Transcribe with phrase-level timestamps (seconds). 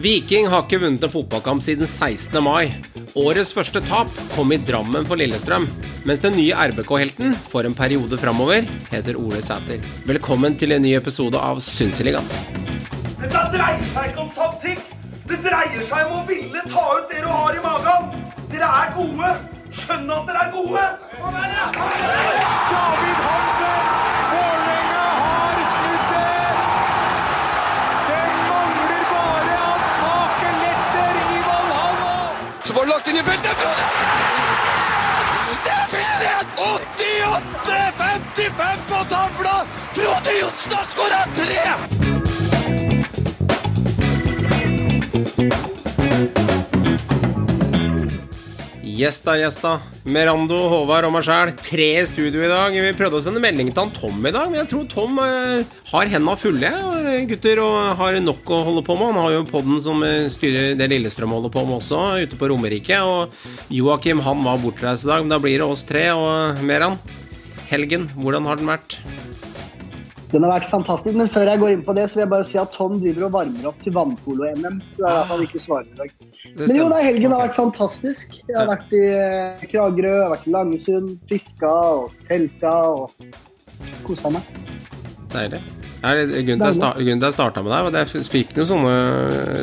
[0.00, 2.38] Viking har ikke vunnet en fotballkamp siden 16.
[2.40, 2.70] mai.
[3.20, 5.66] Årets første tap kom i Drammen for Lillestrøm,
[6.08, 9.82] mens den nye RBK-helten for en periode framover heter Ole Sæter.
[10.08, 12.24] Velkommen til en ny episode av Synseligaen.
[13.20, 14.80] Dette dreier seg ikke om taktikk.
[15.28, 18.08] Det dreier seg om å ville ta ut det du har i magen.
[18.54, 19.34] Dere er gode.
[19.70, 20.88] Skjønn at dere er gode.
[22.72, 23.79] David Hansen!
[33.20, 33.58] Så var det lagt inn i feltet!
[33.60, 33.84] Frode!
[35.64, 36.46] Det er 4-1!
[38.46, 39.56] 88-55 på tavla!
[39.92, 41.90] Frode Johnsen har skåra tre!
[49.00, 49.70] Gjesta, gjesta.
[50.12, 51.54] Merando, Håvard og meg sjæl.
[51.56, 52.74] Tre i studio i dag.
[52.84, 55.70] Vi prøvde å sende melding til han Tom i dag, men jeg tror Tom eh,
[55.88, 59.08] har henda fulle, eh, gutter, og har nok å holde på med.
[59.08, 62.50] Han har jo podden som eh, styrer det Lillestrøm holder på med også, ute på
[62.52, 63.00] Romerike.
[63.00, 66.10] Og Joakim han var bortreist i dag, men da blir det oss tre.
[66.12, 67.00] Og Meran,
[67.72, 69.00] helgen, hvordan har den vært?
[70.30, 72.46] Den har vært fantastisk, men før jeg går inn på det, så vil jeg bare
[72.46, 74.78] si at Tom driver og varmer opp til vannpolo-NM.
[74.92, 76.14] Så det er derfor han ikke svarer i dag.
[76.60, 78.38] Men jo, da, helgen har vært fantastisk.
[78.46, 83.10] Jeg har vært i eh, Kragerø, jeg har vært i Langesund, fiska og telta og
[84.06, 84.54] kosa meg.
[85.34, 85.62] Deilig.
[86.00, 86.62] Er det, grunnen
[86.96, 88.94] til jeg starta med deg, var at jeg fikk noen sånne,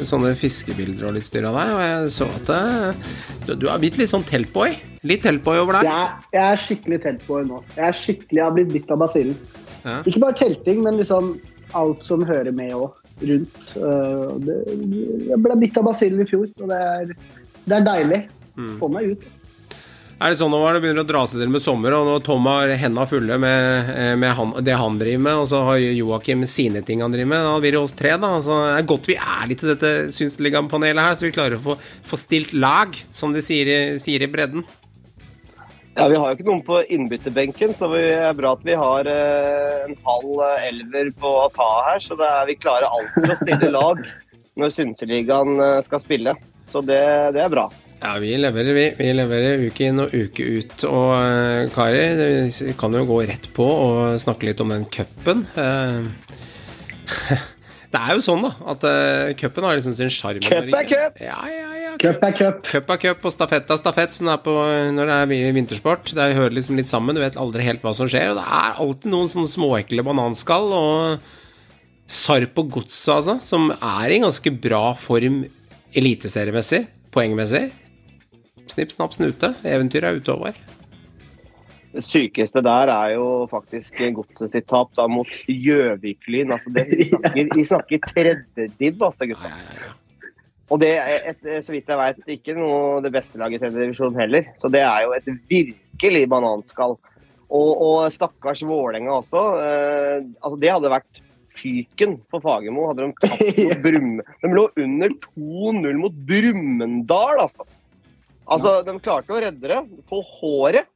[0.05, 3.97] sånne fiskebilder og litt styr av deg, og jeg så at det, du har blitt
[3.97, 4.75] litt sånn teltboy.
[5.07, 5.87] Litt teltboy over deg.
[5.89, 7.63] Jeg er, jeg er skikkelig teltboy nå.
[7.73, 9.39] Jeg er skikkelig, jeg har blitt bitt av basillen.
[9.87, 10.01] Ja.
[10.03, 11.37] Ikke bare telting, men liksom
[11.75, 13.57] alt som hører med òg, rundt.
[13.75, 14.59] Uh, det,
[15.31, 17.15] jeg ble bitt av basillen i fjor, og det er,
[17.67, 18.21] det er deilig.
[18.79, 19.25] Få meg ut.
[20.17, 22.47] Er det sånn nå det begynner å dra seg til med sommer, og når Tom
[22.49, 26.41] har henda fulle med, eh, med han, det han driver med, og så har Joakim
[26.49, 28.31] sine ting han driver med, da blir det oss tre, da.
[28.39, 31.65] Altså, det er godt vi er litt i dette Synsligapanelet her, så vi klarer å
[31.67, 31.77] få,
[32.09, 34.65] få stilt lag, som de sier sier i bredden.
[35.97, 39.07] Ja, Vi har jo ikke noen på innbytterbenken, så det er bra at vi har
[39.09, 42.03] eh, en halv eh, elver på å ta her.
[42.05, 44.03] Så er, vi klarer alltid å stille lag
[44.61, 46.35] når Synseligaen eh, skal spille.
[46.69, 47.01] Så det,
[47.33, 47.65] det er bra.
[47.97, 48.85] Ja, vi leverer, vi.
[48.99, 50.85] Vi leverer uke inn og uke ut.
[50.85, 51.17] Og
[51.73, 52.05] Kari,
[52.45, 55.47] vi kan jo gå rett på og snakke litt om den cupen.
[57.87, 60.41] Det er jo sånn, da, at uh, cupen har liksom sin sjarm.
[60.43, 61.21] Cup er cup!
[61.23, 61.93] Ja, ja, ja.
[62.01, 62.57] Cup er cup.
[62.67, 64.53] Cup er cup, og stafett er stafett, som er på
[64.93, 66.11] når det er vi- vintersport.
[66.17, 68.33] Det hører liksom litt sammen, du vet aldri helt hva som skjer.
[68.33, 71.33] Og det er alltid noen sånne småekle bananskall og
[72.07, 75.41] Sarp og Godset, altså, som er i ganske bra form
[75.97, 76.83] eliteseriemessig,
[77.15, 77.65] poengmessig.
[78.67, 79.53] Snipp, snapp, snute.
[79.63, 80.59] Eventyret er ute, Håvard.
[81.97, 86.51] Det sykeste der er jo faktisk godset sitt tap da mot Gjøviklyn.
[86.53, 89.49] Altså det, vi, snakker, vi snakker tredje altså, gutta.
[90.67, 93.85] Og det er, et, så vidt jeg vet, ikke noe det beste laget i tredje
[93.85, 94.49] divisjon heller.
[94.61, 96.97] Så det er jo et virkelig bananskall.
[97.47, 99.45] Og, og stakkars Vålerenga også.
[99.63, 101.21] Eh, altså det hadde vært
[101.57, 102.89] fyken for Fagermo.
[102.91, 104.27] Hadde de tapt mot Brumme.
[104.43, 107.67] De lå under 2-0 mot Brumunddal, altså.
[108.47, 110.91] Altså, De klarte å redde det på håret.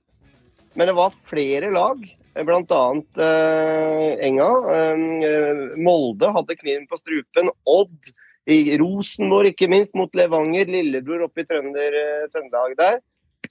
[0.75, 2.01] Men det var flere lag,
[2.47, 2.81] bl.a.
[3.25, 4.49] Eh, Enga.
[4.71, 7.51] eh, Molde hadde kniven på strupen.
[7.67, 8.11] Odd.
[8.49, 10.65] I Rosenborg, ikke minst, mot Levanger.
[10.71, 13.01] Lillebror oppe i Trønder, eh, Trøndelag der.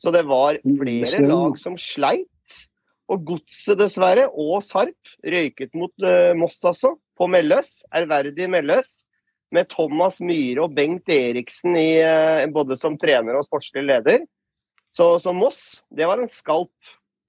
[0.00, 2.26] Så det var flere lag som sleit.
[3.10, 6.96] Og Godset, dessverre, og Sarp røyket mot eh, Moss, altså.
[7.18, 7.82] På Melløs.
[7.94, 9.04] Ærverdig Melløs.
[9.52, 14.26] Med Thomas Myhre og Bengt Eriksen i, eh, både som trener og sportslig leder.
[14.94, 16.70] Så, så Moss, det var en skalp,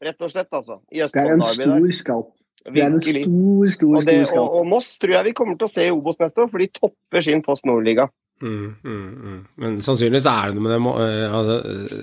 [0.02, 0.80] rett og slett, altså.
[0.92, 2.32] I Det er en stor skalp.
[2.62, 4.58] Det er en stor, stor, stor, Og, det, stor og, skalp.
[4.60, 6.68] og Moss tror jeg vi kommer til å se i Obos neste år, for de
[6.76, 8.06] topper sin Post Nord-liga.
[8.42, 9.42] Mm, mm, mm.
[9.62, 11.56] Men sannsynligvis er det noe med det eh, altså,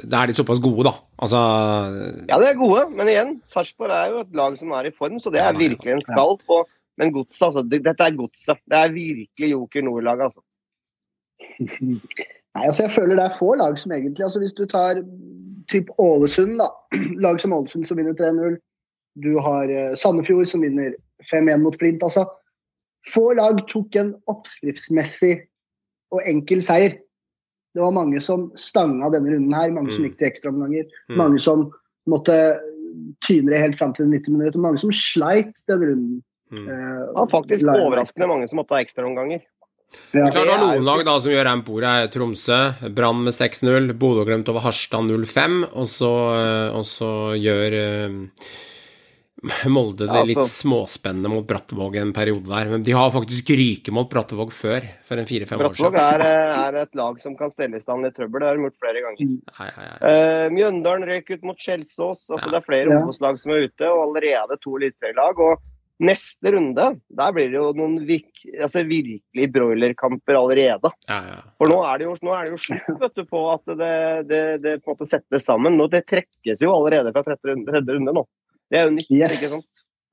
[0.06, 0.92] Det er de såpass gode, da.
[1.26, 1.38] Altså
[2.28, 5.18] Ja, de er gode, men igjen, Sarpsborg er jo et lag som er i form,
[5.18, 6.44] så det Ja, er virkelig en skalp.
[6.54, 7.64] Og, men godset, altså.
[7.66, 8.62] Dette er godset.
[8.70, 10.42] Det er virkelig Joker Nord-laget, altså.
[12.58, 15.02] Nei, altså jeg føler det er få lag som egentlig altså Hvis du tar
[15.70, 16.68] typ Ålesund, da.
[17.24, 18.56] Lag som Ålesund som vinner 3-0.
[19.22, 20.94] Du har eh, Sandefjord som vinner
[21.28, 22.02] 5-1 mot Flint.
[22.02, 22.24] Altså.
[23.12, 25.34] Få lag tok en oppskriftsmessig
[26.14, 26.96] og enkel seier.
[27.76, 30.08] Det var mange som stanga denne runden her, mange som Mm.
[30.08, 30.88] gikk til ekstraomganger.
[31.10, 31.16] Mm.
[31.20, 31.66] Mange som
[32.08, 32.38] måtte
[33.26, 34.58] tyne det helt fram til 90 minutter.
[34.58, 36.22] Mange som sleit denne runden.
[36.50, 36.64] mm.
[36.64, 39.44] Eh, Det var faktisk overraskende mange som måtte ha ekstraomganger.
[40.12, 40.22] Ja.
[40.24, 42.12] Men klart det er Det er noen lag da som gjør ramp bordet.
[42.12, 42.60] Tromsø,
[42.94, 46.12] Brann med 6-0, Bodø glemt over Harstad 0-5, og så,
[46.76, 48.18] og så gjør eh,
[49.70, 52.66] Molde det Ja, litt altså- småspennende mot Brattevåg en periode der.
[52.72, 55.94] Men de har faktisk ryket mot Brattevåg før, for en fire-fem år siden.
[55.94, 58.40] er, eh, er et lag som kan stelle i stand litt trøbbel.
[58.40, 59.18] Det har de gjort flere ganger.
[59.60, 59.98] Nei, nei, nei.
[60.10, 62.26] Uh, Mjøndalen røyk ut mot Skjelsås.
[62.30, 62.50] Altså, Ja.
[62.50, 62.98] Det er flere Ja.
[63.04, 65.38] Obos-lag som er ute, og allerede to eliteserielag.
[65.38, 65.58] Og
[65.98, 66.84] neste runde,
[67.18, 70.92] der blir det jo noen virk, altså virkelig broilerkamper allerede.
[71.08, 71.38] Ja, ja.
[71.58, 73.96] For nå er det jo, er det jo slutt vet du, på at det,
[74.30, 75.78] det, det på en måte settes sammen.
[75.78, 78.24] Nå, det trekkes jo allerede fra tredje runde, tredje runde nå.
[78.68, 79.10] Det er jo nytt.
[79.10, 79.38] Yes.
[79.40, 79.68] ikke sant?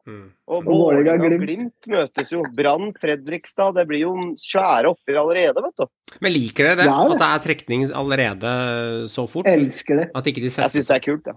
[0.06, 0.26] Mm.
[0.54, 1.42] Og Vålerenga og Glimt.
[1.46, 2.44] Glimt møtes jo.
[2.56, 3.74] Brann, Fredrikstad.
[3.78, 5.88] Det blir jo svære oppgjør allerede, vet du.
[6.22, 6.86] Men liker dere det?
[6.90, 7.16] Ja, det.
[7.16, 8.52] At det er trekning allerede
[9.10, 9.50] så fort?
[9.50, 10.06] Elsker det.
[10.14, 11.36] At ikke de Jeg setter syns det er kult, ja.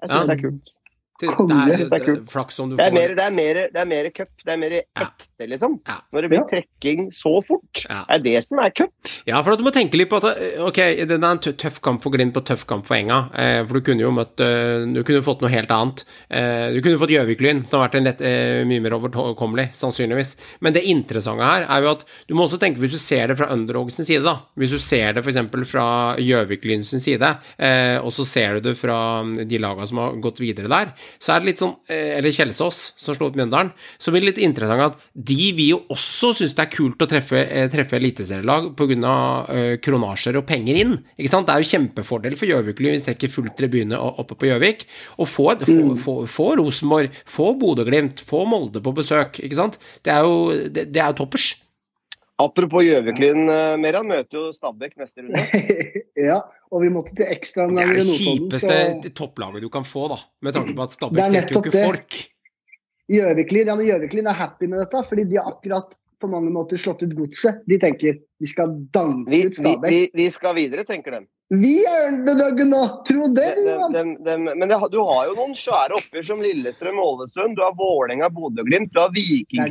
[0.00, 0.28] Jeg synes Ja.
[0.28, 0.74] det er kult.
[1.20, 4.08] Det, er, er flaks om du er får mer, det er mer, det er mer
[4.16, 4.30] cup.
[4.44, 5.78] Det er mer ekte, liksom.
[5.88, 5.98] Ja.
[6.12, 6.46] Når det blir Ja.
[6.50, 7.82] trekking så fort.
[7.88, 8.02] Ja.
[8.08, 8.92] Det er det som er cup.
[9.28, 11.80] Ja, for at du må tenke litt på at eh, ok, det er en tøff
[11.84, 13.20] kamp for Glimt og tøff kamp for Enga.
[13.36, 16.04] Eh, for du kunne jo møtt eh, Du kunne fått noe helt annet.
[16.30, 20.34] Eh, du kunne fått Gjøvik-Lyn, som har vært en lett, eh, mye mer overkommelig, sannsynligvis.
[20.60, 23.36] Men det interessante her er jo at du må også tenke, hvis du ser det
[23.40, 25.40] fra underdogs sin side, da Hvis du ser det f.eks.
[25.70, 25.86] fra
[26.20, 30.16] Gjøvik-Lyn sin side, eh, og så ser du det fra mm, de lagene som har
[30.22, 33.72] gått videre der, så er det litt sånn eh, Eller Kjelsås, som slo ut Mjøndalen.
[33.98, 37.08] Så blir det litt interessant at de vil jo også synes det er kult å
[37.10, 39.14] treffe, eh, treffe eliteserielag pga.
[39.50, 40.96] Eh, kronasjer og penger inn.
[41.16, 41.48] Ikke sant?
[41.48, 44.86] Det er jo kjempefordel for Gjøvik-Lyn hvis de trekker full tribune oppe på Gjøvik.
[45.18, 49.40] Og få, få, få, få Rosenborg, få Bodø-Glimt, få Molde på besøk.
[49.44, 49.80] Ikke sant?
[50.04, 51.52] Det er jo, det, det er jo toppers.
[52.40, 55.44] Apropos Gjøvik-Lyn, eh, Meran møter jo Stabæk neste runde.
[56.30, 56.40] ja,
[56.70, 57.28] og vi måtte til
[57.76, 58.50] Det i Notodden.
[58.50, 60.20] det er det kjipeste topplaget du kan få, da.
[60.46, 61.86] Med tanke på at Stabæk dekker jo ikke det.
[61.86, 62.20] folk.
[62.20, 62.36] så
[63.10, 63.86] Gjøviklyn ja, men
[64.30, 67.62] er happy med dette, fordi de har akkurat på mange måter slått ut godset.
[67.66, 69.90] De tenker vi skal danke Vi, ut vi, Stabæk.
[69.90, 71.24] vi, vi skal videre, tenker de.
[71.50, 72.82] Vi er underdogen nå!
[73.08, 73.70] Tro det, du!
[73.90, 77.56] Men det, du har jo noen svære oppgjør som Lillestrøm-Ålesund.
[77.58, 79.66] Du har Vålerenga, Bodø-Glimt, du har Viking,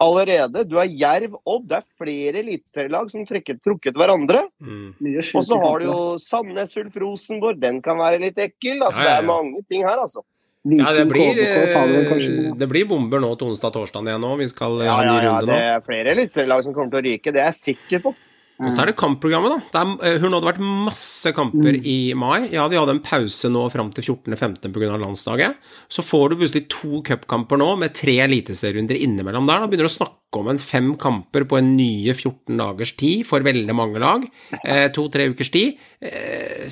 [0.00, 0.64] Er allerede.
[0.64, 1.68] Du har Jerv, Odd.
[1.68, 4.46] Det er flere eliteserielag som trekker, trukket hverandre.
[4.60, 4.94] Mm.
[5.36, 5.98] Og så har du jo.
[6.24, 7.60] Sandnes Ulf Rosenborg.
[7.60, 8.80] Den kan være litt ekkel.
[8.80, 9.16] Altså, Ja, ja, ja.
[9.20, 10.24] Det er mange ting her, altså.
[10.62, 11.72] Ja, det blir, KBK,
[12.20, 14.34] eh, det blir bomber nå til onsdag-torsdag igjen nå.
[14.36, 16.92] Vi skal eh, Ja, ha en runde ny ja, det er flere eliteserielag som kommer
[16.92, 17.32] til å ryke.
[17.32, 18.12] Det er jeg sikker på.
[18.60, 19.82] Og så er det kampprogrammet, da.
[20.04, 21.86] Er, hun nå, det har vært masse kamper Mm.
[21.88, 22.48] i mai.
[22.52, 24.98] Ja, de hadde en pause nå fram til 14.15 pga.
[25.00, 25.54] landsdagen.
[25.88, 29.60] Så får du plutselig to cupkamper nå, med tre eliteserierunder innimellom der.
[29.60, 33.24] Da begynner du å snakke om en fem kamper på en nye 14 dagers tid
[33.26, 34.28] for veldig mange lag.
[34.64, 35.76] Eh, To-tre ukers tid.
[36.02, 36.68] Eh,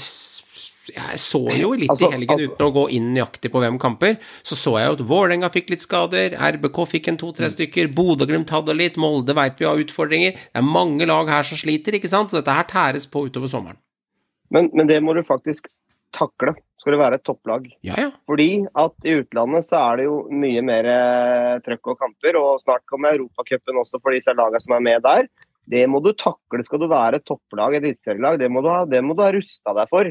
[0.95, 3.79] jeg så jo litt Altså, i helgen, altså- uten å gå inn nøyaktig på hvem
[3.79, 7.93] kamper, så så jeg jo at Vålerenga fikk litt skader, RBK fikk en to-tre stykker,
[7.95, 10.33] Bodø-Glimt hadde litt, Molde veit vi har utfordringer.
[10.33, 12.31] Det er mange lag her som sliter, ikke sant?
[12.31, 13.77] Så dette her tæres på utover sommeren.
[14.51, 15.69] Men, men det må du faktisk
[16.17, 16.55] takle.
[16.79, 17.67] Skal du være et topplag.
[17.83, 18.11] Ja, ja.
[18.31, 22.63] Fordi at i utlandet så er det jo mye mer eh, trøkk og kamper, og
[22.63, 25.27] snart kommer Europacupen også for disse lagene som er med der.
[25.69, 26.63] Det må du takle.
[26.65, 29.75] Skal du være topplag, et eliteserielag, det, må du ha- det må du ha rusta
[29.77, 30.09] deg for.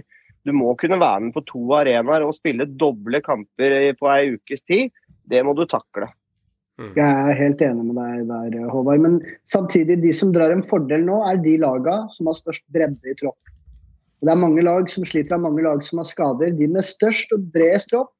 [0.48, 4.64] Du må kunne være med på to arenaer og spille doble kamper på ei ukes
[4.64, 4.96] tid.
[5.28, 6.08] Det må du takle.
[6.78, 9.02] Jeg er helt enig med deg der, Håvard.
[9.02, 9.18] Men
[9.50, 13.18] samtidig, de som drar en fordel nå, er de laga som har størst bredde i
[13.18, 13.52] tropp.
[14.22, 16.54] Det er mange lag som sliter av mange lag som har skader.
[16.58, 18.14] De med størst og bredest tropp,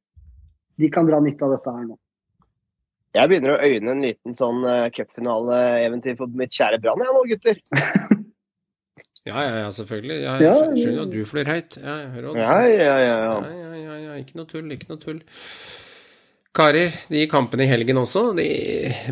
[0.82, 1.98] de kan dra nytte av dette her nå.
[3.18, 7.24] Jeg begynner å øyne en liten sånn uh, cupfinaleeventyr for mitt kjære Brann, jeg nå,
[7.32, 7.62] gutter.
[9.28, 10.18] Ja, ja, ja, selvfølgelig.
[10.24, 11.78] Jeg Ja, skjønner at du flyr høyt.
[11.82, 12.58] Ja, jeg hører Ja, også.
[12.72, 12.98] ja, ja.
[13.04, 13.34] Ja, ja.
[13.52, 15.20] ja, ja, ja, ikke noe tull, ikke noe tull.
[16.58, 18.48] Karer, de kampene i helgen også, de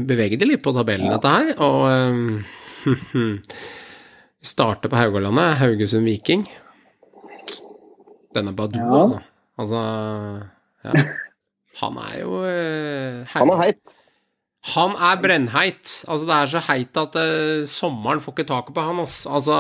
[0.10, 1.52] bevegde litt på tabellen, dette her.
[1.62, 3.36] Og um,
[4.46, 6.48] starter på Haugalandet, Haugesund Viking.
[8.36, 9.22] Denne Badou, altså.
[9.60, 9.80] Altså
[10.84, 11.06] ja.
[11.82, 13.96] Han er jo uh, Han er heit.
[14.74, 15.84] Han er brennheit.
[16.10, 19.20] Altså, det er så heit at uh, sommeren får ikke taket på han, ass.
[19.30, 19.58] Altså,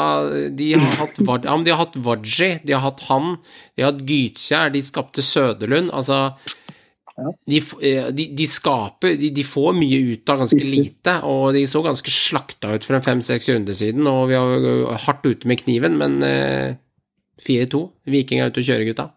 [0.57, 3.35] de har hatt, ja, de har hatt Wadji, de har hatt han,
[3.75, 5.91] de har hatt Gytkjær, de skapte Søderlund.
[5.93, 6.31] Altså,
[7.47, 11.61] de, eh, de, de skaper de, de får mye ut av ganske lite, og de
[11.69, 15.47] så ganske slakta ut for en fem-seks runder siden, og vi har jo hardt ute
[15.47, 16.75] med kniven, men eh,
[17.45, 17.85] 4-2.
[18.09, 19.09] Viking er ute og kjører, gutta.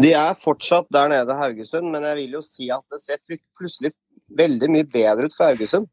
[0.00, 3.92] De er fortsatt der nede, Haugesund, men jeg vil jo si at det ser plutselig
[4.38, 5.88] veldig mye bedre ut for Haugesund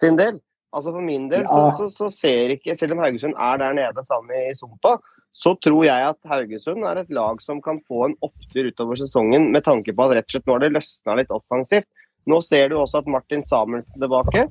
[0.00, 0.40] sin del.
[0.72, 4.04] Altså For min del så, så, så ser ikke, selv om Haugesund er der nede
[4.08, 4.96] sammen i Sumpa,
[5.36, 9.50] så tror jeg at Haugesund er et lag som kan få en opptur utover sesongen
[9.52, 11.88] med tanke på at rett og slett nå har det løsna litt offensivt.
[12.28, 14.46] Nå ser du også at Martin Samuelsen tilbake.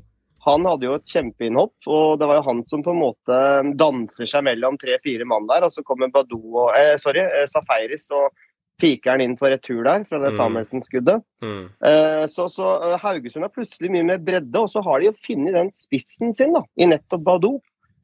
[0.46, 3.42] Han hadde jo et kjempeinnhopp, og det var jo han som på en måte
[3.78, 5.68] danser seg mellom tre-fire mann der.
[5.68, 8.34] Og så kommer Badou og eh, Sorry, eh, Safaris og
[8.82, 10.38] piker han inn på retur der, fra det Mm.
[10.40, 11.24] Samuelsen-skuddet.
[11.46, 11.66] Mm.
[11.86, 15.20] Eh, Så, så eh, Haugesund har plutselig mye mer bredde, og så har de jo
[15.28, 17.60] funnet den spissen sin da, i nettopp Badou.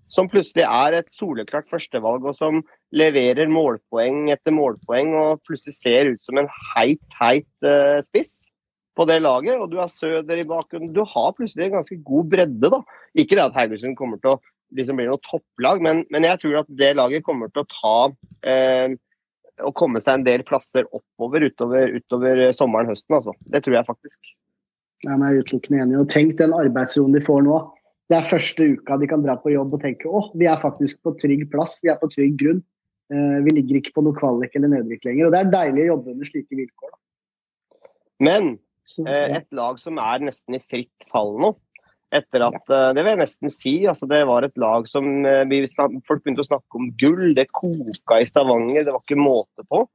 [0.08, 2.62] Som plutselig er et soleklart førstevalg, og som
[2.96, 5.10] leverer målpoeng etter målpoeng.
[5.20, 8.46] Og plutselig ser ut som en heit, heit uh, spiss
[8.96, 9.60] på det laget.
[9.60, 10.94] Og du har Søder i bakgrunnen.
[10.96, 12.80] Du har plutselig en ganske god bredde, da.
[13.20, 14.40] Ikke det at Haugesund kommer til å
[14.76, 17.98] liksom bli noe topplag, men, men jeg tror at det laget kommer til å ta
[18.48, 18.96] eh,
[19.66, 23.18] å komme seg en del plasser oppover utover, utover sommeren høsten.
[23.18, 23.34] Altså.
[23.52, 24.36] Det tror jeg faktisk.
[25.06, 25.98] Ja, men jeg er utelukkende enig.
[26.02, 27.60] Og tenk den arbeidsroen de får nå.
[28.08, 31.02] Det er første uka de kan dra på jobb og tenke åh, vi er faktisk
[31.04, 32.62] på trygg plass, vi er på trygg grunn.
[33.12, 35.28] Eh, vi ligger ikke på noe kvalik eller nedrykk lenger.
[35.28, 36.94] Og det er deilig å jobbe under slike vilkår.
[36.94, 37.92] Da.
[38.28, 38.50] Men
[39.04, 41.54] eh, et lag som er nesten i fritt fall nå,
[42.16, 43.76] etter at eh, Det vil jeg nesten si.
[43.90, 45.68] altså Det var et lag som eh,
[46.08, 47.34] Folk begynte å snakke om gull.
[47.38, 48.86] Det koka i Stavanger.
[48.86, 49.86] Det var ikke måte på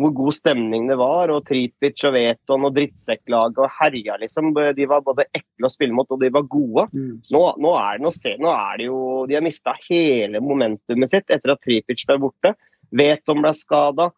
[0.00, 1.28] hvor god stemning det var.
[1.28, 4.54] og Tripic og Veton og drittsekklaget og herja, liksom.
[4.56, 6.86] De var både ekle å spille mot, og de var gode.
[6.94, 7.18] Mm.
[7.34, 11.28] Nå, nå, er det, ser, nå er det jo De har mista hele momentumet sitt
[11.28, 12.54] etter at Tripic ble borte.
[12.96, 14.08] Veton ble skada.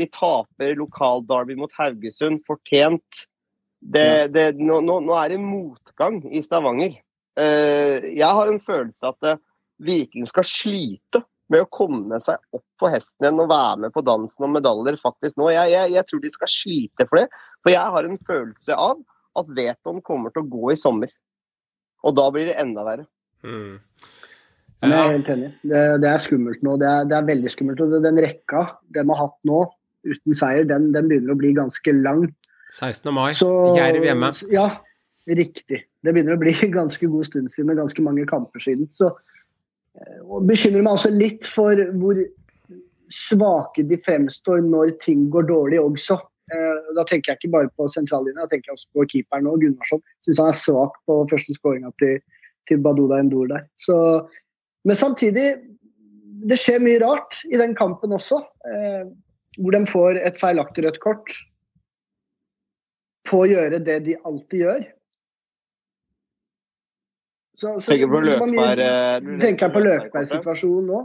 [0.00, 3.26] de taper lokal-Derby mot Haugesund, fortjent.
[3.84, 6.96] Det, det, nå, nå, nå er det motgang i Stavanger.
[7.36, 9.40] Eh, jeg har en følelse at uh,
[9.84, 11.20] Viking skal slite
[11.52, 14.96] med å komme seg opp på hesten igjen og være med på dansen om medaljer
[15.02, 15.50] faktisk nå.
[15.52, 17.26] Jeg, jeg, jeg tror de skal slite for det.
[17.60, 19.02] For jeg har en følelse av
[19.40, 21.12] at Veton kommer til å gå i sommer.
[22.04, 23.06] Og da blir det enda verre.
[23.44, 23.80] Mm.
[24.84, 24.88] Ja.
[24.88, 25.50] jeg er helt enig.
[25.64, 26.76] Det, det er skummelt nå.
[26.80, 27.82] Det er, det er veldig skummelt.
[27.84, 29.60] Og den rekka de har hatt nå,
[30.04, 32.26] uten seier, den, den begynner å bli ganske lang.
[32.74, 33.14] 16.
[33.14, 34.32] mai, Så, Jerv hjemme.
[34.50, 34.68] Ja,
[35.30, 35.84] riktig.
[36.02, 38.88] Det begynner å bli en ganske god stund siden og ganske mange kamper siden.
[38.90, 42.18] Så eh, og bekymrer meg også litt for hvor
[43.14, 46.18] svake de fremstår når ting går dårlig også.
[46.52, 49.62] Eh, Da tenker jeg ikke bare på sentrallinja, da tenker jeg også på keeperen og
[49.62, 50.02] Gunnarsson.
[50.26, 52.18] Syns han er svak på første skåringa til,
[52.68, 53.68] til Baduda Endur der.
[53.80, 53.96] Så,
[54.84, 55.54] men samtidig,
[56.44, 58.42] det skjer mye rart i den kampen også.
[58.66, 59.04] Eh,
[59.62, 61.30] hvor de får et feilaktig rødt kort
[63.24, 64.84] på å gjøre det de alltid gjør.
[67.54, 69.82] Så, så Tenker på var mye- eh, tenker jeg på?
[69.84, 71.00] Løkberg-situasjonen nå.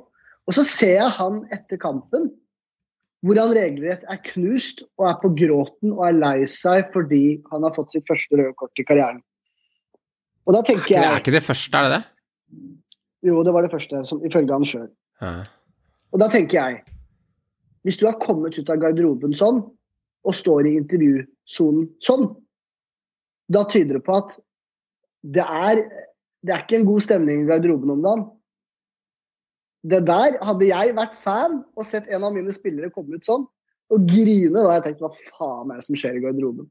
[0.49, 2.31] Og så ser jeg han etter kampen,
[3.21, 7.67] hvor han regelrett er knust og er på gråten og er lei seg fordi han
[7.67, 9.21] har fått sitt første røde kort i karrieren.
[10.47, 12.05] Og da Er tenker jeg det- er ikke det første, er det det?
[13.29, 14.89] Jo, det var det første, som, ifølge han sjøl.
[15.21, 15.43] Ja.
[16.13, 16.83] Og da tenker jeg
[17.85, 19.61] Hvis du har kommet ut av garderoben sånn,
[20.27, 22.27] og står i intervjusonen sånn,
[23.49, 24.35] da tyder det på at
[25.25, 25.83] det er,
[26.45, 28.25] det er ikke en god stemning i garderoben om dagen.
[29.89, 33.47] Det der, hadde jeg vært fan og sett en av mine spillere komme ut sånn,
[33.89, 36.67] og grine, da jeg tenkte hva faen er det som skjer i garderoben?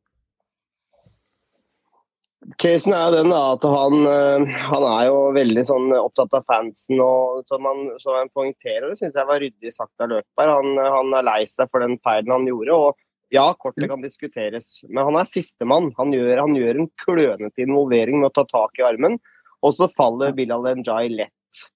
[2.62, 6.46] Casen er jo den da, at han, eh, han er jo veldig sånn opptatt av
[6.48, 7.00] fansen.
[7.02, 10.54] og Som han, som han poengterer, det syns jeg var ryddig sagt av Løkberg.
[10.54, 12.78] Han, han er lei seg for den feilen han gjorde.
[12.78, 15.90] og ja, kortet kan diskuteres, men han er sistemann.
[15.98, 19.18] Han, gjør- han gjør en klønete involvering med å ta tak i armen,
[19.62, 21.66] og så faller Bilal Njay lett.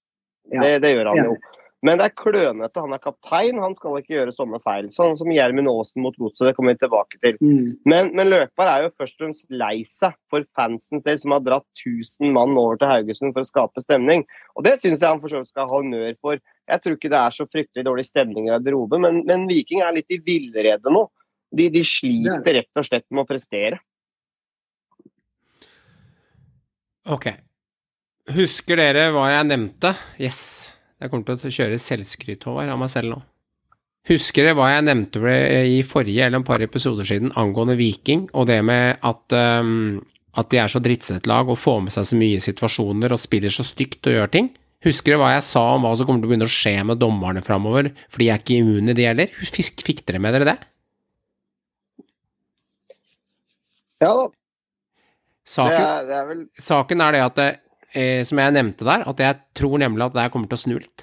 [0.49, 1.35] Det, det gjør han jo.
[1.83, 2.79] Men det er klønete.
[2.79, 4.87] Han er kaptein, han skal ikke gjøre sånne feil.
[4.95, 7.35] Sånn som Gjermund Aasen mot Godset, det kommer vi tilbake til.
[7.43, 7.73] Mm.
[7.91, 11.43] Men, men Løkberg er jo først og fremst lei seg for fansens del, som har
[11.43, 14.23] dratt 1000 mann over til Haugesund for å skape stemning.
[14.55, 16.39] Og det syns jeg han for så vidt skal ha honnør for.
[16.71, 19.99] Jeg tror ikke det er så fryktelig dårlig stemning i garderoben, men, men Viking er
[19.99, 21.09] litt i villrede nå.
[21.53, 23.81] De, de sliter rett og slett med å prestere.
[27.13, 27.29] Ok.
[28.33, 29.93] Husker dere hva jeg nevnte?
[30.23, 30.71] Yes.
[31.03, 33.19] Jeg kommer til å kjøre selvskryt over av meg selv nå.
[34.11, 35.35] Husker dere hva jeg nevnte
[35.71, 40.01] i forrige eller en par episoder siden angående Viking, og det med at, um,
[40.39, 43.55] at de er så drittset lag og får med seg så mye situasjoner og spiller
[43.55, 44.51] så stygt og gjør ting?
[44.83, 46.99] Husker dere hva jeg sa om hva som kommer til å begynne å skje med
[47.03, 49.31] dommerne framover, for de er ikke immune, de heller?
[49.39, 50.59] Fikk dere med dere det?
[54.03, 54.29] Ja da.
[55.43, 57.41] Det Saken, er, det er vel saken er det at,
[57.99, 60.63] eh, som jeg nevnte der, at jeg tror nemlig at det her kommer til å
[60.63, 61.03] snu litt.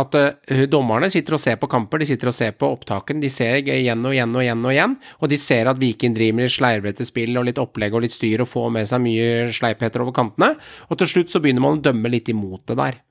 [0.00, 3.28] At eh, dommerne sitter og ser på kamper, de sitter og ser på opptakene, de
[3.30, 6.48] ser igjen og igjen og igjen og igjen, og de ser at Viking driver med
[6.48, 10.06] litt sleivete spill og litt opplegg og litt styr og får med seg mye sleipheter
[10.06, 10.54] over kantene,
[10.88, 13.02] og til slutt så begynner man å dømme litt imot det der.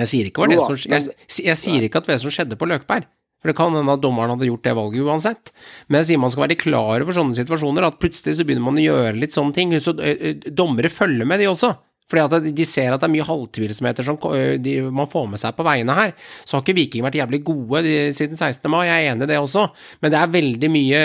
[0.00, 1.14] Jeg sier ikke, det som, jeg,
[1.44, 3.04] jeg sier ikke at det som skjedde på Løkberg,
[3.40, 5.52] for det kan hende at dommeren hadde gjort det valget uansett.
[5.88, 8.80] Men jeg sier man skal være klar over sånne situasjoner, at plutselig så begynner man
[8.80, 9.72] å gjøre litt sånne ting.
[9.80, 11.72] Så eh, eh, dommere følger med, de også.
[12.10, 14.16] Fordi at de ser at det er mye halvtvilsomheter som
[14.64, 16.14] de, man får med seg på veiene her.
[16.42, 18.66] Så har ikke Viking vært jævlig gode de, siden 16.
[18.72, 19.68] mai, jeg er enig i det også,
[20.02, 21.02] men det er veldig mye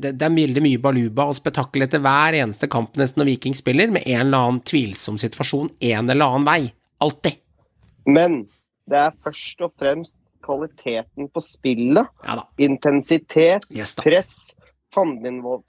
[0.00, 4.08] det, er mye baluba og spetakkel etter hver eneste kamp nesten når Viking spiller, med
[4.08, 6.60] en eller annen tvilsom situasjon en eller annen vei.
[7.04, 7.36] Alltid.
[8.08, 8.46] Men
[8.88, 14.54] det er først og fremst kvaliteten på spillet, Ja intensitet, Yes press,
[14.96, 15.64] fanneinnvoll-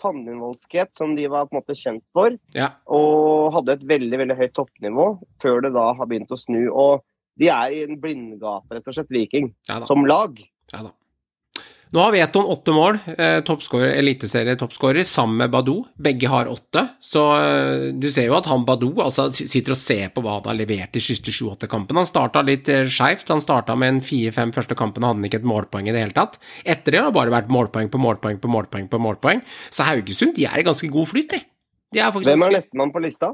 [0.98, 2.38] som de var på en måte kjent for.
[2.56, 2.72] Ja.
[2.88, 5.08] Og hadde et veldig veldig høyt toppnivå
[5.44, 6.62] før det da har begynt å snu.
[6.72, 7.04] Og
[7.38, 9.52] de er i en blindgate, rett og slett, Viking,
[9.90, 10.40] som lag.
[10.74, 10.94] Ja da.
[11.96, 15.86] Nå har Veton åtte mål, eh, eliteserie-toppskårer, sammen med Badou.
[15.96, 20.12] Begge har åtte, så eh, du ser jo at han Badou altså, sitter og ser
[20.12, 22.04] på hva han har levert de siste sju-åtte kampene.
[22.04, 23.32] Han starta litt eh, skeivt.
[23.32, 26.18] Han starta med en fire-fem første kampene, hadde han ikke et målpoeng i det hele
[26.18, 26.40] tatt.
[26.66, 29.44] Etter det har det bare vært målpoeng på målpoeng på målpoeng på målpoeng.
[29.72, 31.44] Så Haugesund de er i ganske god flyt, de.
[31.96, 33.32] De er faktisk Hvem er nestemann på lista?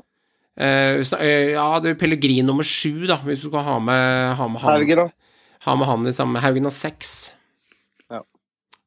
[0.54, 4.46] Uh, eh, ja, det er Pellegrin nummer sju, da, hvis du skal ha med, ha
[4.46, 4.76] med han.
[4.78, 5.40] Haugen, da?
[5.66, 7.32] Ha med han i samme Haugen har seks.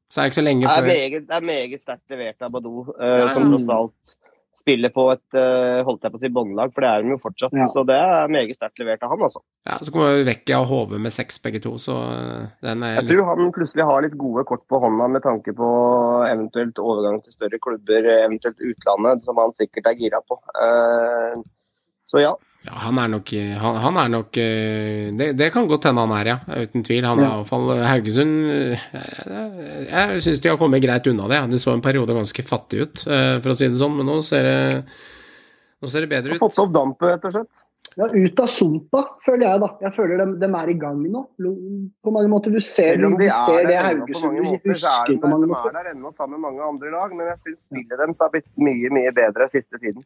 [0.07, 2.47] Så er det ikke så lenge Det er før meget, det er meget sterkt levert
[2.47, 4.17] av Badou, uh, som tross alt
[4.67, 7.19] spiller på et eh, holdt jeg på å si båndlag, for det er de jo
[7.23, 7.55] fortsatt.
[7.57, 7.67] Ja.
[7.71, 9.43] Så det er meget sterkt levert av han, altså.
[9.69, 13.11] Ja, Så kommer Vecchia og HV med seks, begge to, så eh, den er Jeg
[13.13, 15.71] tror han plutselig har litt gode kort på hånda med tanke på
[16.27, 20.41] eventuelt overgang til større klubber, eventuelt utlandet, som han sikkert er gira på.
[20.57, 21.45] Eh,
[22.07, 22.37] Så ja.
[22.67, 23.31] Ja, han er nok,
[23.63, 26.39] han, han er nok eh, det, det kan godt hende han er, ja.
[26.67, 27.05] Uten tvil.
[27.07, 27.35] Han er Ja.
[27.37, 31.43] iallfall Haugesund Jeg, Jeg syns de har kommet greit unna det.
[31.55, 34.19] De så en periode ganske fattig ut, eh, for å si det sånn, men nå
[34.27, 34.59] ser det,
[35.83, 37.63] nå ser det bedre Har fått opp dampen, rett og slett.
[37.97, 39.69] Ja, ut av sumpa, føler jeg, da.
[39.87, 41.23] Jeg føler dem, dem er i gang nå.
[42.05, 42.53] På mange måter.
[42.53, 44.91] Du ser, Selv om du de ser er det der ennå på mange måter, så
[44.91, 47.15] er de der, de er der ennå sammen med mange andre lag.
[47.17, 50.05] Men jeg syns spillet deres har blitt mye, mye bedre siste tiden.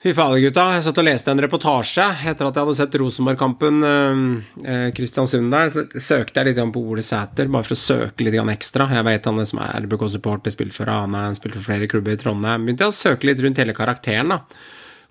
[0.00, 0.62] Fy fader, gutta.
[0.78, 5.72] Jeg satt og leste en reportasje etter at jeg hadde sett Rosenborg-kampen eh, Kristiansund der.
[5.74, 8.86] Så søkte jeg litt på Ole Sæter, bare for å søke litt ekstra.
[8.96, 12.64] Jeg vet han som er RBK-supporter, spilt for Rana, spilt for flere klubber i Trondheim.
[12.64, 14.40] Begynte jeg å søke litt rundt hele karakteren, da.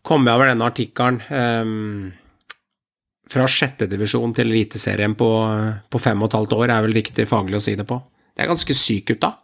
[0.01, 1.21] Kom jeg over denne artikkelen.
[1.37, 2.49] Eh,
[3.29, 5.29] fra sjettedivisjon til Eliteserien på,
[5.85, 8.01] på fem og et halvt år, er vel riktig faglig å si det på.
[8.33, 9.35] Det er ganske sykt, gutta.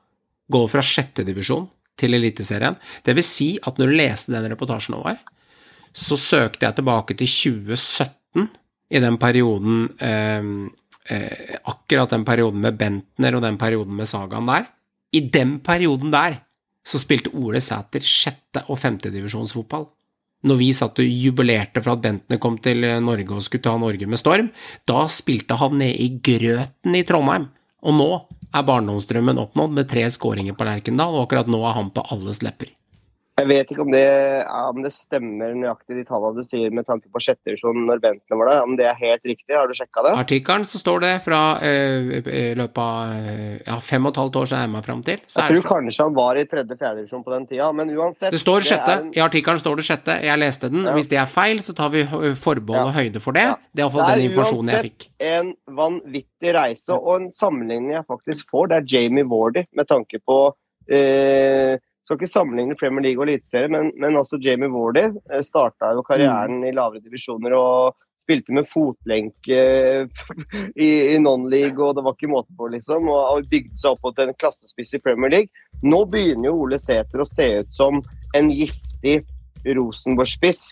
[0.50, 1.70] Gå fra sjettedivisjon
[2.02, 2.82] til Eliteserien.
[3.06, 5.22] Det vil si at når du leste den reportasjen over,
[5.96, 8.50] så søkte jeg tilbake til 2017,
[8.94, 10.44] i den perioden eh,
[11.10, 14.68] eh, Akkurat den perioden med Bentner og den perioden med Sagaen der.
[15.16, 16.42] I den perioden der
[16.86, 19.88] så spilte Ole Sæter sjette- og femtedivisjonsfotball.
[20.46, 24.06] Når vi satt og jubilerte for at Bentner kom til Norge og skulle ta Norge
[24.06, 24.52] med storm,
[24.86, 27.50] da spilte han nede i grøten i Trondheim.
[27.86, 28.10] Og nå
[28.54, 32.44] er barndomsdrømmen oppnådd med tre skåringer på Lerkendal, og akkurat nå er han på alles
[32.46, 32.70] lepper.
[33.36, 34.02] Jeg vet ikke om det,
[34.48, 38.38] om det stemmer nøyaktig de tallene du sier med tanke på sjette divisjon når Bentner
[38.40, 38.62] var der.
[38.64, 40.14] Om det er helt riktig, har du sjekka det?
[40.22, 44.40] artikkelen så står det fra eh, i løpet av eh, ja, fem og et halvt
[44.40, 45.20] år så er med fram til.
[45.28, 48.32] Så Jeg er tror kanskje han var i tredje-fjerde divisjon på den tida, men uansett
[48.32, 48.94] det står sjette.
[48.96, 50.16] er en- I artikkelen står det sjette.
[50.24, 50.86] Jeg leste den.
[50.88, 50.94] Ja.
[50.96, 53.44] Hvis det er feil, så tar vi eh, forbehold og høyde for det.
[53.52, 53.58] Ja.
[53.76, 55.10] Det er iallfall Det er den informasjonen jeg fikk.
[55.10, 55.12] uansett fikk.
[55.36, 60.24] en vanvittig reise, og en sammenligning jeg faktisk får, det er Jamie Wardy, med tanke
[60.24, 60.40] på
[60.88, 65.96] eh, Skal ikke sammenligne Premier League og Eliteserien, men, men altså Jamie Wardy eh, starta
[65.98, 69.62] jo karrieren i lavere divisjoner og spilte med fotlenke
[70.86, 73.10] i, i non-league, og det var ikke måte på, liksom.
[73.10, 75.66] Og, og bygde seg opp mot en klassespiss i Premier League.
[75.86, 78.02] Nå begynner jo Ole Sæter å se ut som
[78.38, 79.20] en giftig
[79.66, 80.64] Rosenborg-spiss,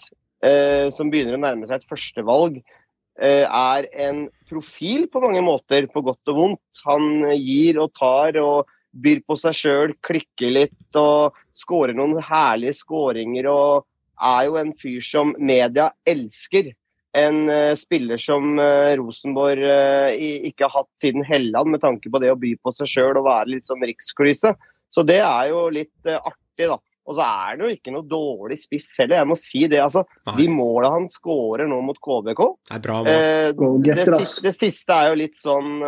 [0.46, 5.90] eh, som begynner å nærme seg et førstevalg eh, er en profil på mange måter,
[5.90, 6.84] på godt og vondt.
[6.86, 12.78] Han gir og tar og byr på seg sjøl, klikker litt og skårer noen herlige
[12.78, 13.50] skåringer.
[13.50, 13.90] Og
[14.24, 16.72] er jo en fyr som media elsker.
[17.18, 20.14] En uh, spiller som uh, Rosenborg uh,
[20.50, 23.28] ikke har hatt siden Helland, med tanke på det å by på seg sjøl og
[23.28, 24.56] være litt sånn riksklyse.
[24.94, 26.80] Så det er jo litt artig, da.
[27.04, 29.82] Og så er det jo ikke noe dårlig spiss heller, jeg må si det.
[29.84, 30.06] altså.
[30.30, 33.50] Nei, De måla han skårer nå mot KBK det er bra eh,
[33.84, 35.84] det, siste, det siste er jo litt sånn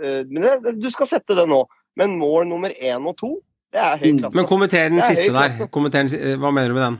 [0.00, 1.64] Men det, du skal sette det nå.
[1.98, 3.32] Men mål nummer én og to,
[3.72, 4.18] det er høy Mm.
[4.22, 4.36] klasse.
[4.38, 5.66] Men kommenter den siste der.
[5.74, 6.98] Kommenter eh, hva mener du med den?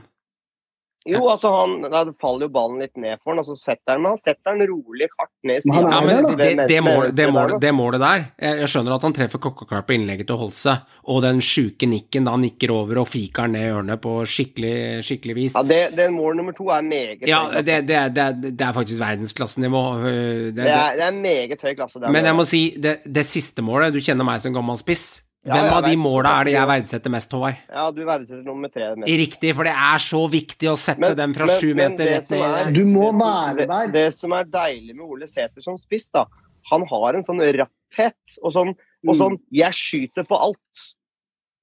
[1.07, 4.01] Jo, altså han, Da faller jo ballen litt ned for han, og så setter han,
[4.03, 5.87] men han setter den rolig hardt ned han siden.
[5.93, 8.25] Ja, men det, det, det, målet, det, målet, det målet der
[8.59, 10.73] Jeg skjønner at han treffer klokkeklart på innlegget til Holse,
[11.07, 14.73] og den sjuke nikken da han nikker over og fiker ned i ørene på skikkelig,
[15.07, 15.55] skikkelig vis.
[15.55, 18.67] Ja, det, det mål nummer to er meget Ja, høy det, det, er- det, det
[18.75, 19.83] faktisk verdensklassenivå.
[20.03, 20.05] øh,
[20.51, 21.99] Det, Det er, det er meget høy klasse.
[22.11, 25.21] Men jeg må si, det, det siste målet Du kjenner meg som gammel spiss.
[25.49, 27.55] Hvem ja, av de måla er det jeg verdsetter mest, Håvard?
[27.69, 29.09] Ja, du verdsetter nummer tre mest.
[29.09, 32.41] Riktig, for det er så viktig å sette Men- dem fra sju meter rett ned
[32.41, 33.87] er- Du må som- være der.
[33.87, 36.25] det som er deilig med Ole Sæter som spiss, da,
[36.69, 38.69] han har en sånn rapphet og sånn,
[39.07, 39.17] og Mm.
[39.19, 40.93] sånn 'jeg skyter på alt'.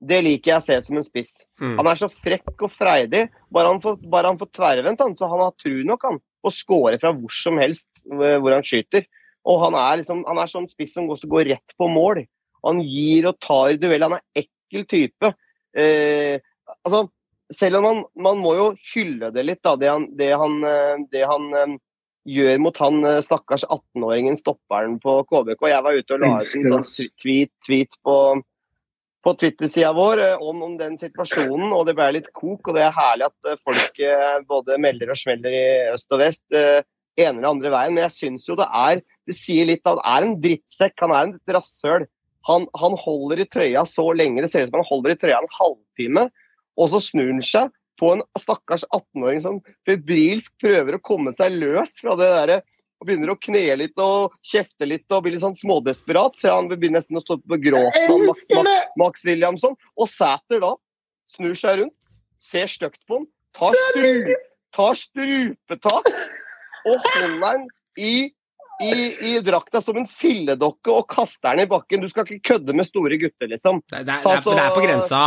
[0.04, 1.44] Det liker jeg å se som en spiss.
[1.60, 1.76] Mm.
[1.78, 3.30] Han er så frekk og freidig.
[3.50, 6.52] Bare han får, bare han får tverrvendt, han, så han har tru nok han, og
[6.52, 9.06] scorer fra hvor som helst eh, hvor han skyter.
[9.46, 12.26] Og han er liksom, han er sånn spiss som går rett på mål.
[12.66, 14.04] Han gir og tar i duell.
[14.06, 15.32] Han er ekkel type.
[15.76, 16.38] Eh,
[16.82, 17.06] altså,
[17.52, 20.96] selv om man, man må jo hylle det litt, da, det han, det han, eh,
[21.12, 21.76] det han eh,
[22.26, 25.70] gjør mot han eh, stakkars 18-åringen stopperen på KBK.
[25.70, 28.18] Jeg var ute og la ut en sånn tweet, tweet på
[29.26, 32.68] på Twitter-sida vår om, om den situasjonen, og det ble litt kok.
[32.68, 33.96] og Det er herlig at folk
[34.46, 35.64] både melder og smeller i
[35.96, 36.44] øst og vest.
[36.54, 36.84] eh,
[37.16, 40.12] ene eller andre veien, Men jeg syns jo det er Det sier litt at han
[40.12, 40.94] er en drittsekk.
[41.02, 42.06] Han er et rasshøl.
[42.46, 44.44] Han, han holder i trøya så lenge.
[44.44, 46.28] Det ser ut som han holder i trøya en halvtime,
[46.76, 51.56] og så snur han seg på en stakkars 18-åring som febrilsk prøver å komme seg
[51.56, 52.58] løs fra det derre
[52.96, 56.38] og begynner å kne litt og kjefte litt og blir litt sånn smådesperat.
[56.40, 59.76] Så han begynner nesten å stå på gråten av Max, Max, Max Williamson.
[60.00, 60.72] Og Sæter da
[61.36, 61.96] snur seg rundt,
[62.40, 64.32] ser stygt på han, tar, stru,
[64.76, 66.08] tar strupetak
[66.86, 68.30] og holder han i,
[68.82, 68.94] i,
[69.32, 72.02] i drakta som en filledokke og kaster den i bakken.
[72.04, 73.82] Du skal ikke kødde med store gutter, liksom.
[73.88, 75.20] Det, det, det, er, det er på grensa.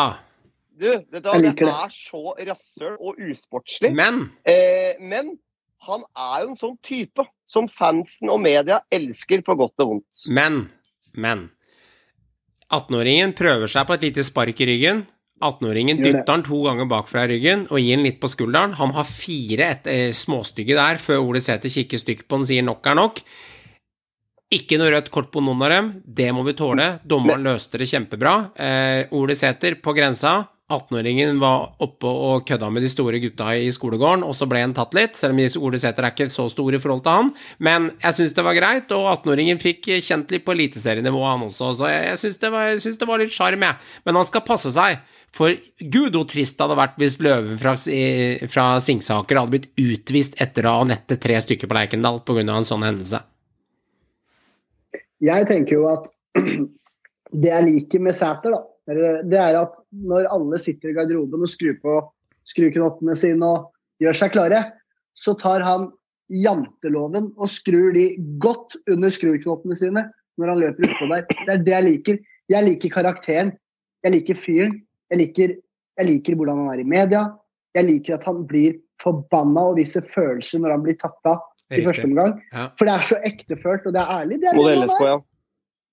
[0.80, 1.68] Du, det, det.
[1.68, 3.92] er så rasshøl og usportslig.
[3.96, 5.34] Men Eh, men
[5.88, 10.26] han er jo en sånn type som fansen og media elsker på godt og vondt.
[10.32, 10.62] Men,
[11.18, 11.48] men
[12.70, 15.04] 18-åringen prøver seg på et lite spark i ryggen.
[15.42, 18.74] 18-åringen dytter han to ganger bakfra i ryggen og gir han litt på skulderen.
[18.80, 22.52] Han har fire et, eh, småstygge der før Ole Sæter kikker stygt på han og
[22.52, 23.22] sier nok er nok.
[24.52, 25.90] Ikke noe rødt kort på noen av dem.
[26.06, 27.00] Det må vi tåle.
[27.06, 28.38] Dommeren løste det kjempebra.
[28.58, 30.48] Eh, Ole Sæter på grensa.
[30.70, 34.74] 18-åringen var oppe og kødda med de store gutta i skolegården, og så ble han
[34.78, 37.32] tatt litt, selv om Ole Sæter er ikke så stor i forhold til han.
[37.58, 41.72] Men jeg syns det var greit, og 18-åringen fikk kjent litt på eliteserienivå, han også.
[41.74, 43.76] Så jeg, jeg syns det, var- det var litt sjarm, jeg.
[44.06, 45.00] Men han skal passe seg.
[45.36, 47.76] For gud hvor trist det hadde vært hvis Løven fra,
[48.50, 52.42] fra Singsaker hadde blitt utvist etter å ha nettet tre stykker på Leikendal pga.
[52.44, 53.22] en sånn hendelse.
[55.24, 56.10] Jeg tenker jo at
[57.44, 58.64] det jeg liker med Sæter, da,
[59.30, 62.00] det er at når alle sitter i garderoben og skrur på
[62.50, 63.70] skruknottene sine og
[64.02, 64.64] gjør seg klare,
[65.14, 65.90] så tar han
[66.30, 68.12] janteloven og skrur de
[68.42, 70.06] godt under skruknottene sine
[70.40, 71.26] når han løper utpå der.
[71.28, 72.20] Det er det jeg liker.
[72.50, 73.52] Jeg liker karakteren.
[74.06, 74.78] Jeg liker fyren.
[75.10, 75.56] Jeg liker,
[76.00, 77.24] jeg liker hvordan han er i media.
[77.78, 81.42] Jeg liker at han blir forbanna og viser følelser når han blir tatt av
[81.72, 82.34] i første omgang.
[82.54, 82.70] Ja.
[82.80, 84.40] For det er så ektefølt, og det er ærlig.
[84.42, 84.86] Det er det han er.
[84.88, 85.18] LSK, ja.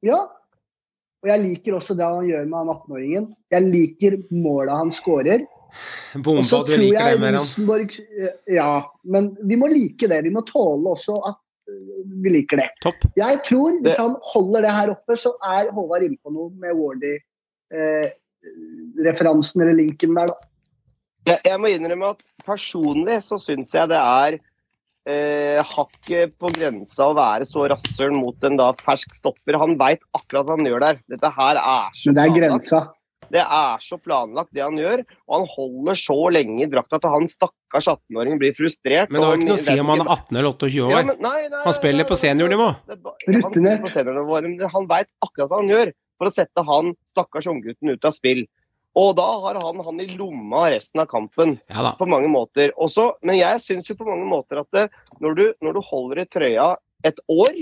[0.07, 0.21] Ja.
[1.25, 3.27] Og jeg liker også det han gjør med han 18-åringen.
[3.53, 5.47] Jeg liker måla han skårer.
[6.17, 7.41] Bomba, Og så du tror liker det jeg mer, han.
[7.43, 8.69] Rosenborg eh, Ja,
[9.05, 10.23] men vi må like det.
[10.25, 12.69] Vi må tåle også at eh, vi liker det.
[12.85, 13.05] Topp.
[13.19, 16.51] Jeg tror hvis Det- han holder det her oppe, så er Håvard inne på noe
[16.57, 16.73] med
[18.97, 20.37] Wardy-referansen eller linken der, da.
[21.27, 24.37] Jeg, jeg må innrømme at personlig så syns jeg det er
[25.11, 29.59] eh, hakket på grensa å være så rasshøl mot en da fersk stopper.
[29.59, 31.01] Han veit akkurat hva han gjør der.
[31.11, 32.85] Dette her er så Men det er grensa.
[33.27, 35.03] Det er så planlagt, det han gjør.
[35.27, 39.11] Og han holder så lenge i drakta at han stakkars 18-åringen blir frustrert.
[39.11, 41.09] Men det har ikke noe å si om han er 18 eller 28 Ja, år.
[41.11, 42.69] men nei, nei, Han spiller nei, på seniornivå.
[42.87, 43.41] er ja,
[44.39, 48.15] Han han veit akkurat hva han gjør for å sette han stakkars unggutten ut av
[48.17, 48.45] spill.
[48.97, 52.73] Og da har han han i lomma resten av kampen Ja på mange måter.
[52.81, 54.87] Også, men jeg syns jo på mange måter at det,
[55.21, 56.69] når, du, når du holder i trøya
[57.05, 57.59] et år,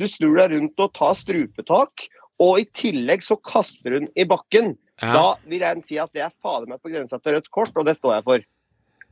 [0.00, 2.06] du snur deg rundt og tar strupetak,
[2.40, 5.12] og i tillegg så kaster hun i bakken, Ja.
[5.12, 7.84] da vil jeg si at det er fader meg på grensa til rødt kort, og
[7.88, 8.48] det står jeg for.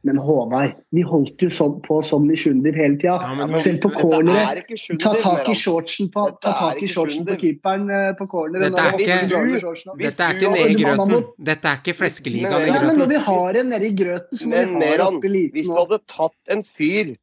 [0.06, 3.16] Men Håvard, vi holdt jo sånn på sånn i Sjundiv hele tida.
[3.18, 4.60] Ja, Selv på corneret.
[4.62, 8.68] er Ta tak i shortsen på, ta tak i shortsen på keeperen eh, på corneret.
[8.70, 11.24] Dette er ikke- Dette er ikke har- nede i grøten.
[11.42, 14.38] Dette er ikke fleskeligaen i Men- Ja, men når vi har en nede i grøten,
[14.38, 17.16] så må Men vi ha Meran, oppe i liten hvis du hadde tatt en fyr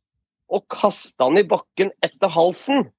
[0.49, 2.89] og kasta han i bakken etter halsen,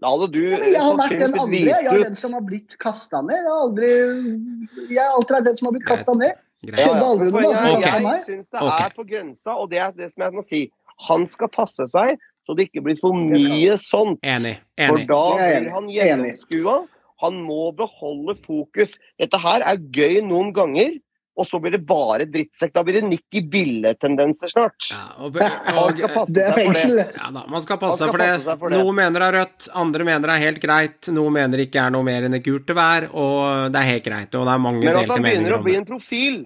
[0.00, 1.58] da hadde du Ja, jeg har vært den andre.
[1.58, 3.34] Jeg er den som har blitt kasta ned.
[3.34, 6.32] Jeg har aldri Jeg har alltid vært den som har blitt kasta ned.
[6.68, 6.84] Greit.
[6.84, 7.82] Skjedde aldri noe, da, Poenget så er, Ok.
[7.84, 8.14] kastet meg.
[8.14, 8.86] Jeg syns det okay.
[8.86, 10.62] er på grensa, og det er det som jeg må si.
[11.08, 14.20] Han skal passe seg så det ikke blir for mye sånt.
[14.20, 14.58] Enig.
[14.76, 15.96] For da blir han enig.
[15.96, 15.96] Enig.
[15.96, 16.76] gjennomskua.
[17.24, 18.98] Han må beholde fokus.
[19.20, 20.96] Dette her er gøy noen ganger,
[21.38, 22.74] og så blir det bare drittsekk.
[22.74, 24.90] Da blir det Nikki Bille-tendenser snart.
[24.92, 25.38] Ja, og,
[25.80, 28.82] og, Det er fengsel, ja da, man skal passe skal seg for for det.
[28.82, 31.12] Noen mener det er rødt, andre mener det er helt greit.
[31.16, 33.90] Noen mener det ikke er noe mer enn det gult det hver, og det er
[33.94, 34.34] helt greit.
[34.34, 36.42] Og det er mange Men at han begynner å bli en profil,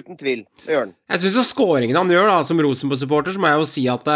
[0.00, 0.44] uten tvil.
[0.62, 0.94] Det gjør han.
[1.12, 4.08] Jeg syns skåringen han gjør, da, som Rosenborg-supporter, så må jeg jo si at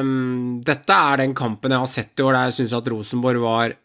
[0.00, 3.44] um, dette er den kampen jeg har sett i år der jeg syns at Rosenborg
[3.44, 3.76] var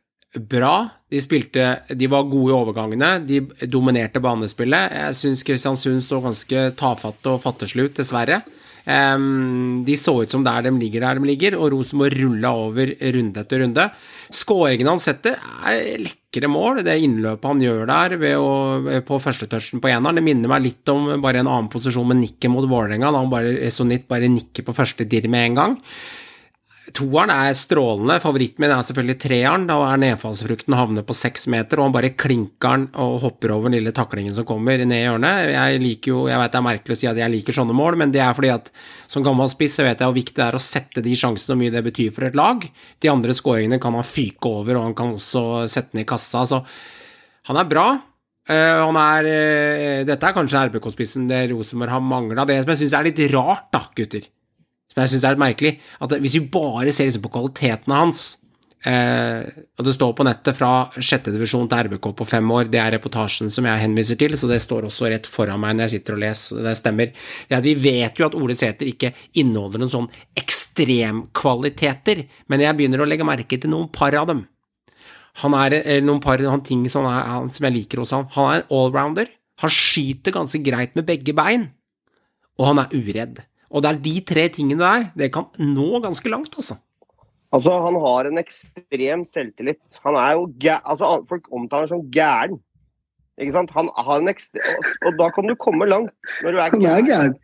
[0.50, 0.74] bra.
[1.14, 3.12] De spilte De var gode i overgangene.
[3.28, 4.96] De dominerte banespillet.
[4.98, 8.42] Jeg syns Kristiansund så ganske tafatte og fatteslut ut, dessverre.
[8.84, 12.96] Um, de så ut som der de ligger der de ligger, og Rosenborg rulla over
[13.16, 13.88] runde etter runde.
[14.34, 15.38] Skåringen han setter,
[15.70, 16.84] er lekre mål.
[16.84, 21.22] Det innløpet han gjør der å, på førstetouchen på eneren, det minner meg litt om
[21.22, 24.74] bare en annen posisjon med nikket mot Vålerenga, da han bare Esonitt bare nikker på
[24.74, 25.78] første dirr med en gang.
[26.94, 28.20] Toeren er strålende.
[28.22, 29.64] Favoritten min er selvfølgelig treeren.
[29.70, 33.68] Da er nedfallsfrukten havner på seks meter, og han bare klinker den og hopper over
[33.68, 35.50] den lille taklingen som kommer ned i hjørnet.
[35.56, 37.98] Jeg liker jo, jeg vet det er merkelig å si at jeg liker sånne mål,
[38.04, 38.70] men det er fordi at
[39.10, 41.62] som gammel spiss så vet jeg hvor viktig det er å sette de sjansene og
[41.64, 42.70] mye det betyr for et lag.
[43.02, 46.46] De andre skåringene kan han fyke over, og han kan også sette den i kassa.
[46.46, 46.62] Så
[47.50, 47.88] han er bra.
[48.44, 52.46] Uh, han er uh, Dette er kanskje RBK-spissen det Rosenborg har mangla.
[52.46, 54.30] Det som jeg syns er litt rart, da, gutter,
[54.94, 55.74] som jeg syns er litt merkelig,
[56.06, 58.22] at hvis vi bare ser liksom på kvalitetene hans
[58.86, 59.42] eh,
[59.80, 63.50] Og det står på nettet fra sjettedivisjon til RBK på fem år, det er reportasjen
[63.54, 66.24] som jeg henviser til, så det står også rett foran meg når jeg sitter og
[66.28, 67.14] leser, det stemmer.
[67.50, 73.02] Det vi vet jo at Ole Sæter ikke inneholder noen sånn ekstremkvaliteter, men jeg begynner
[73.02, 74.46] å legge merke til noen par av dem.
[75.42, 78.28] Han er noen par han ting som, er, han, som jeg liker hos han.
[78.36, 79.32] Han er en allrounder.
[79.64, 81.68] Han skyter ganske greit med begge bein,
[82.60, 83.42] og han er uredd.
[83.74, 86.78] Og det er de tre tingene der, det kan nå ganske langt, altså.
[87.54, 89.98] Altså, han har en ekstrem selvtillit.
[90.06, 90.78] Han er jo gæ...
[90.90, 92.60] Altså, folk omtaler ham som gæren.
[93.42, 93.74] Ikke sant?
[93.74, 94.62] Han har en ekstre...
[94.78, 96.14] Og, og da kan du komme langt
[96.46, 97.36] når du er gæren.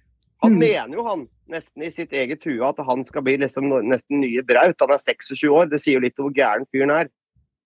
[0.43, 0.59] Han Mm.
[0.59, 4.43] mener jo han, nesten i sitt eget hue, at han skal bli liksom nesten nye
[4.47, 4.79] Braut.
[4.79, 5.65] Han er 26 år.
[5.67, 7.09] Det sier jo litt om hvor gæren fyren er.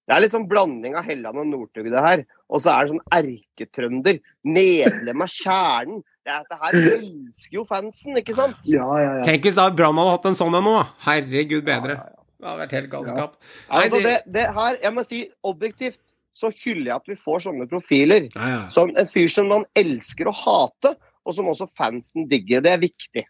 [0.07, 2.23] Det er litt sånn blanding av Helland og Northug, det her.
[2.53, 4.19] Og så er det sånn erketrønder.
[4.45, 6.03] Medlem av kjernen.
[6.23, 8.59] Det, er, her elsker jo fansen, ikke sant?
[8.69, 9.23] Ja, ja, ja.
[9.25, 10.75] Tenk hvis da Brann hadde hatt en sånn en nå.
[11.03, 11.97] Herregud bedre.
[12.37, 13.35] Det hadde vært helt galskap.
[13.41, 15.99] Nei, Altså, det, det, det her, jeg må si objektivt,
[16.37, 18.29] så hyller jeg at vi får sånne profiler.
[18.33, 18.61] ja, ja.
[18.75, 22.63] Som en fyr som man elsker å hate, og som også fansen digger.
[22.65, 23.25] Det er viktig.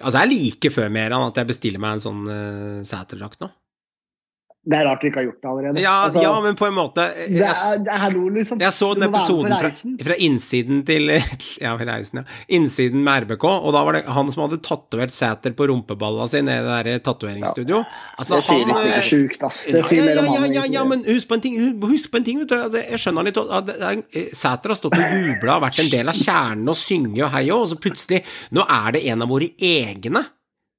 [0.00, 3.50] Altså, jeg liker før mer enn at jeg bestiller meg en sånn uh, Sæterdrakt nå.
[4.60, 5.80] Det er rart du ikke har gjort det allerede.
[5.80, 8.58] Ja, Altså, ja, men på en måte jeg, det, er, det er liksom.
[8.60, 9.70] jeg så den episoden fra,
[10.04, 11.08] fra innsiden til
[11.64, 12.40] Ja, reisen, ja.
[12.58, 16.42] Innsiden med RBK, og da var det han som hadde tatovert Sæter på rumpeballa si
[16.44, 17.80] nede i det der tatoveringsstudio.
[18.20, 19.62] Altså, Det sier litt, eh, sjukt, ass.
[19.70, 20.52] Det ja, sier mer om ja, han.
[20.52, 22.78] ja, ja, ja, men husk på en ting, husk på en ting vet du.
[22.82, 26.76] Jeg skjønner litt er- Sæter har stått og jubla vært en del av kjernen og
[26.76, 28.20] synge og hei og, så plutselig
[28.52, 30.26] Nå er det en av våre egne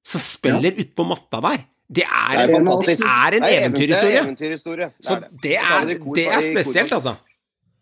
[0.06, 1.66] som spiller utpå matta der.
[1.92, 3.02] Det er, Det er en, fantastisk.
[3.04, 4.86] det er en Det er eventyrhistorie.
[4.88, 5.30] Det Så er det.
[5.44, 7.16] det Så tar er, det det er spesielt, altså.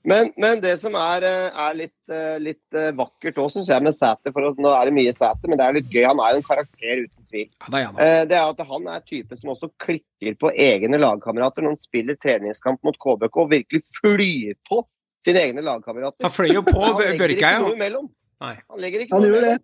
[0.09, 3.83] Men, men det som er, eh, er litt, eh, litt eh, vakkert òg, syns jeg,
[3.83, 6.05] med Sæter for Nå er det mye Sæter, men det er litt gøy.
[6.07, 7.49] Han er jo en karakter uten tvil.
[7.59, 7.99] Ja, det, er.
[8.05, 11.83] Eh, Det er at han er typen som også klikker på egne lagkamerater når han
[11.83, 14.81] spiller treningskamp mot KBK og virkelig flyr på
[15.27, 16.23] sine egne lagkamerater.
[16.23, 18.09] Han fløy jo på Han legger ikke noe imellom.
[18.39, 19.57] Han Han gjør det.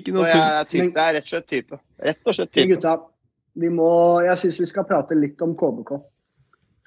[0.00, 0.40] Ikke noe tull.
[0.40, 1.78] er det er rett og slett type.
[2.08, 2.74] Rett og slett Men type.
[2.76, 2.94] gutta,
[3.56, 3.90] vi må,
[4.26, 5.94] jeg syns vi skal prate litt om KBK.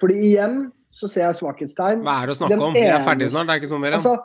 [0.00, 0.60] Fordi igjen
[0.94, 2.02] så ser jeg svakhetstegn.
[2.06, 2.74] Hva er det å snakke Den om?
[2.74, 3.96] Vi er eneste- ferdige snart, det er ikke sånn mer.
[3.98, 4.16] Altså,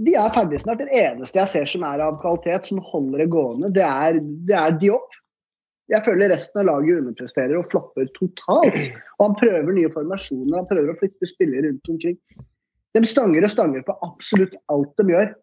[0.00, 0.78] de er ferdige snart.
[0.78, 4.56] Det eneste jeg ser som er av kvalitet, som holder det gående, det er, det
[4.56, 5.16] er Diop.
[5.90, 8.78] Jeg føler resten av laget underpresterer og flopper totalt.
[9.18, 12.16] Og han prøver nye formasjoner, han prøver å flytte spillere rundt omkring.
[12.94, 15.34] De stanger og stanger på absolutt alt de gjør.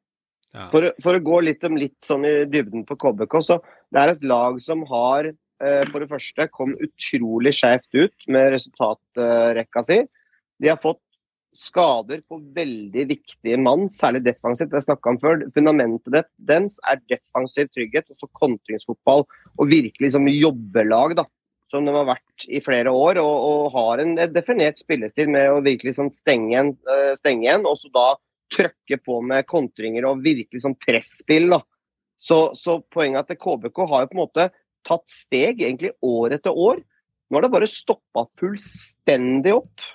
[0.71, 3.59] For, for å gå litt om litt sånn i dybden på KBK, så
[3.93, 8.53] det er et lag som har eh, for det første kom utrolig skjevt ut med
[8.55, 10.01] resultatrekka si.
[10.57, 11.01] De har fått
[11.57, 14.73] skader på veldig viktige mann, særlig defensivt.
[14.75, 15.45] Jeg snakka om før.
[15.55, 19.25] Fundamentet det- dens er defensiv trygghet, også kontringsfotball
[19.57, 21.25] og virkelig som jobbelag, da.
[21.71, 25.63] Som de har vært i flere år, og, og har en definert spillestil med å
[25.63, 28.15] virkelig sånn stenge igjen, eh, stenge igjen og så da
[28.53, 31.49] trøkke på med kontringer og virkelig sånn presspill.
[31.55, 31.61] da.
[32.17, 34.47] Så, så poenget er at KBK har jo på en måte
[34.87, 36.81] tatt steg egentlig år etter år.
[37.27, 39.87] Nå har det bare stoppa fullstendig opp.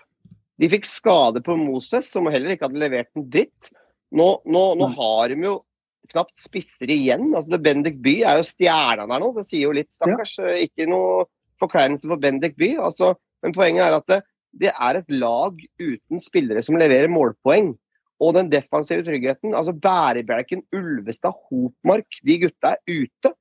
[0.60, 3.72] De fikk skade på Moses, som heller ikke hadde levert en dritt.
[4.12, 5.54] Nå, nå, nå har de jo
[6.12, 7.30] knapt spisser igjen.
[7.32, 9.32] Altså, det Bendik By er jo stjerna der nå.
[9.38, 10.36] Det sier jo litt, stakkars.
[10.60, 11.24] Ikke noe
[11.62, 12.74] forkleinelse for Bendik By.
[12.84, 14.20] Altså, men poenget er at det,
[14.62, 17.72] det er et lag uten spillere som leverer målpoeng.
[18.22, 19.54] Og den defensive tryggheten.
[19.58, 23.32] Altså Bærebjelken, Ulvestad, Hopmark, de gutta er ute.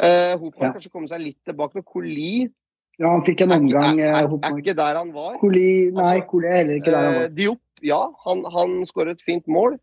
[0.00, 0.72] Uh, Hopmark Ja.
[0.76, 2.32] kanskje kommer seg litt tilbake, men Koli
[3.00, 3.98] Ja, han fikk en omgang.
[3.98, 5.38] er, eh, er, er ikke der han var.
[5.40, 7.22] Koli, nei, Koli er heller ikke der han var.
[7.22, 7.36] var.
[7.38, 9.78] Diop, ja, han, han skårer et fint mål.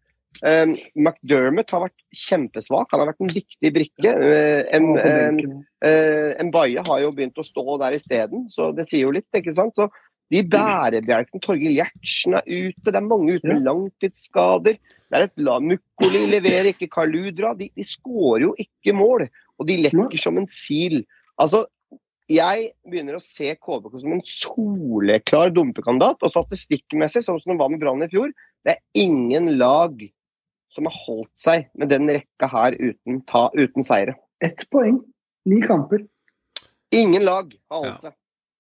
[0.46, 2.92] Um, McDermott har vært kjempesvak.
[2.92, 4.12] Han har vært en viktig brikke.
[5.82, 9.54] Uh, Mbaye har jo begynt å stå der isteden, så det sier jo litt, ikke
[9.56, 9.74] sant.
[9.78, 9.88] Så
[10.34, 14.76] de bærebjelken Torgeir Gjertsen er ute, det er mange ute med langtidsskader.
[15.08, 17.54] Det er et la Mukkoli leverer ikke, Kaludra.
[17.56, 21.00] De, de skårer jo ikke mål, og de lekker som en sil.
[21.40, 21.64] Altså,
[22.28, 27.72] jeg begynner å se KBK som en soleklar dumpekandidat, og statistikkmessig, sånn som det var
[27.72, 28.34] med Brann i fjor,
[28.68, 29.96] det er ingen lag
[30.76, 34.18] som har holdt seg med den rekka her uten, ta, uten seire.
[34.44, 35.00] Ett poeng.
[35.48, 36.04] Ni kamper.
[36.92, 38.10] Ingen lag har holdt Ja.
[38.10, 38.14] seg.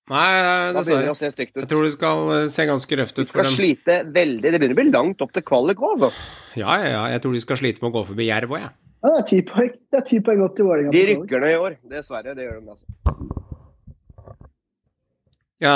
[0.07, 1.13] Nei, dessverre.
[1.19, 4.51] Jeg tror det skal eh, se ganske røft ut for skal slite veldig.
[4.53, 6.11] Det begynner å bli langt opp til kvalik òg, altså.
[6.55, 7.01] Ja, ja, ja.
[7.11, 8.71] Jeg tror de skal slite med å gå forbi Jerv òg, jeg.
[9.03, 9.73] Ja, det er ti poeng.
[9.91, 10.93] Det er ti poeng opp til Vålerenga.
[10.95, 11.75] De rykker ned i år.
[11.91, 12.33] Dessverre.
[12.37, 12.77] Det gjør de.
[12.77, 12.87] altså.
[15.63, 15.75] Ja,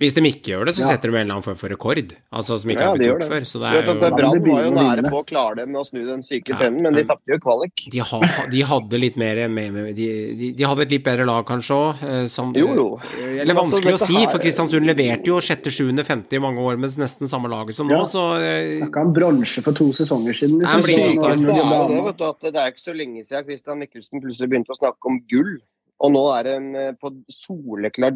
[0.00, 0.86] hvis de ikke gjør det, så Ja.
[0.96, 2.12] setter de en eller annen form for rekord.
[2.34, 3.28] Altså som ikke Ja, har blitt gjort det.
[3.30, 3.44] før.
[3.46, 6.00] Så det er jo Brann var jo nære på å klare det med å snu
[6.06, 7.72] den syke Ja, trenden, men de tapte jo kvalik.
[7.90, 11.44] de, ha, de hadde litt mer med, de, de, de hadde et litt bedre lag,
[11.46, 12.56] kanskje òg.
[12.56, 13.00] Jo, jo.
[13.22, 16.58] Eller Men altså, vanskelig å si, for Kristiansund leverte jo sjette, sjuende, femte i mange
[16.58, 20.34] år med nesten samme laget som nå, så eh, Snakka om bronse for to sesonger
[20.34, 20.58] siden.
[20.58, 24.20] Det er jo det, vet du, at det er ikke så lenge siden Christian Mikkelsen
[24.20, 25.58] plutselig begynte å snakke om gull.
[26.02, 28.14] Og nå er det en på soleklar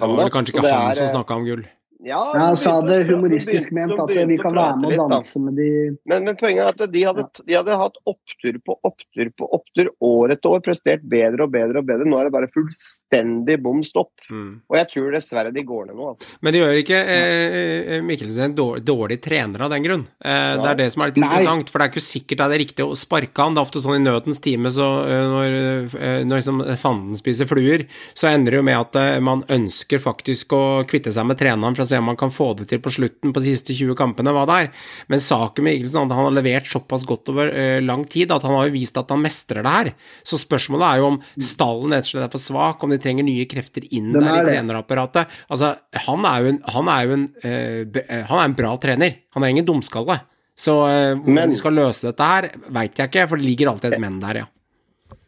[0.00, 1.64] var det vel kanskje ikke han er, som eh, snakka om gull.
[2.04, 5.10] Ja, han sa det de humoristisk begynte- ment at vi kan være med litt, og
[5.10, 5.16] da.
[5.20, 5.68] danse med de
[6.08, 9.90] Men, men poenget er at de hadde, de hadde hatt opptur på opptur på opptur
[10.02, 12.04] år etter år, prestert bedre og bedre og bedre.
[12.08, 14.10] Nå er det bare fullstendig bom stopp.
[14.30, 14.60] Mm.
[14.68, 16.08] Og jeg tror dessverre de går ned nå.
[16.12, 16.26] Altså.
[16.42, 17.58] Men det gjør ikke eh,
[17.96, 20.04] eh, Mikkelsen en dårlig, dårlig trener av den grunn.
[20.24, 21.28] Eh, Det er det som er litt Nei.
[21.30, 23.54] interessant, for det er ikke sikkert det er riktig å sparke han.
[23.54, 25.56] Det er ofte sånn i nødens time, så eh, når,
[26.00, 27.86] eh, når liksom fanden spiser fluer,
[28.18, 31.76] så ender det jo med at eh, man ønsker faktisk å kvitte seg med treneren
[31.78, 33.96] for å se om man kan få det til på slutten på de siste 20
[33.98, 34.70] kampene, hva det er.
[35.12, 38.32] Men saken med Igelsen er at han har levert såpass godt over uh, lang tid
[38.34, 39.92] at han har jo vist at han mestrer det her.
[40.26, 41.20] Så spørsmålet er jo om
[41.52, 44.34] stallen rett og slett er for svak, om de trenger nye krefter inn der i
[44.40, 45.38] er trenerapparatet.
[45.52, 45.74] Altså,
[46.08, 48.02] han er jo en, han er jo en, uh,
[48.32, 49.20] han er en bra trener.
[49.36, 50.18] Han er ingen dumskalle.
[50.58, 53.96] Så uh, hvordan de skal løse dette her, veit jeg ikke, for det ligger alltid
[53.96, 54.50] et men der, ja.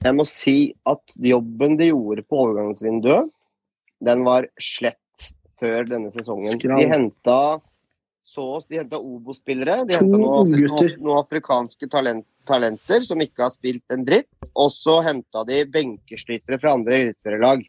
[0.05, 3.31] Jeg må si at jobben de gjorde på overgangsvinduet,
[4.05, 5.01] den var slett
[5.65, 6.61] før denne sesongen.
[6.61, 6.85] Skral.
[6.85, 7.39] De henta
[8.25, 9.85] så de henta Obo-spillere.
[9.85, 14.49] De henta noen, noen, noen afrikanske talent, talenter som ikke har spilt en dritt.
[14.57, 17.67] Og så henta de benkeskyttere fra andre eliteserielag.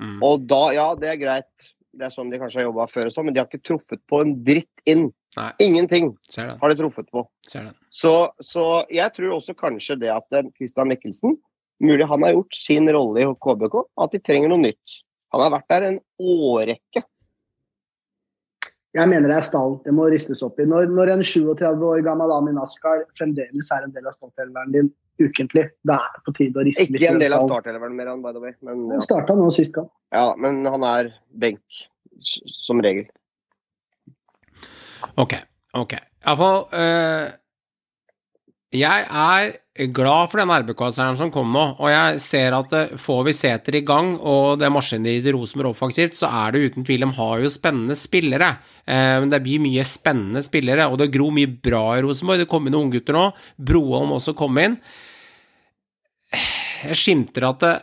[0.00, 0.16] Mm.
[0.24, 1.68] Og da, ja, det er greit.
[1.90, 4.00] Det er sånn de kanskje har jobba før og sånn, men de har ikke truffet
[4.08, 5.10] på en dritt inn.
[5.36, 5.50] Nei.
[5.62, 7.26] Ingenting har de truffet på.
[7.94, 11.36] Så, så jeg tror også kanskje det at eh, Christian Mikkelsen,
[11.82, 13.76] mulig han har gjort sin rolle i KBK,
[14.06, 14.96] at de trenger noe nytt.
[15.34, 17.04] Han har vært der en årrekke.
[18.98, 19.76] Jeg mener det er stall.
[19.84, 20.64] Det må ristes opp i.
[20.66, 24.88] Når, når en 37 år gammel Amin Askar fremdeles er en del av startelveren din
[25.20, 27.52] ukentlig, det er på tide å riste litt Ikke en del av stall.
[27.60, 28.54] starteleveren mer, by the way.
[28.66, 29.86] Men, Han starta nå sist gang.
[30.16, 31.62] ja, men han er benk,
[32.64, 33.06] som regel.
[35.20, 35.36] Ok,
[35.78, 35.94] ok.
[36.26, 37.30] Iallfall uh,
[38.70, 43.24] Jeg er glad for den RBK-seieren som kom nå, og jeg ser at eh, får
[43.26, 47.02] vi Sæter i gang og det maskineriet til Rosenborg offensivt, så er det uten tvil
[47.02, 48.52] De har jo spennende spillere.
[48.86, 52.44] Eh, men det blir mye spennende spillere, og det gror mye bra i Rosenborg.
[52.44, 53.24] Det kom inn unggutter nå.
[53.58, 54.78] Broholm også kom inn.
[56.84, 57.74] Jeg skimter at det,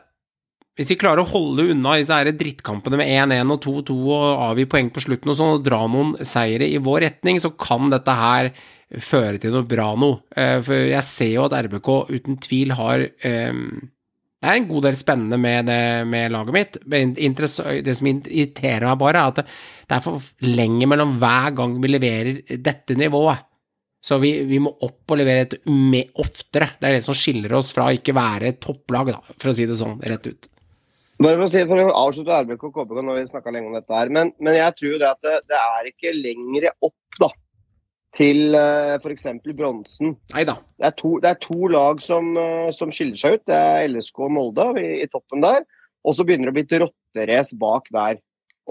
[0.80, 4.70] hvis de klarer å holde unna disse her drittkampene med 1-1 og 2-2 og avgi
[4.72, 8.16] poeng på slutten og sånn, og dra noen seire i vår retning, så kan dette
[8.16, 8.54] her
[8.96, 10.22] føre til noe bra noe.
[10.32, 13.62] Eh, For jeg ser jo at RBK uten tvil har eh,
[14.38, 16.80] Det er en god del spennende med, det, med laget mitt.
[16.86, 21.92] Det som irriterer meg bare, er at det, er for lenge mellom hver gang vi
[21.92, 23.44] leverer dette nivået.
[24.08, 26.70] Så vi, vi må opp og levere et med oftere.
[26.78, 29.80] Det er det som skiller oss fra ikke være topplag, da, for å si det
[29.80, 30.48] sånn rett ut.
[31.18, 33.76] Bare for å, si, for å avslutte RBK og KBK, når vi snakka lenge om
[33.80, 37.32] dette her, men, men jeg tror det at det, det er ikke lenger opp da,
[38.18, 39.28] til uh, f.eks.
[39.54, 40.16] bronsen.
[40.34, 43.44] Det er to, det er to lag som, eh, som skiller seg ut.
[43.50, 45.66] Det er LSK og Molde i, i toppen der.
[46.08, 48.22] Og så begynner det å bli et rotterace bak der.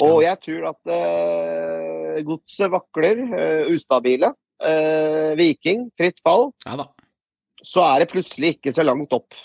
[0.02, 4.34] Og jeg tror at uh, godset vakler, uh, ustabile.
[4.56, 6.50] Eh, Viking, fritt fall.
[6.64, 6.86] Ja.
[7.66, 9.36] Så er det plutselig ikke så langt opp.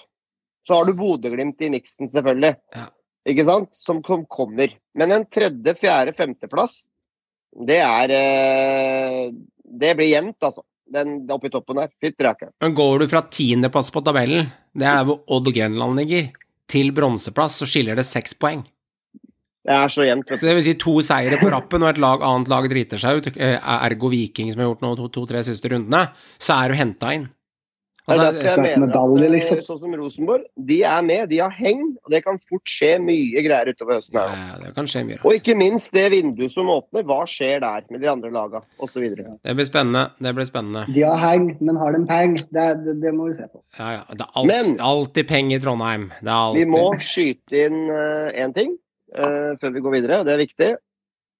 [0.67, 2.53] Så har du Bodø-Glimt i miksen, selvfølgelig.
[2.75, 2.85] Ja.
[3.31, 3.73] Ikke sant?
[3.77, 4.71] Som, som kommer.
[4.97, 6.85] Men en tredje, fjerde, femteplass
[7.51, 9.31] Det er eh,
[9.63, 10.63] Det blir jevnt, altså.
[10.91, 11.91] Den oppi toppen der.
[12.03, 12.53] Fytti rakkeren.
[12.63, 16.31] Men går du fra tiendeplass på tabellen, det er hvor Odd Grenland ligger,
[16.71, 18.65] til bronseplass, så skiller det seks poeng.
[19.61, 20.31] Det er så jevnt.
[20.33, 23.21] Så det vil si to seire på rappen, og et lag, annet lag driter seg
[23.21, 26.07] ut, eh, ergo Viking, som har gjort nå to-tre siste rundene,
[26.41, 27.29] så er du henta inn.
[28.01, 29.59] Det er Altså, derfor jeg mener medalje, at eh, liksom.
[29.67, 33.43] sånn som Rosenborg, de er med, de har heng, og det kan fort skje mye
[33.45, 34.17] greier utover høsten.
[34.17, 34.31] her.
[34.39, 35.19] ja, det kan skje mye.
[35.21, 39.05] Og ikke minst det vinduet som åpner, hva skjer der med de andre laga, osv.
[39.13, 40.07] Det blir spennende.
[40.17, 40.85] Det blir spennende.
[40.97, 42.35] De har heng, men har de peng?
[42.49, 43.61] Det, det, det må vi se på.
[43.77, 44.03] Ja, ja.
[44.09, 46.09] Det er alltid, Men- alltid penger i Trondheim.
[46.25, 46.53] Det er.
[46.57, 47.79] Vi må skyte inn
[48.33, 48.73] én ting
[49.13, 50.71] uh, før vi går videre, og det er viktig.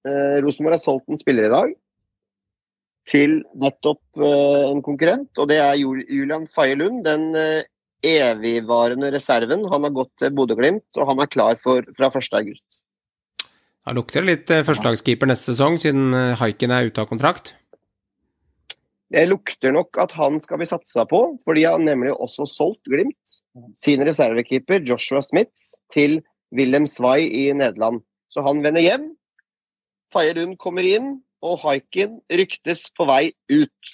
[0.06, 1.74] Uh, Rosenborg har solgt en spiller i dag
[3.08, 7.02] til nettopp eh, en konkurrent, og det er Julian Faye Lund.
[7.06, 7.64] Den eh,
[8.02, 9.66] evigvarende reserven.
[9.70, 12.56] Han har gått til Bodø-Glimt, og han er klar for, fra 1.8.
[13.82, 17.56] Da lukter det litt eh, førstelagskeeper neste sesong, siden Haiken er ute av kontrakt.
[19.12, 22.88] Det lukter nok at han skal bli satsa på, for de har nemlig også solgt
[22.88, 23.40] Glimt
[23.76, 26.22] sin reservekeeper Joshua Smiths til
[26.56, 28.00] Wilhelm Svai i Nederland.
[28.32, 29.10] Så han vender hjem.
[30.12, 33.92] Faye Lund kommer inn, og Haiken ryktes på vei ut.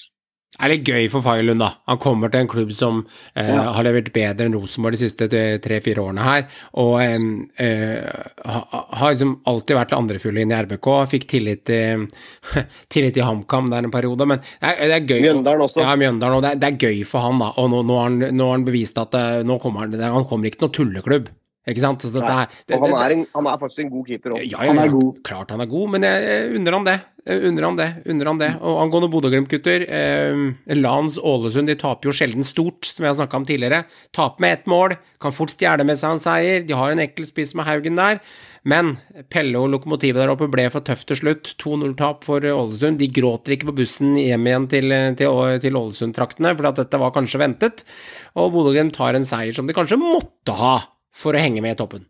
[0.49, 1.67] Det er litt gøy for Fagerlund, da.
[1.91, 3.03] Han kommer til en klubb som
[3.37, 3.67] eh, Ja.
[3.77, 6.47] har levert bedre enn Rosenborg de siste tre-fire årene her,
[6.81, 8.09] og eh,
[8.49, 10.89] har liksom alltid vært andrefulle inn i RBK.
[11.13, 12.07] Fikk tillit til,
[12.93, 15.21] tillit til HamKam der en periode, men det er, det er gøy.
[15.29, 15.85] Mjøndalen også.
[15.85, 17.53] Ja, Mjøndalen, og det er, det er gøy for han, da.
[17.61, 20.27] Og nå, nå, har, han, nå har han bevist at eh, nå kommer han, han
[20.33, 21.29] kommer ikke til noen tulleklubb.
[21.69, 22.03] Ikke sant?
[22.05, 24.43] Så dette det, det, han er, en, han er faktisk en god keeper òg.
[24.43, 25.23] ja, ja, Han er god.
[25.29, 26.99] Klart han er god, men jeg, jeg unner han det.
[27.29, 27.89] Unner han det.
[28.09, 28.49] Unner han det.
[28.65, 30.39] Og angående Bodø-Glimt-gutter eh,
[30.79, 33.83] Lans Ålesund de taper jo sjelden stort, som jeg har snakka om tidligere.
[34.17, 36.65] Taper med ett mål, kan fort stjele med seg en seier.
[36.65, 38.23] De har en ekkel spiss med Haugen der.
[38.69, 38.97] Men
[39.33, 41.53] Pelle og lokomotivet der oppe ble for tøft til slutt.
[41.61, 43.01] 2-0-tap for Ålesund.
[43.03, 47.13] De gråter ikke på bussen hjem igjen til, til, til Ålesund-traktene, for at dette var
[47.17, 47.85] kanskje ventet.
[48.41, 50.79] Og Bodø-Glimt tar en seier som de kanskje måtte ha
[51.15, 52.07] for å henge med i toppen.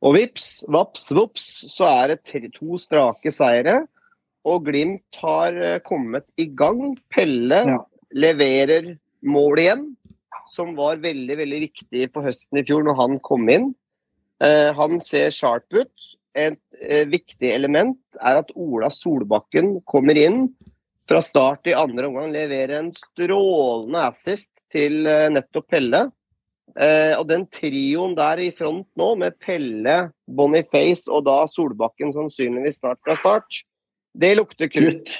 [0.00, 3.82] Og vips, vaps, vops, så er det tre, to strake seire.
[4.48, 6.96] Og Glimt har eh, kommet i gang.
[7.12, 7.78] Pelle Ja.
[8.16, 9.82] leverer mål igjen,
[10.48, 13.74] som var veldig veldig viktig på høsten i fjor når han kom inn.
[14.40, 15.92] Eh, han ser sharp ut.
[16.34, 20.46] Et eh, viktig element er at Ola Solbakken kommer inn
[21.10, 26.06] fra start i andre omgang, leverer en strålende assist til eh, nettopp Pelle.
[26.78, 32.78] Eh, og den trioen der i front nå, med Pelle, Boniface og da Solbakken sannsynligvis
[32.82, 33.62] snart fra start,
[34.14, 35.10] det lukter krutt.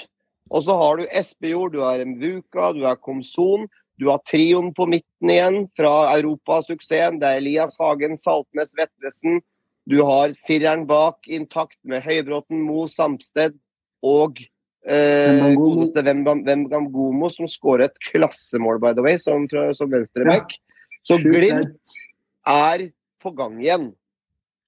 [0.51, 3.67] Og så har du Espejord, du har Mvuka, du har Komson.
[4.01, 7.19] Du har trioen på midten igjen fra europasuksessen.
[7.21, 9.39] Det er Elias Hagen, Saltnes, Vetlesen.
[9.89, 13.55] Du har fireren bak intakt med Høybråten, Mo, Samsted
[14.01, 14.41] og
[14.85, 19.47] eh, godeste Wembam- som skårer et klassemål, by the way, som,
[19.77, 20.57] som venstreback.
[21.07, 21.95] Så Glimt
[22.47, 22.85] er
[23.21, 23.89] på gang igjen.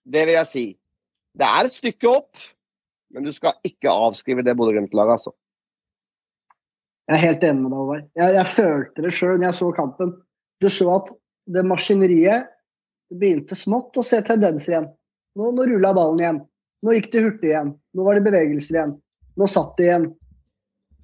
[0.03, 0.65] Det vil jeg si.
[1.33, 2.41] Det er et stykke opp,
[3.13, 5.33] men du skal ikke avskrive det Bodø-Glimt-laget, altså.
[7.09, 8.03] Jeg er helt enig med deg, Håvard.
[8.15, 10.13] Jeg, jeg følte det sjøl når jeg så kampen.
[10.63, 11.13] Du så at
[11.51, 12.49] det maskineriet
[13.13, 14.89] begynte smått å se tendenser igjen.
[15.37, 16.39] Nå, nå rulla ballen igjen.
[16.83, 17.73] Nå gikk det hurtig igjen.
[17.93, 18.95] Nå var det bevegelser igjen.
[19.39, 20.07] Nå satt det igjen.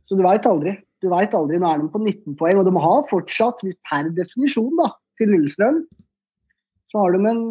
[0.08, 0.78] Så du veit aldri.
[1.04, 1.60] Du vet aldri.
[1.60, 4.90] Nå er de på 19 poeng, og de har fortsatt, per definisjon, da,
[5.20, 5.82] til Lillestrøm,
[6.90, 7.44] så har de en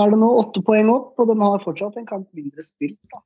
[0.00, 2.98] er det nå, åtte poeng opp, og de har fortsatt en kamp mindre spilt.
[3.12, 3.20] da.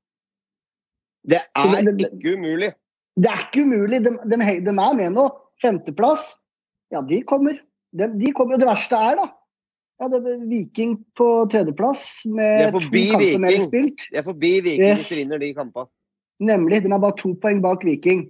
[1.25, 2.73] Det er det- det- ikke umulig.
[3.17, 4.03] Det er ikke umulig.
[4.05, 5.29] De, de, de er med nå.
[5.63, 6.37] Femteplass.
[6.91, 7.61] Ja, de kommer.
[7.97, 8.55] De, de kommer.
[8.55, 9.29] Og det verste er, da
[10.01, 14.09] ja, det er Viking på tredjeplass med to kamper mer spilt.
[14.11, 15.05] De er forbi Viking Yes.
[15.05, 15.87] hvis de vinner de kampene.
[16.43, 16.83] Nemlig.
[16.83, 18.27] De er bare to poeng bak Viking.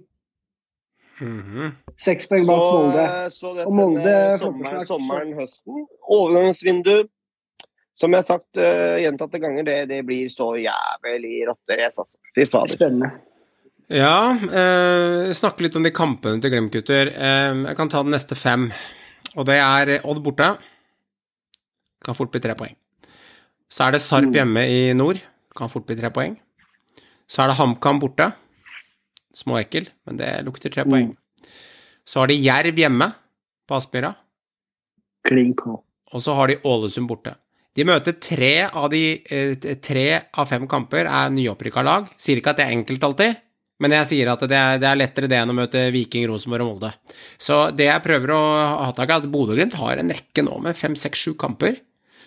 [1.21, 1.75] Mhm.
[1.95, 3.03] Seks poeng bak Molde.
[3.03, 5.85] eh, så dette Og Molde sommeren, sommeren, høsten.
[6.11, 7.07] Overgangsvindu.
[7.95, 12.17] Som jeg har sagt uh, gjentatte ganger, det, det blir så jævlig rotterace, altså.
[12.35, 12.75] Fy fader.
[12.75, 13.11] Spennende.
[13.87, 17.11] Ja, eh, snakke litt om de kampene til Glimt, gutter.
[17.13, 18.71] Eh, jeg kan ta de neste fem.
[19.37, 20.57] Og det er Odd borte.
[22.03, 22.73] Kan fort bli tre poeng.
[23.71, 25.21] Så er det Sarp hjemme i nord.
[25.55, 26.35] Kan fort bli tre poeng.
[27.29, 28.33] Så er det HamKam borte.
[29.35, 31.13] Småekkel, men det lukter tre poeng.
[32.05, 33.09] Så har de Jerv hjemme
[33.67, 34.13] på Aspmyra.
[36.13, 37.33] Og så har de Ålesund borte.
[37.75, 42.05] De møter tre av de eh, tre av fem kamper er nyopprykka lag.
[42.21, 43.41] Sier ikke at det er enkelt alltid,
[43.83, 46.63] men jeg sier at det er, det er lettere det enn å møte Viking, Rosenborg
[46.63, 46.93] og Molde.
[47.41, 48.39] Så det jeg prøver å
[48.85, 51.81] ha tak i, er at Bodø-Glimt har en rekke nå med fem, seks, sju kamper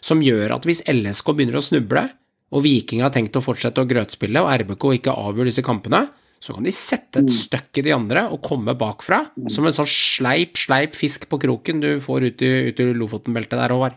[0.04, 2.04] som gjør at hvis LSK begynner å snuble,
[2.48, 6.06] og Viking har tenkt å fortsette å grøtspille, og RBK ikke avgjør disse kampene,
[6.40, 9.88] så kan de sette et støkk i de andre og komme bakfra, som en sånn
[9.90, 13.96] sleip, sleip fisk på kroken du får ut i, ut i Lofoten-beltet der, Håvard.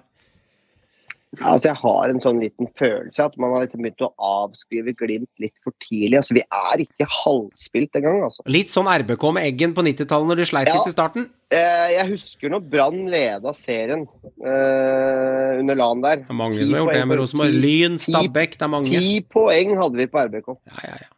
[1.40, 4.92] Ja, altså jeg har en sånn liten følelse at man har liksom begynt å avskrive
[5.00, 6.18] Glimt litt for tidlig.
[6.20, 8.44] Altså Vi er ikke halvspilt engang, altså.
[8.52, 10.74] Litt sånn RBK med Eggen på 90-tallet når de sleit Ja.
[10.76, 11.30] litt i starten.
[11.56, 14.04] Eh, Jeg husker når Brann leda serien
[14.44, 16.26] eh, under LAN der.
[16.26, 17.56] Det er mange som har gjort det med Rosenborg.
[17.64, 18.92] Lyn, Stabæk, det er mange.
[19.00, 20.52] Ti poeng hadde vi på RBK.
[20.68, 21.10] Ja, ja, ja.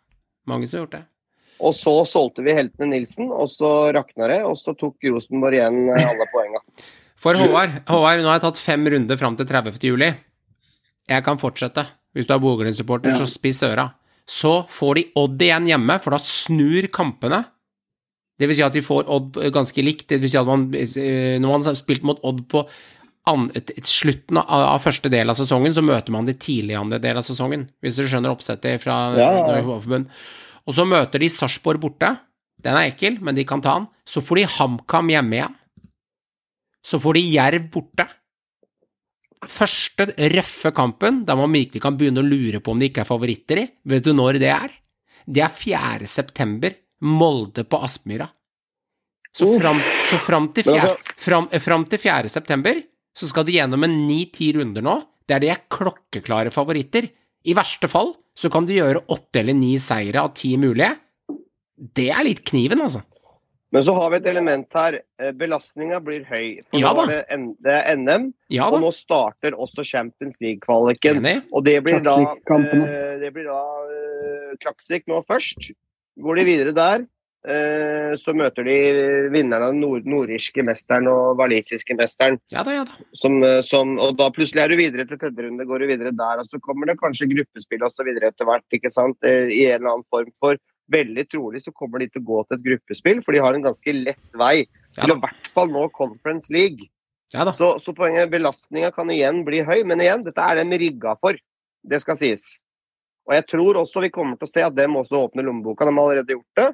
[0.45, 1.03] Mange som har gjort det.
[1.64, 5.82] Og så solgte vi heltene Nilsen, og så rakna det, og så tok Rosenborg igjen
[5.93, 6.61] eh, alle poenga.
[7.24, 9.80] For Håvard, Håvard, nå har jeg tatt fem runder fram til 30.
[9.88, 10.11] juli.
[11.09, 11.86] Jeg kan fortsette.
[12.14, 13.88] Hvis du er Bogerud-supporter, så spiss øra.
[14.30, 17.41] Så får de Odd igjen hjemme, for da snur kampene.
[18.39, 20.07] Det vil si at de får Odd ganske likt.
[20.11, 22.66] Det vil si at man, eh, når man har spilt mot Odd på
[23.32, 23.47] an,
[23.88, 27.70] slutten av, første del av sesongen, så møter man de tidlig andre del av sesongen.
[27.84, 30.03] Hvis du skjønner oppsettet fra Ja, ja, ja.
[30.68, 32.09] Og så møter de Sarpsborg borte.
[32.64, 33.88] Den er ekkel, men de kan ta den.
[34.07, 35.55] Så får de HamKam hjemme igjen.
[36.84, 38.05] Så får de Jerv borte.
[39.43, 43.09] Første røffe kampen, der man virkelig kan begynne å lure på om de ikke er
[43.09, 44.72] favoritter i, vet du når det er?
[45.28, 46.07] Det er 4.
[46.07, 48.30] september, Molde på Aspmyra.
[49.36, 52.30] Så fram, så fram, til 4, altså- fram, fram til 4.
[52.30, 52.80] september
[53.18, 54.95] så skal de gjennom en 9-10 runder nå,
[55.28, 57.09] der de er klokkeklare favoritter.
[57.45, 60.96] I verste fall så kan du gjøre åtte eller ni seire av ti mulige.
[61.94, 63.04] Det er litt kniven, altså.
[63.74, 65.00] Men så har vi et element her.
[65.18, 66.60] Eh, Belastninga blir høy.
[66.70, 67.06] For Ja da.
[67.10, 71.26] det, det er NM, Ja og nå starter også Champions League-kvaliken.
[71.50, 73.64] Og det blir da, eh, det blir da
[73.98, 75.72] eh, Klaksvik nå først.
[76.22, 77.08] Går de videre der,
[78.16, 78.76] så møter de
[79.34, 82.38] vinneren av den nord nordirske mesteren og walisiske mesteren.
[82.54, 82.96] Ja da, ja da.
[83.20, 86.14] Som, eh, som, og da plutselig er du videre til tredje runde, går du videre
[86.16, 86.44] der.
[86.44, 89.20] Og så kommer det kanskje gruppespill og så videre etter hvert, ikke sant.
[89.28, 90.60] eh, I en eller annen form for
[90.91, 93.64] Veldig trolig så kommer de til å gå til et gruppespill, for de har en
[93.64, 94.66] ganske lett vei
[94.98, 96.89] Ja til å i hvert fall nå Conference League.
[97.34, 97.54] Ja da.
[97.56, 101.39] Så, så poenget belastninga kan igjen bli høy, men igjen, dette er de rigga for.
[101.88, 102.44] Det skal sies.
[103.24, 105.88] Og jeg tror også vi kommer til å se at dem også åpner lommeboka.
[105.88, 106.68] De har allerede gjort det,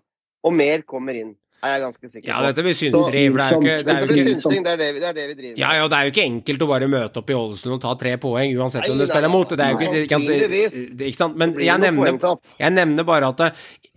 [0.43, 1.35] og mer kommer inn.
[1.59, 2.45] Er jeg ganske sikker Ja, på.
[2.47, 4.77] dette blir synseri, det er jo ikke, det er jo det, ikke synsing, det, er
[4.79, 5.57] det, vi- det er det vi driver med.
[5.59, 7.95] Ja, ja, det er jo ikke enkelt å bare møte opp i Ålesund og ta
[7.99, 9.49] tre poeng, uansett Nei, hvem du nei, spiller mot.
[9.49, 11.35] Det er jo ikke, det, det, ikke sant?
[11.35, 13.43] Men jeg nevner, jeg nevner bare at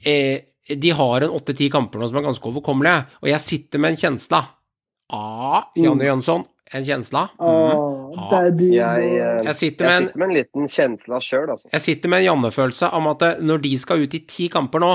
[0.04, 0.40] eh,
[0.74, 4.00] de har en åtte-ti kamper nå som er ganske overkommelige, og jeg sitter med en
[4.02, 4.50] kjensle av
[5.12, 8.40] Ah, Janne Jønsson, en kjensle av Åh, Ja.
[8.48, 11.68] Jeg, eh, Jeg sitter jeg med en sitter med en liten kjensle sjøl, altså.
[11.72, 14.80] Jeg sitter med en Janne-følelse om at eh, når de skal ut i ti kamper
[14.82, 14.92] nå,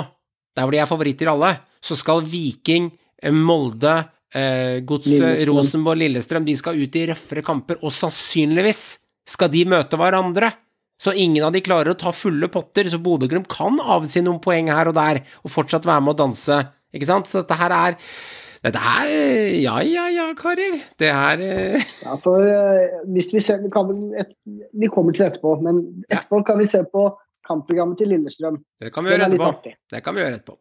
[0.57, 1.53] der hvor de er favoritter alle,
[1.83, 2.89] så skal Viking,
[3.21, 3.99] eh, Molde,
[4.33, 8.87] eh, Godset, Rosenborg, Lillestrøm De skal ut i røffere kamper, og sannsynligvis
[9.27, 10.51] skal de møte hverandre.
[10.97, 14.71] Så ingen av de klarer å ta fulle potter, så Bodø-Glimt kan avsi noen poeng
[14.73, 16.57] her og der, og fortsatt være med å danse,
[16.95, 17.29] ikke sant?
[17.29, 18.01] Så dette her er
[18.65, 19.11] Dette her
[19.61, 20.79] Ja, ja, ja, karer.
[20.97, 24.33] Det er eh, Ja, for eh, hvis vi ser, vi, kan, et,
[24.73, 27.05] vi kommer til etterpå, men etterpå kan vi se på
[27.47, 28.59] kampprogrammet til Lillestrøm.
[28.83, 29.73] Det kan vi gjøre er etterpå.
[29.93, 30.57] Det kan vi gjøre etterpå.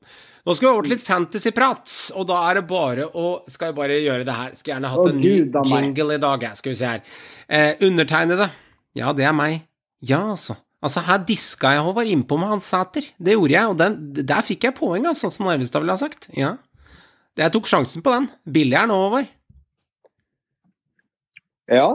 [0.47, 3.79] Nå skal vi over til litt fantasyprat, og da er det bare å Skal vi
[3.81, 4.53] bare gjøre det her?
[4.55, 6.61] Skulle gjerne hatt en ny Gud jingle i dag, jeg.
[6.61, 7.19] Skal vi se her.
[7.49, 8.49] Eh, undertegnede.
[8.97, 9.67] Ja, det er meg.
[10.07, 10.57] Ja, altså.
[10.85, 13.07] Altså, her diska jeg Håvard innpå med Hans Sæter.
[13.19, 13.97] Det gjorde jeg, og den,
[14.29, 16.29] der fikk jeg poeng, altså, som Narvestad ville ha sagt.
[16.37, 16.57] Ja.
[17.37, 18.29] Jeg tok sjansen på den.
[18.47, 19.33] Billig er nå, Håvard.
[21.73, 21.89] Ja.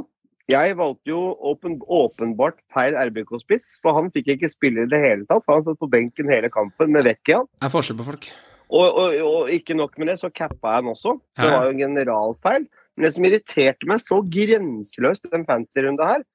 [0.52, 5.28] Jeg valgte jo åpen, åpenbart feil RBK-spiss, for han fikk ikke spille i det hele
[5.30, 5.46] tatt.
[5.48, 7.42] Han satt på benken hele kampen med Vecchia.
[7.62, 8.28] Det er forskjell på folk.
[8.72, 11.18] Og, og, og ikke nok med det, så cappa jeg han også.
[11.40, 12.68] Det var jo en generalfeil.
[12.96, 16.26] Men det som irriterte meg så grenseløst i den fancy-runda her,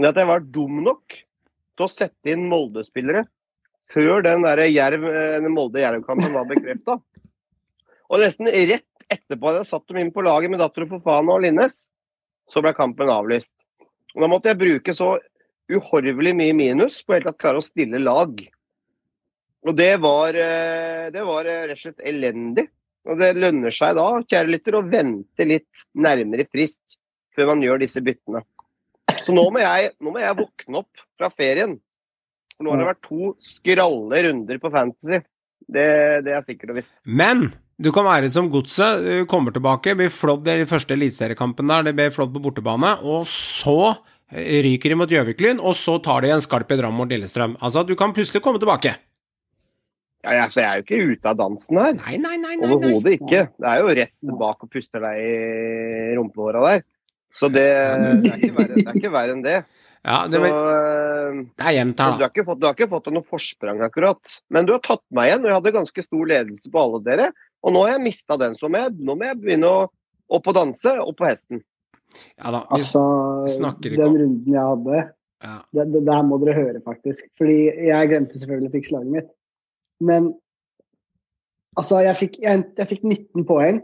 [0.00, 1.16] er at jeg var dum nok
[1.74, 3.24] til å sette inn Molde-spillere
[3.92, 6.98] før den der den Molde-Jerv-kampen var bekrefta.
[8.10, 11.44] Og nesten rett etterpå hadde jeg satt dem inn på laget med datter Fofana og
[11.44, 11.84] Linnes,
[12.50, 13.50] så ble kampen avlyst.
[14.14, 15.16] Og Da måtte jeg bruke så
[15.70, 18.36] uhorvelig mye minus på helt tatt klare å stille lag.
[19.64, 22.66] Og det var, eh, det var eh, rett og slett elendig.
[23.08, 26.98] Og det lønner seg da, kjære lytter, å vente litt nærmere frist
[27.36, 28.44] før man gjør disse byttene.
[29.24, 31.76] Så nå må jeg, nå må jeg våkne opp fra ferien.
[32.54, 35.20] For nå har det vært to skralle runder på Fantasy.
[35.64, 35.86] Det,
[36.26, 36.92] det er sikkert og visst.
[37.04, 37.48] Men
[37.80, 41.88] du kan være som Godset uh, kommer tilbake, blir flådd i den første eliteseriekampen der,
[41.88, 43.94] det blir flådd på bortebane, og så
[44.30, 47.58] eh, ryker de mot Gjøviklyn, og så tar de en skarp i Drammen mot Lillestrøm.
[47.60, 48.94] Altså, du kan plutselig komme tilbake.
[50.24, 51.96] Ja, jeg, så jeg er jo ikke ute av dansen her.
[51.98, 52.70] Nei, nei, nei, nei.
[52.72, 53.44] Overhodet ikke.
[53.60, 56.84] Det er jo rett bak og puster deg i rumpehåra der.
[57.34, 57.66] Så det,
[58.22, 59.62] det, er ikke verre, det er ikke verre enn det.
[60.04, 62.26] Ja, det, Så, eh, Det er jevnt du, her, har da.
[62.28, 64.34] ikke fått, du har ikke fått noe forsprang, akkurat.
[64.52, 67.28] Men du har tatt meg igjen, og jeg hadde ganske stor ledelse på alle dere.
[67.64, 69.84] Og nå har jeg mista den, så må jeg, nå må jeg begynne å
[70.34, 71.62] opp og danse, opp på hesten.
[72.38, 72.64] Ja da.
[72.68, 73.02] Vi, Altså,
[73.56, 75.00] snakker ikke om den runden jeg hadde,
[75.44, 75.56] ja.
[75.76, 77.26] det, det der må dere høre, faktisk.
[77.40, 77.58] Fordi
[77.88, 79.32] jeg glemte selvfølgelig å fikse laget mitt.
[80.04, 80.30] Men
[81.80, 83.82] altså, jeg fikk, jeg, jeg fikk 19 poeng.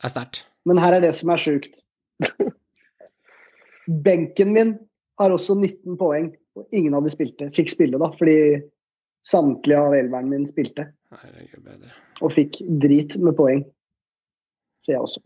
[0.00, 0.44] Det er sterkt.
[0.68, 1.80] Men her er det som er sjukt.
[4.06, 4.76] Benken min
[5.20, 7.50] har også 19 poeng, og ingen av de spilte.
[7.56, 8.38] Fikk spille, da, fordi
[9.26, 10.88] samtlige av elveren min spilte.
[11.10, 11.90] Herregud bedre.
[12.22, 13.64] Og fikk drit med poeng.
[14.80, 15.20] Ser jeg også.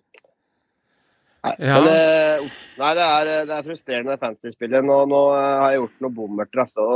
[1.45, 1.81] Nei, Ja.
[1.81, 4.85] men, eh, uff, nei det, er, det er frustrerende fantasy-spillet.
[4.85, 6.63] Nå, nå eh, har jeg gjort noe bommerter.
[6.65, 6.87] Altså.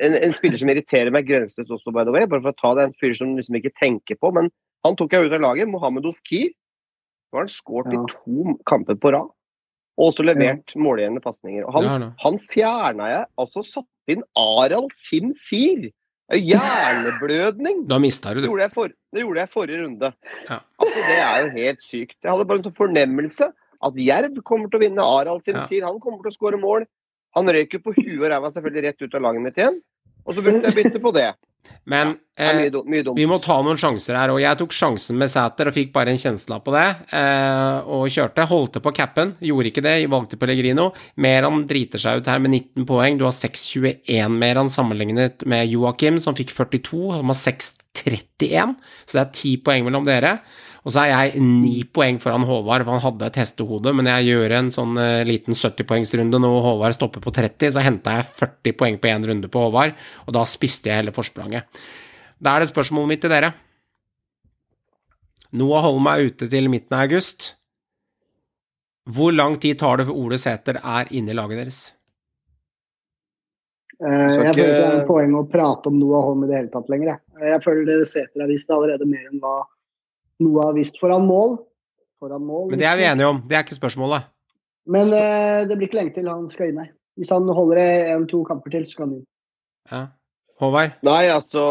[0.00, 2.70] En, en spiller som irriterer meg grenseløst også, by the way, bare for å ta
[2.78, 4.48] det, en fyr som liksom ikke tenker på, men
[4.86, 5.68] han tok jeg ut av laget.
[5.68, 6.54] Mohammed Ofkir.
[7.30, 8.00] Nå har han skåret Ja.
[8.00, 9.28] i to kamper på rad.
[10.00, 11.66] Og også levert målgjerende pasninger.
[11.68, 12.38] Og han, ja, han.
[12.48, 15.90] fjerna jeg, altså satte inn Arald Sim Sir.
[16.30, 17.84] Er Hjerneblødning.
[17.90, 20.12] Da mista du, Det gjorde for, det gjorde jeg forrige runde.
[20.46, 20.60] Ja.
[20.78, 22.16] Altså, det er jo helt sykt.
[22.22, 23.50] Jeg hadde bare en sånn fornemmelse
[23.80, 25.02] at Jerv kommer til å vinne.
[25.20, 25.66] Arald sin Ja.
[25.66, 26.86] sier han kommer til å skåre mål.
[27.34, 29.80] Han røyk jo på huet og ræva selvfølgelig rett ut av laget mitt igjen.
[30.26, 31.34] Og så brukte jeg bytte på det.
[31.90, 33.18] Men Det er eh, mye, mye dumt.
[33.18, 36.12] vi må ta noen sjanser her, og jeg tok sjansen med Sæter og fikk bare
[36.12, 36.86] en kjensla på det,
[37.16, 38.46] eh, og kjørte.
[38.50, 40.90] Holdt på capen, gjorde ikke det, valgte Pellegrino.
[41.20, 43.18] Meran driter seg ut her med 19 poeng.
[43.20, 49.24] Du har 6,21 Meran sammenlignet med Joakim, som fikk 42, som har 6,31, så det
[49.24, 50.38] er 10 poeng mellom dere.
[50.80, 54.30] Og så er jeg 9 poeng foran Håvard, for han hadde et hestehode, men jeg
[54.30, 58.78] gjør en sånn uh, liten 70-poengsrunde når Håvard stopper på 30, så henta jeg 40
[58.80, 59.92] poeng på én runde på Håvard,
[60.24, 61.68] og da spiste jeg hele forspranget.
[62.40, 63.52] Da er det spørsmålet mitt til dere.
[65.52, 67.54] Noah Holm er ute til midten av august.
[69.10, 71.80] Hvor lang tid tar det før Ole Sæter er inne i laget deres?
[74.00, 76.56] Eh, jeg føler ikke det er noe poeng å prate om Noah Holm i det
[76.56, 77.18] hele tatt lenger.
[77.36, 79.56] Jeg, jeg føler det Sæter har vist allerede mer enn hva
[80.40, 81.58] Noah har vist foran mål.
[82.20, 82.70] Foran mål.
[82.72, 84.28] Men det er vi enige om, det er ikke spørsmålet.
[84.90, 86.94] Men eh, det blir ikke lenge til han skal inn her.
[87.20, 87.80] Hvis han holder
[88.16, 89.28] en-to kamper til, så skal han inn.
[89.90, 90.06] Ja.
[90.60, 90.98] Håvard?
[91.08, 91.62] Nei, altså,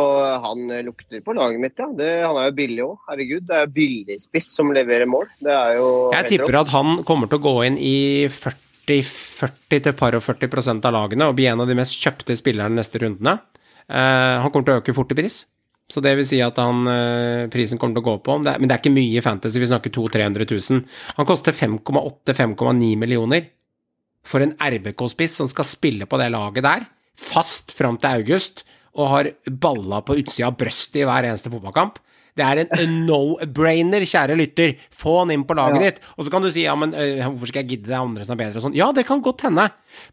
[0.42, 1.86] han lukter på laget mitt, ja.
[1.94, 2.96] Det, han er jo billig òg.
[3.12, 5.28] Herregud, det er jo billigspiss som leverer mål.
[5.46, 6.72] Det er jo Jeg tipper rått.
[6.72, 11.30] at han kommer til å gå inn i 40-40 til par og 40% av lagene
[11.30, 13.38] og bli en av de mest kjøpte spillerne neste rundene.
[13.86, 15.44] Eh, han kommer til å øke fort i pris,
[15.90, 18.38] så det vil si at han, eh, prisen kommer til å gå på.
[18.46, 20.84] Det, men det er ikke mye fantasy, vi snakker 200 000-300 000.
[21.18, 23.48] Han koster 5,8-5,9 millioner
[24.26, 26.86] for en RBK-spiss som skal spille på det laget der,
[27.18, 28.64] fast fram til august,
[29.00, 31.98] og har balla på utsida av brøstet i hver eneste fotballkamp.
[32.40, 34.74] Det er en no-brainer, kjære lytter.
[34.96, 35.90] Få han inn på laget Ja.
[35.92, 36.00] ditt.
[36.18, 38.26] Og så kan du si ja, men øh, hvorfor skal jeg gidde det er andre
[38.26, 38.78] som er bedre og sånn.
[38.80, 39.68] Ja, det kan godt hende.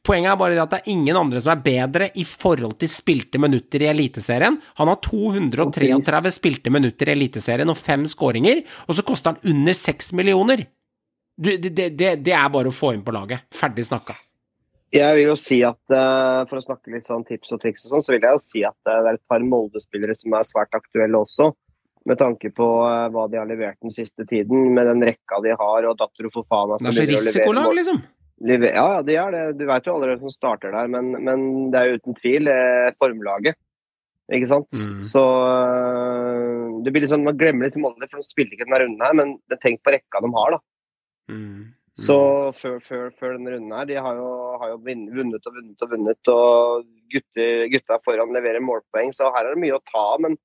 [0.07, 3.39] Poenget er bare at det er ingen andre som er bedre i forhold til spilte
[3.43, 4.59] minutter i Eliteserien.
[4.81, 9.77] Han har 233 spilte minutter i Eliteserien og fem skåringer, og så koster han under
[9.77, 10.67] seks millioner.
[11.37, 13.45] Du, det, det, det, det er bare å få inn på laget.
[13.55, 14.17] Ferdig snakka.
[14.95, 17.91] Jeg vil jo si at, eh, For å snakke litt sånn tips og triks, og
[17.93, 20.47] sånn, så vil jeg jo si at eh, det er et par Molde-spillere som er
[20.47, 21.51] svært aktuelle også.
[22.07, 25.57] Med tanke på eh, hva de har levert den siste tiden, med den rekka de
[25.59, 28.03] har, og datter Dattero Fofana Det er så risikolag, liksom.
[28.47, 29.45] Lever- Ja, ja, de er det.
[29.59, 33.57] Du vet jo allerede som starter der, men, men det er uten tvil eh, formlaget.
[34.37, 34.75] Ikke sant?
[34.75, 35.01] Mm.
[35.07, 39.07] Så eh, det blir sånn, Man glemmer liksom alle, for de spilte ikke denne runden
[39.07, 40.63] her, men tenk på rekka de har, da.
[41.33, 41.73] Mm.
[41.97, 42.17] Så
[42.53, 44.31] før, før, før denne runden her, de har jo,
[44.61, 46.85] har jo vunnet og vunnet og vunnet, og
[47.15, 50.05] gutter, gutta foran leverer målpoeng, så her er det mye å ta.
[50.21, 50.37] Men,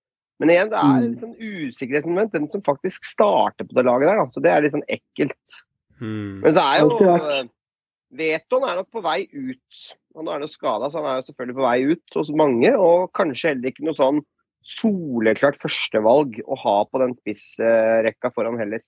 [0.42, 4.10] men igjen, det er en litt sånn usikkerhetsmoment, den som faktisk starter på det laget
[4.10, 4.28] der, da.
[4.34, 5.58] Så det er litt sånn ekkelt.
[6.02, 6.42] Mm.
[6.42, 7.52] Men så er jo vært.
[8.12, 9.82] Veton er nok på vei ut.
[10.18, 12.72] Han er jo skada, så han er jo selvfølgelig på vei ut hos mange.
[12.76, 14.20] Og kanskje heller ikke noe sånn
[14.68, 18.84] soleklart førstevalg å ha på den spissrekka foran heller.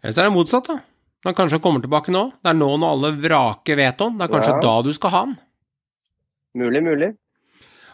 [0.00, 0.78] Ellers er det motsatt, da.
[1.26, 2.28] Han kanskje kommer tilbake nå.
[2.40, 4.16] Det er nå når alle vraker Veton.
[4.16, 4.60] Det er kanskje Ja.
[4.60, 5.34] da du skal ha han.
[6.56, 7.10] Mulig, mulig.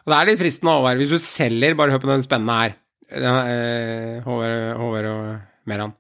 [0.06, 2.76] Og det er litt fristende, Håvard, hvis du selger Bare hør på den spennende her.
[3.10, 5.92] Ja, eh, Håvard, Håvard og Meran.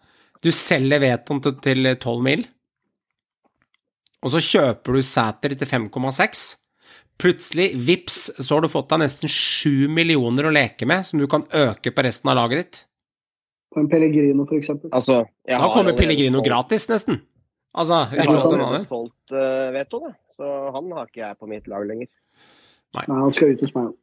[0.42, 2.44] Du selger Veton til, til 12 mil,
[4.24, 6.44] og så kjøper du Sæter til 5,6.
[7.16, 11.24] Plutselig, vips, så har du fått deg nesten 7 millioner å leke med, som du
[11.30, 12.80] kan øke på resten av laget ditt.
[13.72, 14.90] På en Pellegrino, for eksempel.
[14.92, 17.22] Altså, jeg Da kommer Pellegrino solgt- gratis, nesten.
[17.76, 18.54] Altså, Jeg har sånn.
[18.60, 20.12] allerede solgt uh, Veto, det.
[20.36, 22.08] Så han har ikke jeg på mitt lag lenger.
[22.96, 23.94] Nei, han skal ut hos meg.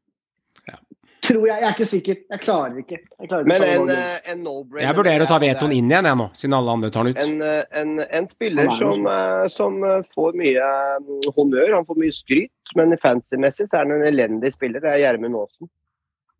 [1.23, 1.55] Tror jeg.
[1.61, 2.17] Jeg er ikke sikker.
[2.33, 2.97] Jeg klarer ikke.
[2.99, 6.07] Jeg klarer ikke Men en, eh, en no-brainer Jeg vurderer å ta vetoen inn igjen,
[6.09, 7.21] jeg nå, siden alle andre tar den ut.
[7.23, 9.77] En, eh, en, en spiller er som, eh, som
[10.15, 14.51] får mye eh, honnør, han får mye skryt, men fancy-messig så er han en elendig
[14.55, 14.83] spiller.
[14.83, 15.71] Det er Gjermund Aasen.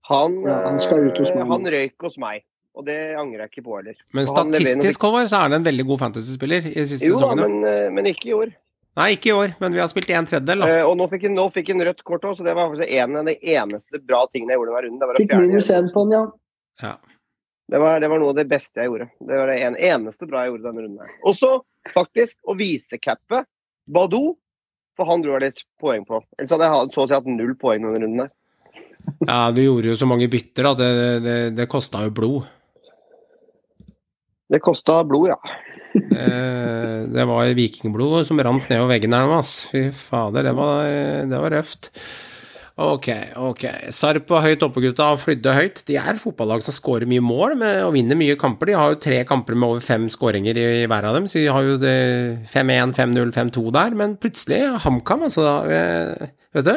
[0.10, 1.48] Han, Ja, han skal ut hos meg.
[1.48, 2.44] han røyk hos meg,
[2.76, 3.96] og det angrer jeg ikke på heller.
[4.12, 7.40] Men statistisk, Håvard, så er han en veldig god fantasy-spiller i siste sesongen.
[7.40, 8.52] Jo men, men ikke i år.
[8.94, 10.68] Nei, ikke i år, men vi har spilt en tredjedel, da.
[10.70, 12.92] Eh, og nå fikk han nå fikk han rødt kort òg, så det var faktisk
[12.94, 15.00] en av de eneste bra tingene jeg gjorde denne runden.
[15.02, 16.22] Det var, å Fikk fjerne minus én på den, ja.
[16.84, 16.92] Ja.
[17.74, 19.10] det, var, det var noe av det beste jeg gjorde.
[19.18, 21.02] Det var det en, eneste bra jeg gjorde denne runden.
[21.08, 21.18] her.
[21.26, 21.52] Og så
[21.90, 23.44] faktisk å vise visecappe
[23.94, 24.36] Badou,
[24.94, 26.22] for han dro jeg litt poeng på.
[26.38, 28.28] Ellers hadde jeg så å si hatt null poeng denne runden.
[28.28, 28.84] her.
[29.26, 30.78] ja, du gjorde jo så mange bytter, da.
[30.78, 32.52] Det, det, det kosta jo blod.
[34.54, 35.40] Det kosta blod, ja.
[35.94, 39.68] Eh, det var vikingblod som rant nedover veggen her nå, ass.
[39.70, 40.88] Fy fader, det var,
[41.30, 41.92] det var røft.
[42.74, 43.64] Ok, ok.
[43.94, 45.82] Sarp var høyt oppe, gutta, flydde høyt.
[45.86, 48.72] De er fotballag som skårer mye mål med, og vinner mye kamper.
[48.72, 51.38] De har jo tre kamper med over fem skåringer i, i hver av dem, så
[51.38, 54.00] de har jo 5-1, 5-0, 5-2 der.
[54.00, 56.76] Men plutselig, HamKam, altså da, eh, Vet du?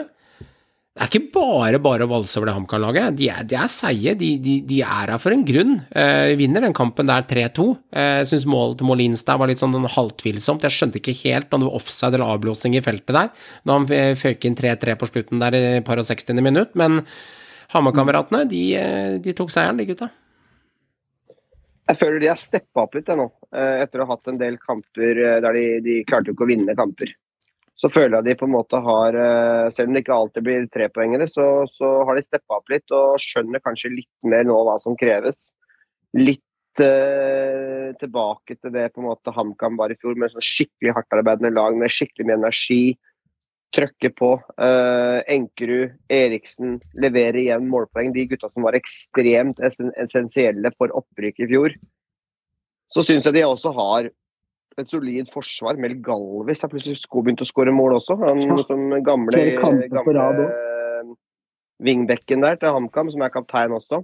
[0.97, 3.16] Det er ikke bare bare å valse over det HamKam-laget.
[3.18, 4.14] De, de er seige.
[4.16, 5.74] De, de, de er her for en grunn.
[5.92, 7.66] Eh, vinner den kampen der 3-2.
[7.92, 10.64] Eh, syns målet til Molins der var litt sånn halvtvilsomt.
[10.64, 13.28] Jeg skjønte ikke helt om det var offside eller avblåsing i feltet der,
[13.68, 16.40] når han føk inn 3-3 på slutten der i par og 60.
[16.40, 16.72] minutt.
[16.80, 17.03] Men
[17.74, 20.09] Hamar-kameratene, de, eh, de tok seieren, de gutta.
[21.86, 24.40] Jeg føler de har steppa opp litt jeg, nå, eh, etter å ha hatt en
[24.40, 27.12] del kamper eh, der de, de klarte jo ikke å vinne kamper.
[27.77, 30.68] Så føler jeg de på en måte har, eh, selv om det ikke alltid blir
[30.72, 34.79] trepoengere, så, så har de steppa opp litt og skjønner kanskje litt mer nå hva
[34.81, 35.51] som kreves.
[36.16, 40.97] Litt eh, tilbake til det på en måte HamKam var i fjor, med sånn skikkelig
[40.97, 42.81] hardtarbeidende lag med skikkelig mye energi.
[43.77, 44.33] Trøkke på.
[44.57, 48.14] Eh, Enkerud, Eriksen leverer igjen målpoeng.
[48.16, 51.77] De gutta som var ekstremt essensielle for opprykket i fjor.
[52.95, 54.09] Så syns jeg de også har
[54.79, 55.79] et solid forsvar.
[55.81, 58.18] Mel Galvis har plutselig begynt å skåre mål også.
[58.29, 58.57] Han Ja.
[58.68, 59.45] som gamle,
[59.89, 60.51] på gamle
[61.83, 64.03] vingbekken der til HamKam, som er kaptein også.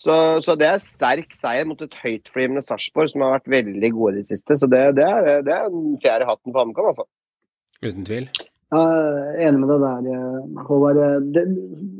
[0.00, 4.14] Så, så det er sterk seier mot et høytflyvende Sarpsborg, som har vært veldig gode
[4.14, 4.56] i det siste.
[4.56, 7.04] Så det, det, er, det er den fjerde hatten for HamKam, altså.
[7.84, 8.30] Uten tvil.
[8.70, 11.00] Ja, jeg er enig med deg der, eh, Håvard.
[11.04, 11.44] Eh, Det,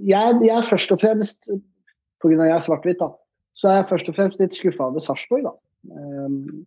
[0.09, 1.49] jeg, jeg er først og fremst,
[2.23, 2.37] pga.
[2.39, 3.11] jeg er svart-hvitt, da,
[3.59, 5.49] så er jeg først og fremst litt skuffa over Sarpsborg.
[5.49, 5.55] da.
[5.91, 6.67] Um,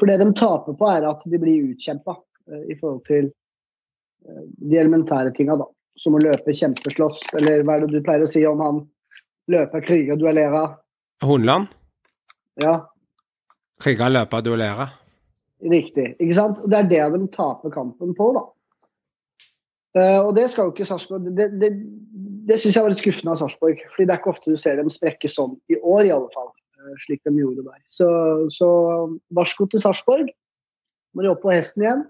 [0.00, 4.44] For det de taper på, er at de blir utkjempa uh, i forhold til uh,
[4.64, 5.68] de elementære tinga, da.
[6.00, 8.80] Som å løpe kjempeslåss, eller hva er det du pleier å si om han
[9.52, 10.78] løper, kriger, duellerer?
[11.26, 11.68] Hundland?
[12.60, 12.78] Ja,
[13.80, 14.88] Krige, løpe, duellere.
[15.60, 16.14] Riktig.
[16.18, 16.60] ikke sant?
[16.60, 18.42] Og Det er det de taper kampen på, da.
[20.00, 21.70] Eh, og det skal jo ikke Sarpsborg Det, det,
[22.46, 23.80] det syns jeg var litt skuffende av Sarpsborg.
[23.90, 26.52] fordi det er ikke ofte du ser dem sprekke sånn, i år i alle fall.
[26.80, 27.80] Eh, slik de gjorde der.
[27.92, 28.08] Så,
[28.56, 28.70] så
[29.36, 30.32] varsko til Sarpsborg.
[31.14, 32.04] Må de opp på hesten igjen.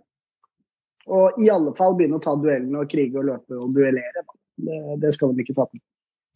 [1.11, 4.25] Og i alle fall begynne å ta duellene og krige og løpe og duellere.
[4.61, 5.81] Det, det skal de ikke tape.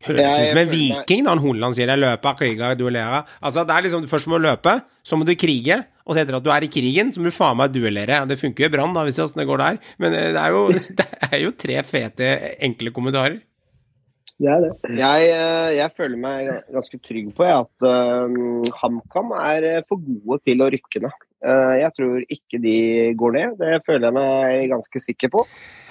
[0.05, 3.25] Høres ut som en viking når Hornland sier 'jeg løper, kriger, duellerer'.
[3.41, 6.37] Altså, det er liksom, Først må du løpe, så må du krige, og så etter
[6.37, 8.27] at du er i krigen, så må du faen meg duellere.
[8.29, 9.79] Det funker jo i Brann, da, hvis det det går der.
[9.99, 10.69] Men eh, det er, jo,
[10.99, 13.41] det er jo tre fete, enkle kommentarer.
[14.43, 14.73] Det er det.
[14.99, 20.03] Jeg, eh, jeg føler meg ganske trygg på jeg, at uh, HamKam er eh, for
[20.03, 21.23] gode til å rykke ned.
[21.45, 22.75] Uh, jeg tror ikke de
[23.21, 23.55] går ned.
[23.61, 25.45] Det føler jeg meg ganske sikker på.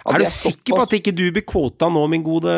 [0.04, 2.52] At Er du sikker på at ikke du blir kvota nå, min gode,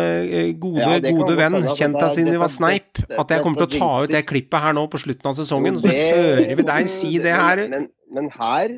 [0.58, 3.84] gode, Ja, gode venn, kjent er- siden vi var sneip, at jeg kommer til å
[3.84, 6.90] ta ut det klippet her nå på slutten av sesongen, og så hører vi deg
[6.90, 7.62] si det her?
[7.70, 8.74] Men, men, men her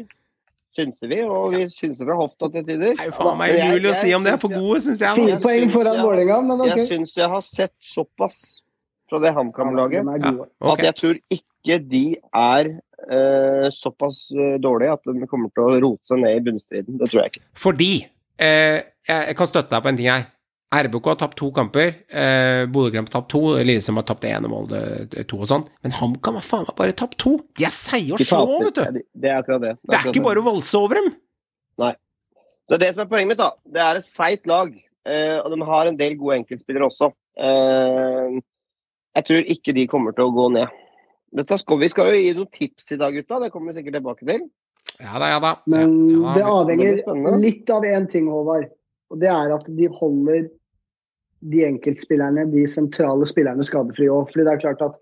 [0.78, 2.94] synser vi, og vi synser fra hofta til tider.
[2.94, 5.18] Det er jo faen meg umulig å si om det er for gode, syns jeg.
[5.20, 5.42] Fire.
[5.44, 6.74] Poeng foran Vålerenga, men ok.
[6.74, 8.42] Jeg syns jeg har sett såpass
[9.08, 10.72] fra det HamKam-laget Ja, okay.
[10.74, 12.06] at jeg tror ikke de
[12.36, 17.00] er uh, såpass eh, dårlige at de kommer til å rote seg ned i bunnstriden.
[17.00, 17.46] Det tror jeg ikke.
[17.60, 20.28] Fordi uh, jeg, jeg kan støtte deg på en ting her.
[20.68, 21.94] RBK har tapt to kamper.
[22.12, 23.42] Eh, Bodø-Glimt har tapt to.
[23.56, 25.64] Lillestrøm har tapt ene mål, Molde to og sånn.
[25.86, 27.38] Men HamKam har faen meg bare tapt to!
[27.56, 28.84] De er seige å slå, vet du.
[28.84, 29.78] Ja, Det er akkurat det.
[29.88, 31.16] Det er ikke bare å valse over dem.
[32.68, 33.40] Det er det som er poenget mitt.
[33.40, 33.54] da.
[33.64, 34.74] Det er et seigt lag,
[35.08, 37.14] eh, og de har en del gode enkeltspillere også.
[37.40, 38.40] Eh,
[39.18, 40.68] jeg tror ikke de kommer til å gå ned.
[41.38, 43.40] Dette skal, vi skal jo gi noen tips i dag, gutta.
[43.40, 44.50] Det kommer vi sikkert tilbake til.
[45.00, 45.54] Ja da, ja da.
[45.70, 48.70] Men ja, det ja, avhenger det avhenger litt av én ting, Håvard.
[49.12, 50.48] Og det er at de holder
[51.42, 54.32] de enkeltspillerne, de sentrale spillerne, skadefrie òg.
[54.32, 54.96] Fordi det er klart at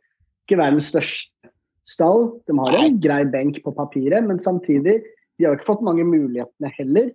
[0.46, 1.52] ikke verdens største
[1.90, 2.32] stall.
[2.50, 5.00] De har en grei benk på papiret, men samtidig
[5.38, 7.12] de har ikke fått mange mulighetene heller.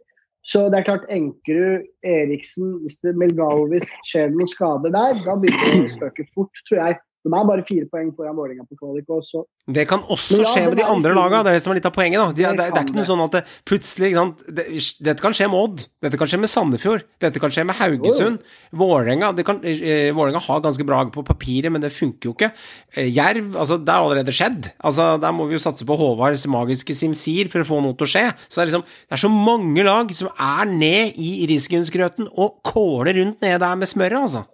[0.47, 5.83] Så det er klart, Enkerud, Eriksen, hvis det Melgalvis skjer noen skader der, da begynner
[5.83, 7.01] det å spøke fort, tror jeg.
[7.21, 9.05] De er bare fire poeng foran Vålerenga på kvalik.
[9.13, 11.43] og så Det kan også ja, skje med de andre lagene.
[11.45, 12.17] Det er det som er litt av poenget.
[12.17, 14.11] da de, det, Det det, er ikke noe sånn at det plutselig?
[14.49, 14.65] Det,
[15.05, 15.85] Dette kan skje med Odd.
[16.01, 17.05] Dette kan skje med Sandefjord.
[17.21, 18.39] Dette kan skje med Haugesund.
[18.73, 22.53] Vålerenga eh, har ganske bra på papiret, men det funker jo ikke.
[22.97, 24.73] Eh, Jerv altså Det har allerede skjedd.
[24.81, 28.09] Altså Der må vi jo satse på Håvards magiske Simsir for å få noe til
[28.09, 28.25] å skje.
[28.49, 32.63] Så det er liksom Det er så mange lag som er ned i risgrynsgrøten og
[32.65, 34.47] kåler rundt nede der med smøret, altså.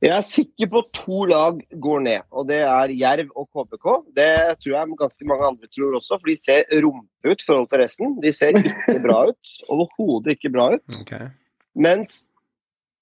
[0.00, 3.86] Jeg er sikker på at to lag går ned, og det er Jerv og KBK.
[4.14, 4.28] Det
[4.62, 7.80] tror jeg ganske mange andre tror også, for de ser rumpe ut i forhold til
[7.82, 8.12] resten.
[8.22, 9.54] De ser ikke bra ut.
[9.74, 10.84] Overhodet ikke bra ut.
[11.00, 11.26] Okay.
[11.74, 12.28] Mens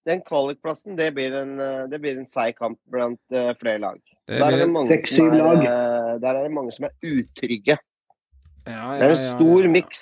[0.08, 4.00] den kvalikplassen, det blir en, eh, det blir en seig kamp blant eh, flere lag.
[4.26, 5.64] Det Der er det blir- mange som er, lag.
[5.68, 7.76] eh, Der er det mange som er utrygge.
[8.66, 9.68] Ja, Det er en stor ja.
[9.68, 10.00] miks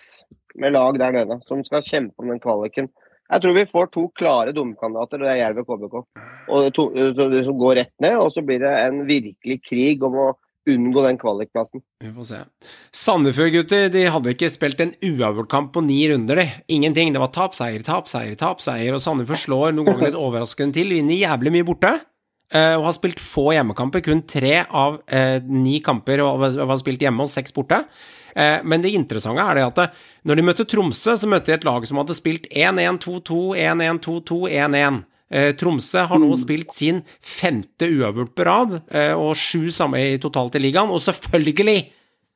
[0.54, 2.88] med lag der nede som skal kjempe om den kvaliken.
[3.32, 5.94] Jeg tror vi får to klare dommerkandidater, det er Jerv og KBK.
[6.52, 6.88] Og to,
[7.46, 10.26] som går rett ned, og så blir det en virkelig krig om å
[10.68, 11.82] unngå den kvalikplassen.
[12.00, 12.38] Vi får se.
[13.04, 16.46] Sandefjord-gutter de hadde ikke spilt en uavgjort-kamp på ni runder, de.
[16.72, 17.12] Ingenting.
[17.12, 18.96] Det var tap, seier, tap, seier, tap, seier.
[18.96, 20.94] Og Sandefjord slår noen ganger litt overraskende til.
[20.96, 21.92] Vinner jævlig mye borte.
[22.54, 24.00] eh, Og har spilt få hjemmekamper.
[24.06, 27.82] Kun tre av eh, ni kamper og har spilt hjemme og seks borte.
[28.36, 29.94] Eh, Men det interessante er det at
[30.26, 34.00] når de møtte Tromsø, så møtte de et lag som hadde spilt 1-1, 2-2, 1-1,
[34.04, 35.02] 2-2, 1-1.
[35.34, 40.18] Eh, Tromsø har nå spilt sin femte uavgjort på rad, eh, og sju samme i
[40.22, 40.90] totalt i ligaen.
[40.94, 41.84] Og selvfølgelig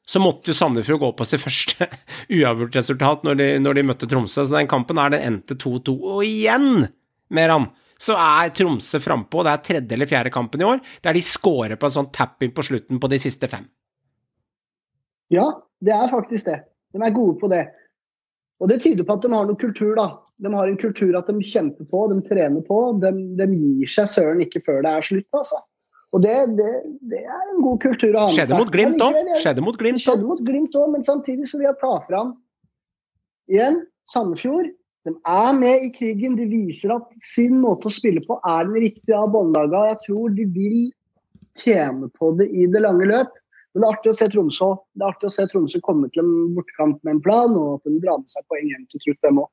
[0.09, 1.84] så måtte jo Sandefjord gå på sitt første
[2.38, 4.44] uavgjort-resultat når, de- når de møtte Tromsø.
[4.49, 5.94] Så den kampen er den endte 2-2.
[6.14, 6.86] Og igjen,
[7.34, 7.68] Meran,
[8.01, 9.42] så er Tromsø frampå.
[9.44, 12.55] Det er tredje eller fjerde kampen i år der de scorer på en sånn tap-in
[12.57, 13.66] på slutten på de siste fem.
[15.35, 15.47] Ja,
[15.85, 16.62] det er faktisk det.
[16.95, 17.66] De er gode på det.
[18.59, 20.09] Og det tyder på at de har noe kultur, da.
[20.43, 22.79] De har en kultur at de kjemper på, de trener på.
[23.03, 25.61] De, de gir seg søren ikke før det er slutt, altså.
[26.16, 26.68] Og det, det,
[27.11, 28.61] det er en god kultur å ha med Skjedde seg.
[28.62, 29.41] mot Glimt Men òg.
[29.43, 30.05] Skjedde mot Glimt òg.
[30.07, 32.31] skjedde mot Glimt òg, men samtidig så vil jeg ta fram
[33.53, 34.70] igjen Sandefjord.
[35.05, 36.39] De er med i krigen.
[36.41, 39.85] De viser at sin måte å spille på er den riktige av båndlaga.
[39.93, 40.79] Jeg tror de vil
[41.61, 43.37] tjene på det i det lange løp.
[43.75, 44.69] Men det er artig å se Tromsø.
[44.97, 47.89] Det er artig å se Tromsø komme til en bortekamp med en plan, og at
[47.89, 49.51] de drar med seg poeng hjem til trutt, dem òg.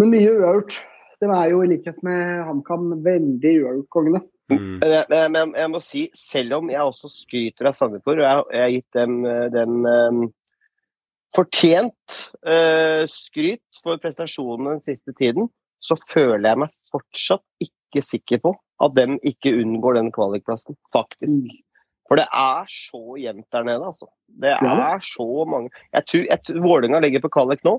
[0.00, 0.80] Men mye uavgjort.
[1.20, 4.22] De er jo i likhet med HamKam veldig uavgjort-kongene.
[4.50, 4.78] Mm.
[4.80, 8.26] Men jeg, men jeg, jeg må si, selv om jeg også skryter av Sandefjord, og
[8.26, 9.18] jeg, jeg har gitt dem,
[9.52, 10.30] den dem eh,
[11.36, 18.42] fortjent eh, skryt for prestasjonen den siste tiden, så føler jeg meg fortsatt ikke sikker
[18.42, 21.52] på at dem ikke unngår den kvalikplassen, faktisk.
[21.52, 21.69] Mm.
[22.10, 24.08] For det er så jevnt der nede, altså.
[24.42, 24.72] Det Ja.
[24.94, 27.76] er så mange Jeg tror, jeg, tror- Vålerenga ligger på kvalik nå.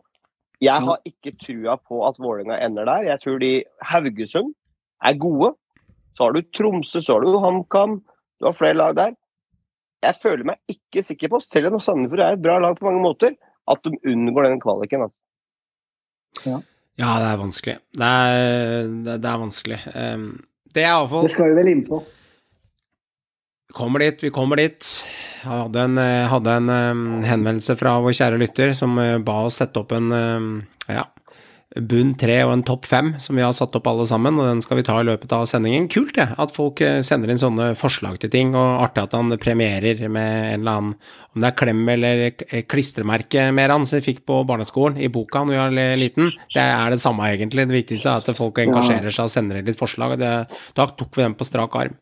[0.62, 3.02] Jeg har ikke trua på at Vålinga ender der.
[3.10, 4.54] Jeg tror de Haugesund
[5.04, 5.56] er gode.
[6.16, 8.02] Så har du Tromsø, så har du HamKam.
[8.40, 9.12] Du har flere lag der.
[10.04, 13.02] Jeg føler meg ikke sikker på, selv om Sandefjord er et bra lag på mange
[13.02, 13.36] måter,
[13.70, 15.02] at de unngår den kvaliken.
[15.02, 16.64] Altså.
[16.98, 17.76] Ja, det er vanskelig.
[17.98, 19.80] Det er, det, det er vanskelig.
[19.96, 20.26] Um,
[20.74, 21.84] det er iallfall Det skal vi vel inn
[23.72, 23.78] på.
[23.78, 25.08] kommer dit, vi kommer dit.
[25.44, 29.46] Jeg hadde en, eh, hadde en eh, henvendelse fra vår kjære lytter som eh, ba
[29.48, 30.12] oss sette opp en
[30.88, 31.06] ja,
[31.80, 34.62] bunn tre og en topp fem, som vi har satt opp alle sammen, og den
[34.62, 35.88] skal vi ta i løpet av sendingen.
[35.88, 40.04] Kult, det, at folk sender inn sånne forslag til ting, og artig at han premierer
[40.10, 40.96] med en eller annen
[41.32, 42.22] Om det er klem eller
[42.68, 46.66] klistremerke mer han som vi fikk på barneskolen i boka når vi var liten, det
[46.66, 47.70] er det samme egentlig.
[47.70, 50.34] Det viktigste er at folk engasjerer seg og sender inn litt forslag, og det,
[50.76, 51.96] da tok vi den på strak arm.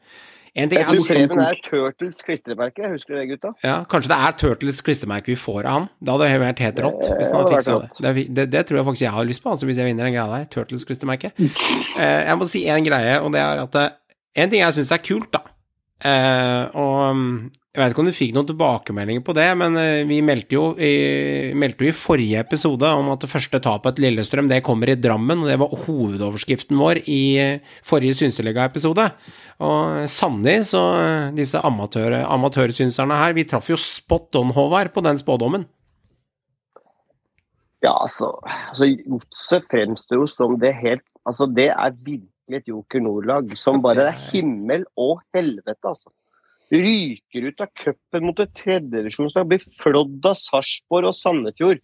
[0.55, 3.51] En ting Jeg er tror Preben er Turtles klistremerke, husker du det, gutta?
[3.63, 5.87] ja, Kanskje det er Turtles klistremerke vi får av han.
[6.01, 7.03] Det hadde vært helt rått.
[7.19, 8.25] Hvis hadde hadde vært det.
[8.39, 8.63] Det, det.
[8.69, 10.49] Tror jeg faktisk jeg har lyst på, altså, hvis jeg vinner den greia der.
[10.53, 11.33] Turtles klistremerke.
[11.99, 13.89] Eh, jeg må si en greie, og det er at eh,
[14.39, 15.41] En ting jeg syns er kult, da.
[16.05, 17.33] Eh, og mm,
[17.79, 20.63] jeg vet ikke om du fikk noen tilbakemeldinger på det, men eh, vi meldte jo,
[20.75, 24.91] i, meldte jo i forrige episode om at det første tapet til Lillestrøm det kommer
[24.91, 29.07] i Drammen, og det var hovedoverskriften vår i eh, forrige Synseliga-episode.
[29.63, 35.05] Og sannelig, så eh, disse amatør, amatørsynserne her, vi traff jo spot on, Håvard, på
[35.07, 35.63] den spådommen.
[37.79, 43.03] Ja, altså, altså Godset fremstår jo som det helt Altså, det er virkelig et Joker
[43.03, 46.09] Nord-lag som bare er himmel og helvete, altså.
[46.69, 51.81] Ryker ut av cupen mot et tredjedivisjonslag, blir flådd av Sarpsborg og Sandefjord.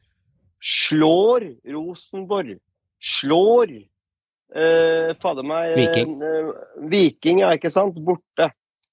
[0.61, 2.59] Slår Rosenborg.
[3.01, 6.13] Slår eh, Fader meg eh, Viking.
[6.21, 6.51] Eh,
[6.91, 7.97] Viking, ja, ikke sant?
[8.05, 8.51] Borte.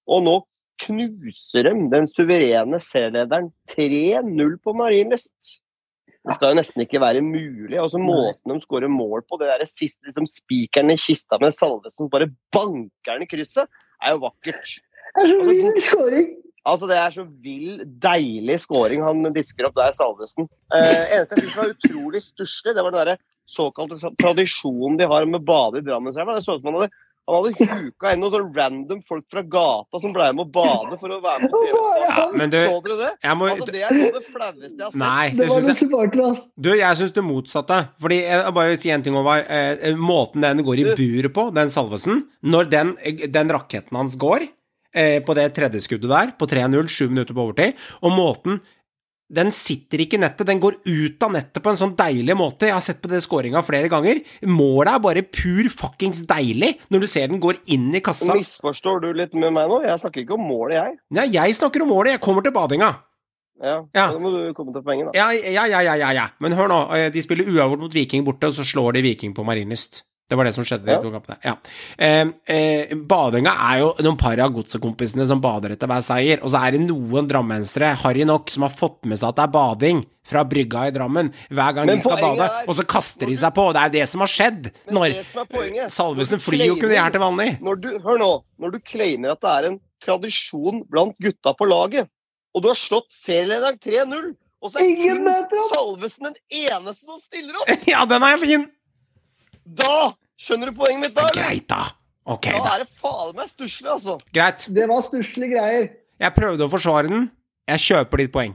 [0.08, 0.38] Og nå
[0.82, 5.58] knuser dem den suverene serielederen 3-0 på Marienlyst.
[6.22, 7.76] Det skal jo nesten ikke være mulig.
[7.80, 12.10] Altså Måten de skårer mål på, det der siste liksom, spikeren i kista med Salvesen
[12.12, 13.70] bare banker den i krysset,
[14.02, 14.76] er jo vakkert.
[15.16, 16.30] Det er så vill scoring!
[16.62, 20.46] Altså Det er så vill, deilig scoring han disker opp der, Salvesen.
[20.72, 23.18] Eh, eneste jeg syns var utrolig stusslig, det var den der
[23.50, 26.36] såkalte tra- tradisjonen de har med å bade i Drammenselva.
[26.38, 26.94] Det så ut som han hadde,
[27.26, 31.16] han hadde huka inn noen random folk fra gata som ble med å bade for
[31.16, 31.82] å være med på TV.
[32.06, 33.10] Ja, men du, Så dere det?
[33.26, 34.98] jeg må Altså, det er noe av det flaueste jeg har sett.
[35.02, 36.40] Nei, Det det var jeg.
[36.62, 37.82] Du, jeg syns det motsatte.
[38.06, 41.70] Fordi jeg bare si en ting over eh, måten den går i buret på, den
[41.74, 42.96] Salvesen, når den,
[43.34, 44.46] den raketten hans går
[44.94, 48.60] eh, på det tredje skuddet der, på 3-0, sju minutter på overtid, og måten
[49.32, 52.68] den sitter ikke i nettet, den går ut av nettet på en sånn deilig måte.
[52.68, 54.20] Jeg har sett på det skåringa flere ganger.
[54.44, 58.36] Målet er bare pur fuckings deilig når du ser den går inn i kassa.
[58.36, 59.80] Misforstår du litt med meg nå?
[59.86, 61.00] Jeg snakker ikke om målet, jeg.
[61.16, 62.92] Nei, jeg snakker om målet, jeg kommer til badinga.
[63.62, 64.06] Ja, Ja.
[64.12, 65.16] Da må du komme til poenget, da.
[65.16, 66.28] Ja, ja, ja, ja, ja.
[66.42, 69.32] Men hør nå, eh, de spiller uavgjort mot Viking borte, og så slår de Viking
[69.34, 70.02] på Marienlyst.
[70.32, 70.98] Det var det som skjedde i Ja.
[71.02, 71.36] de to kampene.
[71.44, 71.52] Ja.
[72.00, 76.48] Eh, eh, badinga er jo noen par av godsekompisene som bader etter hver seier, og
[76.54, 79.52] så er det noen drammensere, harry nok, som har fått med seg at det er
[79.52, 83.26] bading fra brygga i Drammen hver gang Men de skal bade, er- og så kaster
[83.28, 83.68] de seg på.
[83.74, 84.70] Det er jo det som har skjedd.
[84.88, 87.50] Når det som poenget Salvesen flyr jo ikke det her til vanlig.
[87.60, 88.30] Når du, hør nå,
[88.62, 92.08] når du claimer at det er en tradisjon blant gutta på laget,
[92.54, 95.68] og du har slått serielederen 3-0, og så er Ingen kun!
[95.74, 98.70] Salvesen den eneste som stiller opp, Ja, den er fin!
[99.66, 101.42] da skjønner du poenget mitt da, eller?
[101.42, 101.82] Greit, da.
[102.24, 102.74] Ok, Da da.
[102.76, 104.18] er det faen meg stusslig, altså.
[104.32, 104.66] Greit.
[104.70, 105.88] Det var stusslige greier.
[106.22, 107.30] Jeg prøvde å forsvare den.
[107.68, 108.54] Jeg kjøper ditt poeng.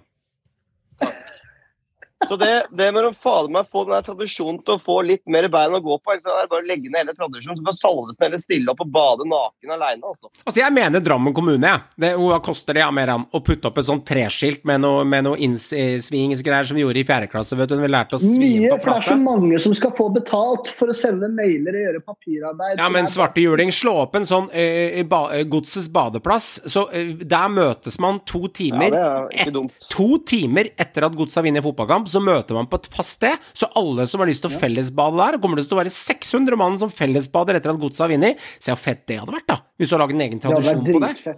[2.25, 5.45] Så det, det med å fader meg få den tradisjonen til å få litt mer
[5.53, 7.59] bein å gå på, er det bare å legge ned hele tradisjonen.
[7.59, 10.31] Så får Salvesen heller stille opp og bade naken aleine, altså.
[10.43, 11.83] Altså, jeg mener Drammen kommune, jeg.
[12.01, 15.05] Det, hva koster det ja, mer enn å putte opp et sånt treskilt med noe,
[15.07, 18.23] med noe innsvingsgreier som vi gjorde i fjerde klasse, vet du, når vi lærte å
[18.27, 21.77] Mye, på for det er så mange som skal få betalt for å sende mailer
[21.77, 22.81] og gjøre papirarbeid.
[22.81, 27.13] Ja, men svarte juling, slå opp en sånn eh, ba, eh, Godsets badeplass, så eh,
[27.21, 29.87] der møtes man to Ja, timer er ikke et-.
[29.93, 33.37] To timer etter at Godset har vunnet fotballkamp, så møter man på et fast sted.
[33.57, 36.59] Så alle som har lyst til å fellesbade der, kommer det til å være 600
[36.59, 38.43] mann som fellesbader etter at Godset har vunnet.
[38.57, 39.61] Se hvor fett det hadde vært, da!
[39.77, 41.37] Hvis du har laget en egen tradisjon det på det.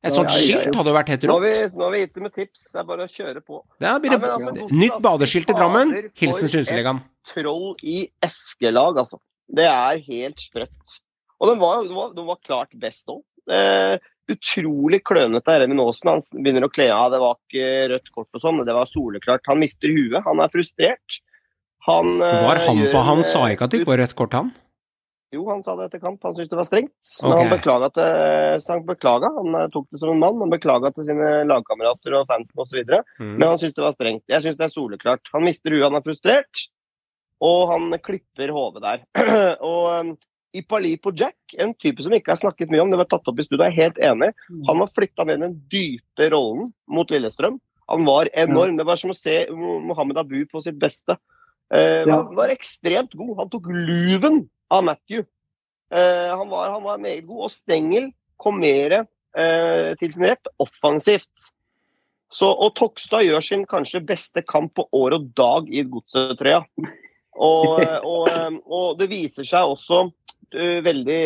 [0.00, 1.74] Et sånt skilt hadde jo vært helt rått.
[1.76, 2.62] nå har vi gitt dem et tips.
[2.72, 3.58] Det er bare å kjøre på.
[3.82, 5.92] Det blir Nei, det altså, nytt altså, badeskilt i Drammen.
[6.22, 7.02] Hilsen et Synseligaen.
[7.28, 9.20] Troll i eskelag, altså.
[9.50, 10.96] Det er helt sprøtt.
[11.40, 13.20] Og den var, den var, den var klart best òg.
[13.50, 14.00] Eh,
[14.34, 16.12] utrolig klønete av Remi Aasen.
[16.12, 17.10] Han begynner å kle av.
[17.12, 19.44] Det var ikke rødt kort og sånn, det var soleklart.
[19.50, 20.22] Han mister huet.
[20.26, 21.20] Han er frustrert.
[21.88, 24.18] Han eh, Var han gjør på Han sa eh, ikke at det ikke var rødt
[24.18, 24.50] kort, han?
[25.30, 26.18] Jo, han sa det etter kamp.
[26.26, 27.12] Han syntes det var strengt.
[27.22, 27.44] Men okay.
[27.44, 29.30] han beklaga til så han beklaga.
[29.36, 30.40] Han eh, tok det som en mann.
[30.42, 32.82] Han beklaga til sine lagkamerater og fansen osv.
[33.22, 33.36] Mm.
[33.36, 34.24] Men han syntes det var strengt.
[34.32, 35.30] Jeg syns det er soleklart.
[35.36, 36.64] Han mister huet, han er frustrert,
[37.46, 39.06] og han klipper hodet der.
[39.70, 40.16] og
[40.56, 43.44] Ipalipo Jack, en type som ikke har snakket mye om, det var tatt opp i
[43.46, 44.30] studio, jeg er helt enig.
[44.68, 47.60] Han har flytta ned den dype rollen mot Lillestrøm.
[47.90, 48.76] Han var enorm.
[48.78, 51.18] Det var som å se Mohammed Abu på sitt beste.
[51.70, 52.22] Uh, Ja.
[52.22, 53.36] Han var ekstremt god.
[53.38, 55.24] Han tok luven av Matthew.
[55.90, 57.46] Uh, han, var, han var meget god.
[57.48, 61.50] Og Stengel kom mer uh, til sin rett offensivt.
[62.30, 66.62] Så, og Tokstad gjør sin kanskje beste kamp på år og dag i godsetrøya.
[67.40, 70.10] Og, og, eh, og det viser seg også eh,
[70.52, 71.20] veldig,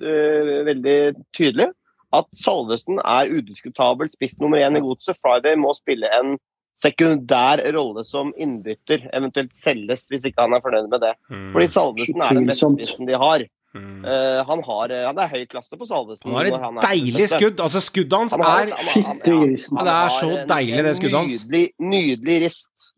[0.00, 0.98] eh, veldig
[1.36, 1.68] tydelig
[2.12, 5.16] at Salvesen er udiskutabel spiss nummer én i godset.
[5.20, 6.38] Friday må spille en
[6.78, 11.14] sekundær rolle som innbytter, eventuelt selges hvis ikke han er fornøyd med det.
[11.30, 11.52] Mm.
[11.52, 13.44] Fordi Salvesen er den beste spissen de har.
[13.76, 14.00] Mm.
[14.00, 16.30] Uh, han, har eh, han er høy klasse på Salvesen.
[16.30, 17.36] Han har et han deilig beste.
[17.36, 17.60] skudd.
[17.60, 19.76] Altså, skuddet hans Han har- er han har- han- Fytti ja, grisen.
[19.76, 21.44] Ja, det er så en- deilig, det skuddet hans.
[21.44, 22.92] Nydelig, nydelig rist.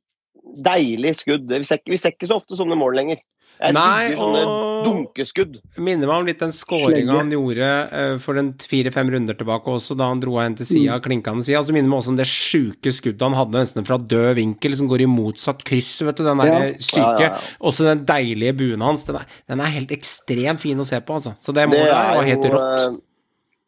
[0.65, 1.49] Deilig skudd.
[1.49, 3.19] Vi ser, vi ser ikke så ofte sånne mål lenger.
[3.61, 5.57] Jeg Nei, digger sånne og- dunkeskudd.
[5.77, 9.95] Minner meg om litt den scoringa han gjorde eh, for en fire-fem runder tilbake også,
[9.99, 11.03] da han dro en til sida, Mm.
[11.05, 11.61] klinkende sida.
[11.63, 14.89] Så minner meg også om det sjuke skuddet han hadde nesten fra død vinkel, som
[14.89, 16.25] går i motsatt kryss, vet du.
[16.25, 16.73] Den der Ja.
[16.79, 16.97] syke.
[16.97, 17.39] Ja, ja, ja.
[17.61, 19.05] Også den deilige buen hans.
[19.05, 21.37] Den er, den er helt ekstremt fin å se på, altså.
[21.39, 22.81] Så det Det målet der er var helt rått.
[22.95, 22.97] eh,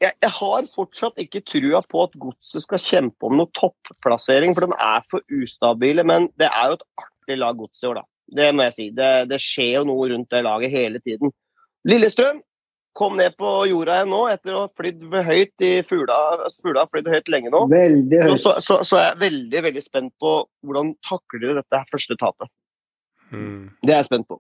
[0.00, 4.66] Jeg, jeg har fortsatt ikke trua på at Godset skal kjempe om noe topplassering, for
[4.66, 6.02] de er for ustabile.
[6.04, 8.02] Men det er jo et artig lag Godset i år, da.
[8.26, 8.88] Det må jeg si.
[8.94, 11.32] Det, det skjer jo noe rundt det laget hele tiden.
[11.88, 12.40] Lillestrøm
[12.96, 16.16] kom ned på jorda igjen nå, etter å ha flydd høyt i Fugla.
[16.60, 17.64] Fugla har flydd høyt lenge nå.
[17.72, 18.42] Veldig Så, høyt.
[18.44, 20.32] så, så, så er jeg veldig veldig spent på
[20.66, 22.52] hvordan takler du dette første tapet.
[23.32, 23.70] Mm.
[23.80, 24.36] Det er jeg spent på.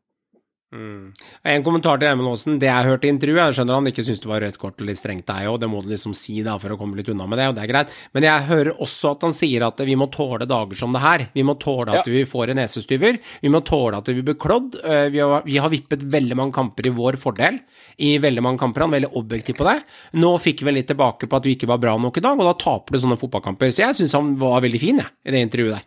[0.72, 1.12] Mm.
[1.44, 2.54] En kommentar til Emil Aasen.
[2.60, 4.96] Det jeg hørte i intervjuet, jeg skjønner han ikke syns det var rødt kort eller
[4.96, 7.36] strengt deg òg, det må du liksom si da for å komme litt unna med
[7.42, 7.92] det, og det er greit.
[8.16, 11.26] Men jeg hører også at han sier at vi må tåle dager som det her.
[11.36, 12.12] Vi må tåle at Ja.
[12.16, 13.18] vi får en nesestyver.
[13.42, 14.80] Vi må tåle at vi blir klådd.
[14.82, 17.60] Eh, Vi har, vi har vippet veldig mange kamper i vår fordel.
[17.98, 18.80] I veldig mange kamper.
[18.86, 19.82] Han er veldig objektiv på det.
[20.14, 22.48] Nå fikk vi litt tilbake på at vi ikke var bra nok i dag, og
[22.48, 23.68] da taper du sånne fotballkamper.
[23.68, 25.84] Så jeg syns han var veldig fin, jeg, i det intervjuet der.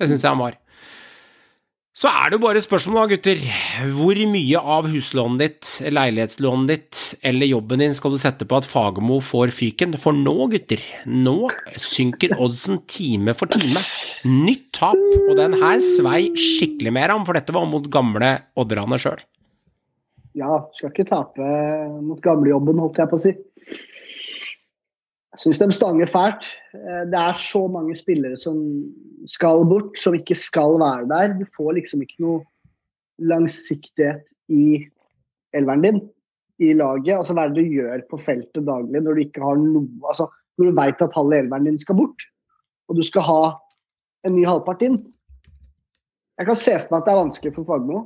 [0.00, 0.58] Det syns jeg han var.
[1.98, 3.40] Så er det jo bare spørsmål da, gutter.
[3.96, 8.68] Hvor mye av huslånet ditt, leilighetslånet ditt eller jobben din skal du sette på at
[8.70, 9.96] Fagermo får fyken?
[9.98, 11.48] For nå, gutter, nå
[11.82, 13.82] synker oddsen time for time.
[14.30, 19.00] Nytt tap, og den her svei skikkelig mer om, for dette var mot gamle Odderne
[19.02, 19.18] sjøl.
[20.38, 21.50] Ja, skal ikke tape
[21.98, 23.34] mot gamlejobben, holdt jeg på å si.
[25.38, 26.50] Syns de stanger fælt.
[26.74, 28.58] Eh, Det er så mange spillere som
[29.26, 31.34] skal bort, som ikke skal være der.
[31.38, 32.42] Du får liksom ikke noe
[33.18, 34.86] langsiktighet i
[35.54, 36.00] elveren din,
[36.58, 37.16] i laget.
[37.18, 40.28] Altså hva er det du gjør på feltet daglig når du ikke har noe Altså
[40.58, 42.24] når du veit at halve elveren din skal bort,
[42.90, 43.42] og du skal ha
[44.26, 44.98] en ny halvpart inn.
[46.38, 48.00] Jeg kan se for meg at det er vanskelig for Fagmo,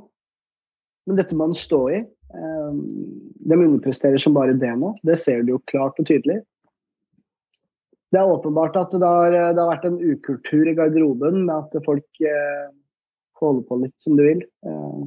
[1.07, 2.01] men dette må han stå i.
[2.05, 2.73] Eh,
[3.43, 4.93] De underpresterer som bare det nå.
[5.03, 6.43] Det ser du jo klart og tydelig.
[8.13, 11.85] Det er åpenbart at det har, det har vært en ukultur i garderoben med at
[11.85, 12.67] folk eh,
[13.39, 14.43] får holde på litt som de vil.
[14.69, 14.99] Eh,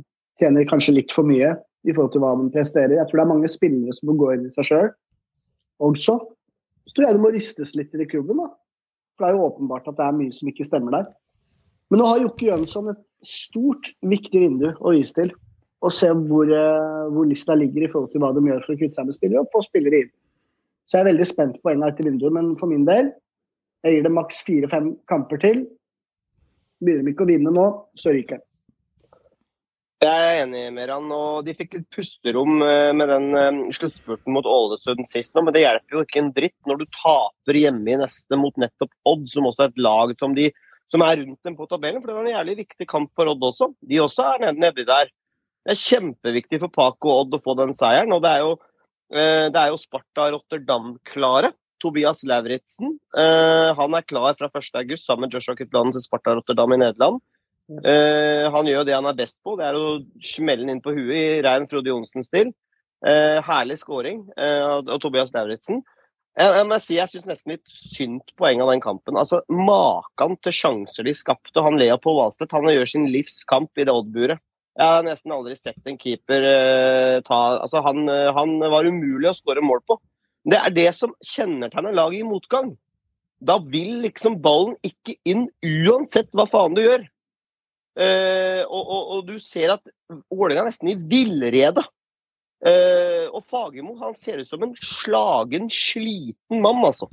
[0.43, 1.55] tjener kanskje litt for mye
[1.87, 2.97] i forhold til hva de presterer.
[2.99, 4.91] Jeg tror det er mange spillere som må gå inn i seg sjøl
[5.87, 6.19] også.
[6.87, 8.43] Så tror jeg det må ristes litt i klubben.
[8.43, 8.51] da.
[9.17, 11.09] For det er jo åpenbart at det er mye som ikke stemmer der.
[11.91, 15.31] Men nå har Jokke Jønsson et stort, viktig vindu å vise til.
[15.85, 18.79] Og se hvor, eh, hvor lista ligger i forhold til hva de gjør for å
[18.81, 20.15] kvitte seg med spillere, og få spillere inn.
[20.87, 23.11] Så jeg er veldig spent på poengene etter vinduet, men for min del
[23.85, 25.65] jeg gir det maks fire-fem kamper til.
[26.83, 27.67] Begynner de ikke å vinne nå,
[27.99, 28.47] så ryker jeg.
[30.05, 34.35] Jeg er enig med han, og De fikk litt pusterom eh, med den eh, sluttspurten
[34.35, 37.95] mot Ålesund sist, nå, men det hjelper jo ikke en dritt når du taper hjemme
[37.95, 40.51] i neste mot nettopp Odd, som også er et lag som, de,
[40.93, 42.03] som er rundt dem på tabellen.
[42.03, 43.71] for Det var en jævlig viktig kamp for Odd også.
[43.89, 45.09] De også er nedi, der.
[45.65, 48.13] Det er kjempeviktig for Paco og Odd å få den seieren.
[48.13, 48.53] og Det er jo,
[49.11, 51.53] det er jo Sparta Rotterdam-klare.
[51.83, 56.73] Tobias Lauritzen eh, han er klar fra 1.8 sammen med Joshua Kutland til Sparta Rotterdam
[56.73, 57.21] i Nederland.
[57.67, 61.17] Eh, han gjør det han er best på, det er å smelle inn på huet
[61.19, 62.53] i rein Frode Johnsen-stil.
[63.07, 65.83] Eh, herlig scoring eh, av Tobias Lauritzen.
[66.37, 69.19] Jeg, jeg si jeg syns nesten litt synd på poenget av den kampen.
[69.19, 71.65] Altså, Maken til sjanser de skapte.
[71.65, 74.43] Han Leopold på Valstedt han gjør sin livs kamp i det Odd-buret.
[74.77, 79.31] Jeg har nesten aldri sett en keeper uh, ta altså, han, uh, han var umulig
[79.31, 79.97] å skåre mål på.
[80.47, 82.75] Det er det som kjennetegner laget i motgang.
[83.41, 87.07] Da vil liksom ballen ikke inn uansett hva faen du gjør.
[87.97, 89.93] Uh, og, og, og du ser at
[90.29, 91.85] Vålerenga er nesten i villrede.
[92.67, 97.07] Og Fagermo han ser ut som en slagen, sliten mann, altså.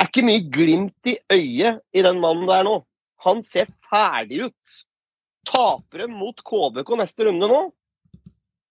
[0.00, 2.78] Er ikke mye glimt i øyet i den mannen der nå.
[3.26, 4.78] Han ser ferdig ut.
[5.50, 7.60] Taper de mot KBK neste runde nå,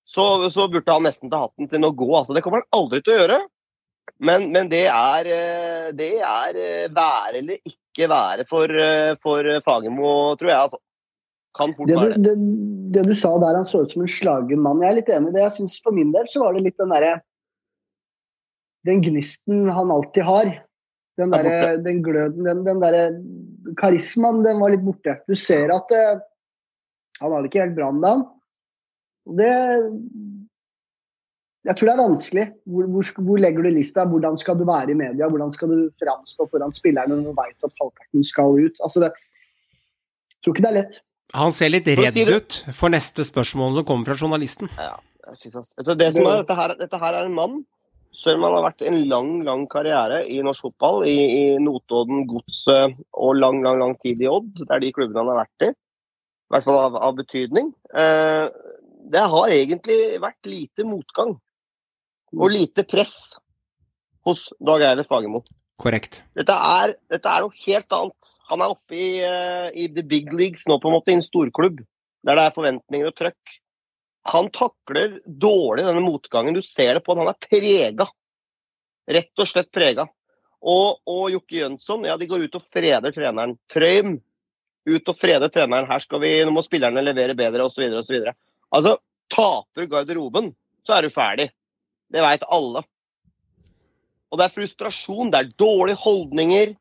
[0.10, 2.10] så, så burde han nesten ta hatten sin og gå.
[2.18, 3.40] Altså, det kommer han aldri til å gjøre.
[4.18, 9.48] Men, men det er, eh, det er eh, være eller ikke være for, eh, for
[9.66, 10.62] Fagermo, tror jeg.
[10.66, 10.80] altså.
[11.56, 12.34] Kan fort Det du, det.
[12.96, 14.82] det, du sa der, han så ut som en slagen mann.
[14.84, 15.44] Jeg er litt enig i det.
[15.46, 17.14] Jeg synes For min del så var det litt den derre
[18.88, 20.52] Den gnisten han alltid har.
[21.20, 23.06] Den der, den gløden, den, den derre
[23.78, 25.18] karismaen, den var litt borte.
[25.28, 25.92] Du ser at
[27.20, 28.26] han har det ikke helt bra om dagen.
[29.40, 29.52] Det
[31.68, 32.46] Jeg tror det er vanskelig.
[32.66, 34.06] Hvor, hvor, hvor legger du lista?
[34.08, 35.28] Hvordan skal du være i media?
[35.28, 38.80] Hvordan skal du framstå foran spillerne når du veit at halvparten skal ut?
[38.80, 41.02] Altså det, jeg tror ikke det er lett.
[41.38, 44.72] Han ser litt redd ut for neste spørsmål som kommer fra journalisten.
[44.80, 44.96] Ja,
[45.28, 45.68] Jeg synes han.
[45.78, 47.60] vet det som er, dette, her, dette her er en mann
[48.16, 52.26] selv om han har vært en lang lang karriere i norsk fotball, i, i Notodden,
[52.30, 54.50] Godset og lang lang, lang tid i Odd.
[54.64, 55.72] Det er de klubbene han har vært i.
[56.50, 57.70] I hvert fall av, av betydning.
[57.94, 58.48] Eh,
[59.10, 61.36] det har egentlig vært lite motgang
[62.34, 63.38] og lite press
[64.26, 65.44] hos Dag Eilert Fagermo.
[65.80, 66.20] Korrekt.
[66.36, 68.32] Dette er, dette er noe helt annet.
[68.50, 71.26] Han er oppe i, uh, i the big leagues nå, på en måte, i en
[71.26, 71.80] storklubb.
[72.28, 73.54] Der det er forventninger og trøkk.
[74.34, 76.58] Han takler dårlig denne motgangen.
[76.58, 77.24] Du ser det på han.
[77.24, 78.10] Han er prega.
[79.10, 80.06] Rett og slett prega.
[80.60, 83.56] Og, og Jokke Jønsson, ja, de går ut og freder treneren.
[83.72, 84.18] Trøym,
[84.96, 85.88] ut og frede treneren.
[85.90, 88.32] Her skal vi, nå må spillerne levere bedre, osv., osv.
[88.76, 88.98] Altså,
[89.32, 90.52] taper garderoben,
[90.86, 91.50] så er du ferdig.
[92.10, 92.84] Det veit alle.
[94.30, 96.76] Og det er frustrasjon, det er dårlige holdninger.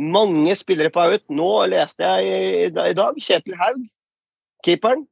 [0.00, 1.26] Mange spillere på vei ut.
[1.32, 3.80] Nå leste jeg i, dag Kjetil Haug,
[4.64, 5.06] keeperen.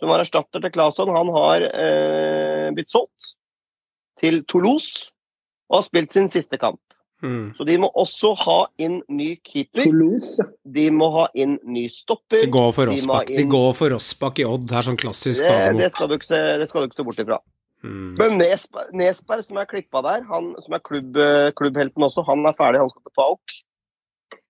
[0.00, 3.34] som var erstatter til Claesson, han har eh, blitt solgt
[4.16, 5.10] til Toulouse
[5.68, 6.80] og har spilt sin siste kamp.
[7.22, 7.54] Mm.
[7.56, 9.84] Så de må også ha inn ny keeper.
[9.84, 10.40] Toulouse.
[10.64, 12.42] De må ha inn ny stopper.
[12.46, 13.50] De går for Rossbakk De inn-
[13.92, 14.66] Rossbak i Odd.
[14.66, 17.04] Det er sånn klassisk Det, det, skal du ikke se, det skal du ikke se
[17.10, 17.38] bort ifra.
[17.82, 18.16] Mm.
[18.18, 22.44] Men Nesberg, Nesberg som er klippa der, han som er klubb, eh, klubbhelten også, han
[22.46, 22.80] er ferdig.
[22.80, 23.56] Han skal til Pauk.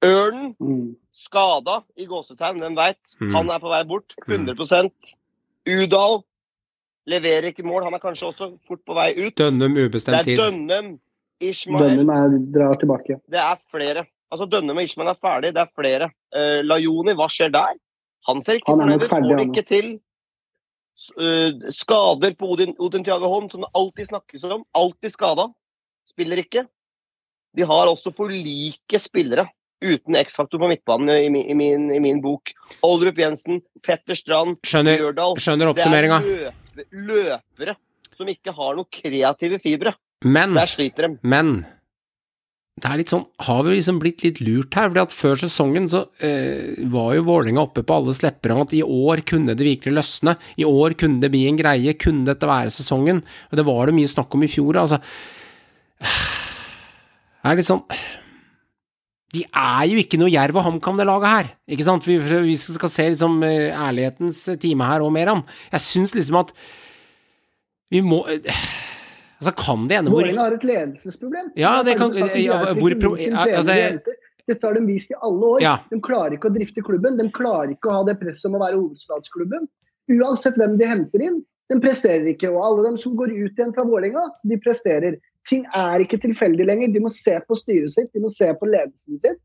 [0.03, 0.97] Ørnen Mm.
[1.13, 2.99] skada i gåsetegn, hvem veit.
[3.21, 3.35] Mm.
[3.35, 4.15] Han er på vei bort.
[4.27, 5.15] 100%
[5.67, 6.23] Udal
[7.07, 7.85] leverer ikke mål.
[7.85, 9.35] Han er kanskje også fort på vei ut.
[9.37, 10.39] Dønnum Det er tid.
[10.39, 10.99] Dønnum,
[11.41, 13.19] Ishmael Dønnum er, drar tilbake.
[13.31, 14.05] Det er flere.
[14.31, 16.11] Altså Dønnum og Ishmael er ferdig, det er flere.
[16.35, 17.79] Uh, Lajoni, hva skjer der?
[18.29, 19.91] Han ser ikke fornøyd ut, ferdig, får det ikke til.
[21.17, 24.67] Eh, skader på Odin, Odin Thiago Holm, som det alltid snakkes om.
[24.77, 25.47] Alltid skada.
[26.11, 26.67] Spiller ikke.
[27.57, 29.49] De har også for like spillere
[29.81, 32.53] uten X-faktor på midtbanen i min, i min, i min bok.
[32.85, 35.39] Oldrup Jensen, Petter Strand, Skjønner, Bjørdal.
[35.41, 36.19] skjønner Det er oppsummeringa.
[36.21, 37.77] løpe, løpere
[38.19, 39.95] som ikke har noen kreative fibre.
[40.25, 41.19] Men Der sliter de.
[41.23, 41.63] Men
[42.81, 44.89] det er litt sånn, har vi liksom blitt litt lurt her?
[44.89, 48.73] fordi at Før sesongen så eh, var jo Vålerenga oppe på alle slepper om at
[48.77, 50.37] i år kunne det virkelig løsne.
[50.57, 51.97] I år kunne det bli en greie.
[52.01, 53.21] Kunne dette være sesongen?
[53.51, 54.81] Og det var det mye snakk om i fjor.
[54.81, 55.01] altså.
[56.01, 57.85] Det er litt sånn
[59.37, 61.51] De er jo ikke noe Jerv og HamKam, det laget her.
[61.77, 62.09] Ikke sant?
[62.09, 65.45] Vi, vi skal se liksom eh, ærlighetens time her og mer om.
[65.75, 66.55] Jeg syns liksom at
[67.93, 68.65] vi må eh,
[69.41, 71.47] Altså, kan det ende hvor Vålerenga har et ledelsesproblem.
[71.57, 74.17] Ja, det kan- De ja, hvor altså, de.
[74.49, 75.61] Dette har de vist i alle år.
[75.62, 75.77] Ja.
[75.91, 77.17] De klarer ikke å drifte klubben.
[77.17, 79.69] De klarer ikke å ha det presset om å være hovedstadsklubben.
[80.11, 82.51] Uansett hvem de henter inn, de presterer ikke.
[82.51, 85.17] Og alle dem som går ut igjen fra Vålerenga, de presterer.
[85.49, 86.93] Ting er ikke tilfeldig lenger.
[86.93, 89.37] De må se på styret sitt, de må se på ledelsen sin.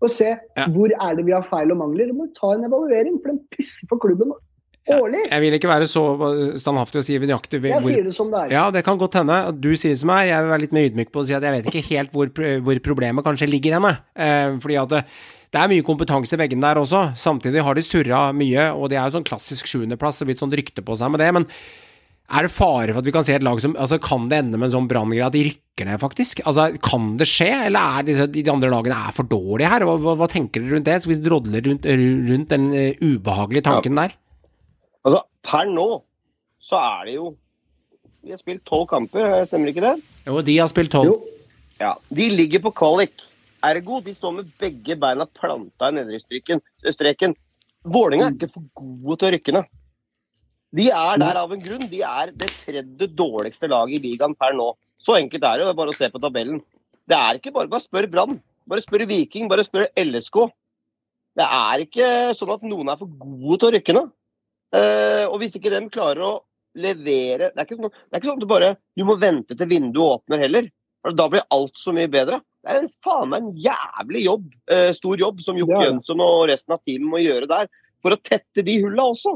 [0.00, 0.66] Og se Ja.
[0.68, 2.06] hvor er det vi har feil og mangler.
[2.06, 4.32] De må ta en evaluering, for de pisser på klubben
[4.90, 5.20] årlig.
[5.30, 6.04] Jeg vil ikke være så
[6.58, 8.54] standhaftig og si nøyaktig Jeg sier det som det er.
[8.56, 9.36] Ja, det kan godt hende.
[9.54, 10.24] Du sier det som er.
[10.30, 12.32] Jeg vil være litt mer ydmyk på å si at jeg vet ikke helt hvor,
[12.66, 13.94] hvor problemet kanskje ligger henne.
[14.16, 15.04] Eh, fordi at det,
[15.52, 17.12] det er mye kompetanse i veggen der også.
[17.18, 20.22] Samtidig har de surra mye, og det er jo sånn klassisk sjuendeplass.
[20.22, 21.30] Det blir sånn rykte på seg med det.
[21.36, 21.48] Men
[22.32, 24.56] er det fare for at vi kan se et lag som altså Kan det ende
[24.56, 26.40] med en sånn branngreie at de rykker ned, faktisk?
[26.48, 29.84] Altså, Kan det skje, eller er disse, de andre lagene er for dårlige her?
[29.84, 30.98] Hva, hva, hva tenker dere rundt det?
[31.04, 31.88] Skal vi drodle rundt,
[32.32, 34.16] rundt den eh, ubehagelige tanken der?
[35.02, 35.86] Altså, per nå
[36.62, 37.32] så er det jo
[38.22, 39.96] De har spilt tolv kamper, stemmer ikke det?
[40.28, 41.16] Jo, de har spilt tolv.
[41.80, 41.96] Ja.
[42.14, 43.24] De ligger på kvalik.
[43.66, 46.62] Ergo de står med begge beina planta i nedre streken-
[46.94, 47.34] streken.
[47.82, 49.66] Vålerenga er ikke for gode til å rykke ned.
[50.72, 51.82] De er der av en grunn.
[51.90, 54.70] De er det tredje dårligste laget i ligaen per nå.
[55.02, 55.66] Så enkelt er det.
[55.66, 56.62] Det er bare å se på tabellen.
[57.10, 58.38] Det er ikke bare Bare spør Brann.
[58.70, 59.48] Bare spør Viking.
[59.50, 60.46] Bare spør LSK.
[61.34, 62.08] Det er ikke
[62.38, 64.12] sånn at noen er for gode til å rykke ned.
[64.72, 66.32] Eh, og hvis ikke de klarer å
[66.80, 69.52] levere Det er ikke sånn, det er ikke sånn at du bare du må vente
[69.58, 70.70] til vinduet åpner heller.
[71.04, 72.38] For Da blir alt så mye bedre.
[72.62, 75.90] Det er en faen meg en jævlig jobb, eh, stor jobb som Jokke Det er.
[75.90, 77.68] Jønsson og resten av teamet må gjøre der.
[78.02, 79.34] For å tette de hulla også.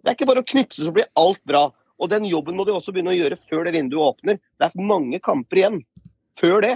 [0.00, 1.66] Det er ikke bare å knipse så blir alt bra.
[2.00, 4.38] Og den jobben må de også begynne å gjøre før det vinduet åpner.
[4.60, 5.80] Det er mange kamper igjen
[6.40, 6.74] før det.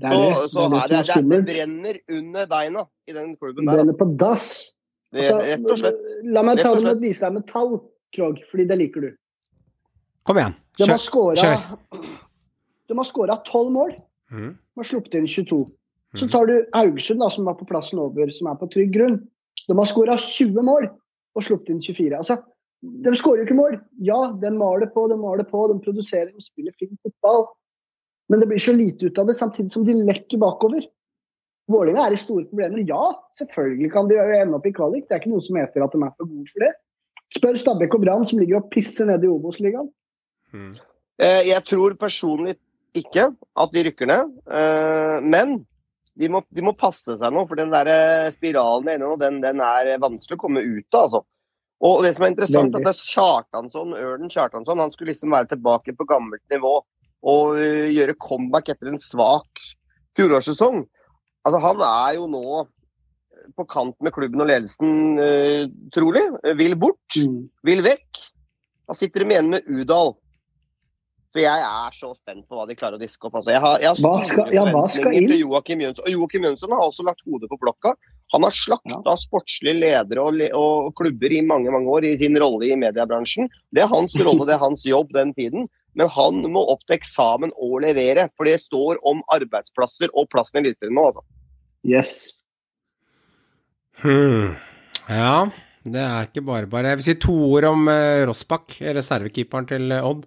[0.00, 0.50] Det er Så, det.
[0.50, 3.74] så det, er det, det, det, er det brenner under beina i den klubben Det
[3.74, 3.98] brenner Altså.
[4.00, 4.46] på dass.
[5.10, 6.10] Det, Altså, rett og slett.
[6.30, 7.80] La meg ta det med vise deg med tall,
[8.14, 9.10] Krog, fordi det liker du.
[10.26, 10.54] Kom igjen.
[10.78, 11.34] Kjør.
[11.38, 12.06] kjør.
[12.90, 13.92] De har skåra 12 mål.
[14.30, 14.50] Mm.
[14.54, 15.66] De har sluppet inn 22.
[16.14, 16.30] Så Mhm.
[16.32, 19.28] tar du Haugesund, da, som er på plassen over, som er på trygg grunn.
[19.68, 20.88] De har skåra 20 mål
[21.36, 22.16] og sluppet inn 24.
[22.18, 22.42] Altså,
[22.82, 23.80] de skårer jo ikke mål.
[24.00, 27.46] Ja, de maler på, de maler på, de produserer, de spiller fin fotball.
[28.28, 30.86] Men det blir så lite ut av det, samtidig som de lekker bakover.
[31.70, 32.82] Vålerenga er i store problemer.
[32.88, 35.06] Ja, selvfølgelig kan de ende opp i kvalik.
[35.08, 36.72] Det er ikke noe som heter at de er for gode for det.
[37.36, 39.90] Spør Stabæk og Brann, som ligger og pisser nede i Obos-ligaen.
[41.20, 42.56] Eh, Jeg tror personlig
[42.98, 45.60] ikke at de rykker ned, eh, men
[46.18, 47.44] de må, de må passe seg nå.
[47.46, 51.04] For den der eh, spiralen inne nå, den, den er vanskelig å komme ut av.
[51.06, 51.22] altså.
[51.80, 52.82] Og det som er interessant, Veldig.
[52.82, 56.80] at det er Kjartansson, Ørden Kjartansson han skulle liksom være tilbake på gammelt nivå
[57.30, 59.62] og gjøre comeback etter en svak
[60.18, 60.82] fjorårssesong.
[61.46, 62.66] Altså, han er jo nå
[63.56, 65.64] på kant med klubben og ledelsen, uh,
[65.94, 66.22] trolig.
[66.58, 67.20] Vil bort
[67.66, 68.24] vil vekk.
[68.90, 70.16] Da sitter de igjen med Udal.
[71.30, 73.36] Så jeg er så spent på hva de klarer å diske opp.
[73.38, 75.28] Altså, jeg har, jeg har Hva skal- ja, hva skal inn?
[75.30, 76.04] til Joakim Jønsson.
[76.08, 77.92] Og Joakim Jønsson har også lagt hodet på blokka.
[78.34, 82.66] Han har slakta sportslige ledere og, og klubber i mange mange år i sin rolle
[82.66, 83.48] i mediebransjen.
[83.72, 85.68] Det er hans rolle, det er hans jobb den tiden.
[85.98, 90.60] Men han må opp til eksamen og levere, for det står om arbeidsplasser og plassen
[90.60, 91.08] i Eliteserien nå.
[91.10, 91.24] Altså.
[91.88, 92.12] Yes.
[94.00, 94.54] Hmm.
[95.10, 95.50] Ja,
[95.84, 96.92] Det er ikke bare bare.
[96.92, 100.26] Jeg vil si to ord om uh, Rossbakk, reservekeeperen til Odd.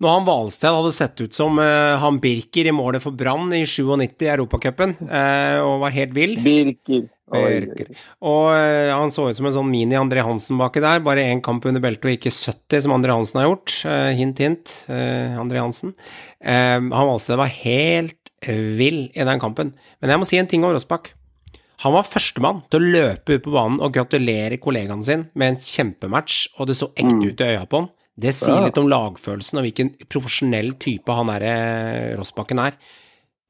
[0.00, 3.66] Når han Hvalsted hadde sett ut som uh, han Birker i målet for Brann i
[3.68, 6.38] 97 i Europacupen, uh, og var helt vill.
[6.40, 7.04] Birker.
[7.30, 7.90] Birker.
[8.24, 11.04] Og uh, han så ut som en sånn mini-André Hansen baki der.
[11.04, 13.76] Bare én kamp under beltet og ikke 70, som André Hansen har gjort.
[14.16, 14.74] hint, hint.
[14.88, 15.92] André Hansen.
[16.40, 18.16] han Hvalsted var helt
[18.48, 19.74] vill i den kampen.
[20.00, 21.12] Men jeg må si en ting om Rossbakk.
[21.84, 25.62] Han var førstemann til å løpe ut på banen og gratulere kollegaen sin med en
[25.64, 27.92] kjempematch, og det så ekte ut i øya på han.
[28.20, 32.74] Det sier litt om lagfølelsen og hvilken profesjonell type han der eh, Rossbakken er.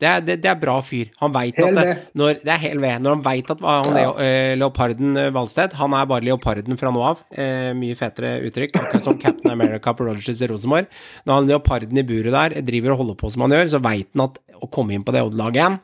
[0.01, 1.11] Det er, det, det er bra fyr.
[1.21, 1.83] Han veit at det,
[2.17, 3.03] når, det er hel ved.
[3.05, 6.93] Når han veit at han er eh, leoparden eh, Valsted Han er bare leoparden fra
[6.95, 7.21] nå av.
[7.29, 8.79] Eh, mye fetere uttrykk.
[8.81, 10.89] Akkurat som Captain America på Rogers i Rosenborg.
[11.29, 14.09] Når han leoparden i buret der driver og holder på som han gjør, så veit
[14.15, 15.79] han at å komme inn på det Odd-laget igjen,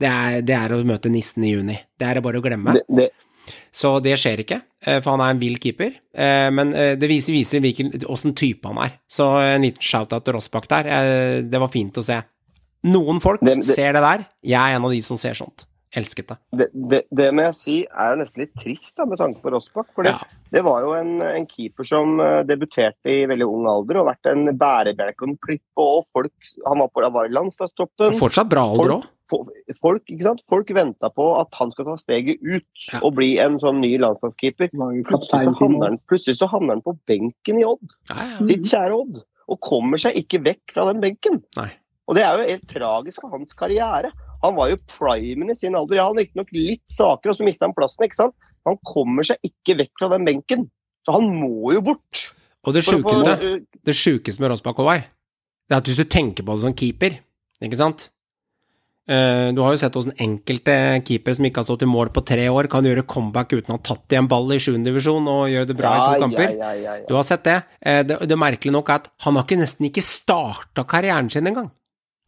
[0.00, 1.80] det er, det er å møte nissen i juni.
[1.98, 2.78] Det er det bare å glemme.
[2.86, 3.10] Det,
[3.72, 5.94] Så det skjer ikke, eh, for han er en vill keeper.
[6.14, 8.98] Eh, Men eh, det viser, viser hvilken, åssen type han er.
[9.10, 11.42] Så en liten shout-out til Rossbakk der.
[11.42, 12.20] Det var fint å se.
[12.84, 14.26] Noen folk Det- det- ser det der.
[14.42, 15.66] Jeg er en av de som ser sånt.
[15.92, 16.36] Elsket det.
[16.54, 19.88] det, det, det må jeg si er nesten litt trist da, med tanke på Rossbakk.
[19.92, 20.18] For det, Ja.
[20.52, 22.16] det var jo en, en keeper som
[22.46, 25.82] debuterte i veldig ung alder og vært en bærebjelke og en klippe.
[25.82, 26.30] Og folk,
[26.64, 28.14] han var, på, landslagstroppen.
[28.20, 29.04] Fortsatt bra alder òg.
[29.30, 29.50] Folk,
[29.80, 30.40] folk, ikke sant?
[30.50, 33.00] folk venta på at han skal ta steget ut Ja.
[33.06, 34.72] og bli en sånn ny landslagskeeper.
[35.06, 38.46] Plutselig så, han, plutselig så havner han på benken i Odd, Ja, ja.
[38.46, 41.38] sitt kjære Odd, og kommer seg ikke vekk fra den benken.
[41.56, 41.70] Nei.
[42.10, 44.10] Og det er jo helt tragisk for hans karriere.
[44.42, 45.96] Han var jo primen i sin alder.
[46.00, 48.34] Ja, han gikk riktignok litt svakere, og så mista han plassen, ikke sant.
[48.66, 50.70] Han kommer seg ikke vekk fra den benken.
[51.06, 52.32] Så han må jo bort.
[52.66, 55.04] Og det For å få- sjukeste det sjukeste med Rossbakk Håvard,
[55.68, 57.20] det er at hvis du tenker på det som keeper,
[57.62, 58.19] ikke sant Eh,
[59.08, 62.44] Du har jo sett hvordan enkelte keepere som ikke har stått i mål på tre
[62.52, 64.76] år, kan gjøre comeback uten å ha tatt igjen ball i 7.
[64.86, 66.52] divisjon og gjøre det bra i to kamper.
[66.54, 67.06] Ja, ja, ja, ja.
[67.08, 67.56] Du har sett det.
[67.82, 71.46] Eh, Det, det merkelige nok er at han har ikke, nesten ikke starta karrieren sin
[71.50, 71.72] engang.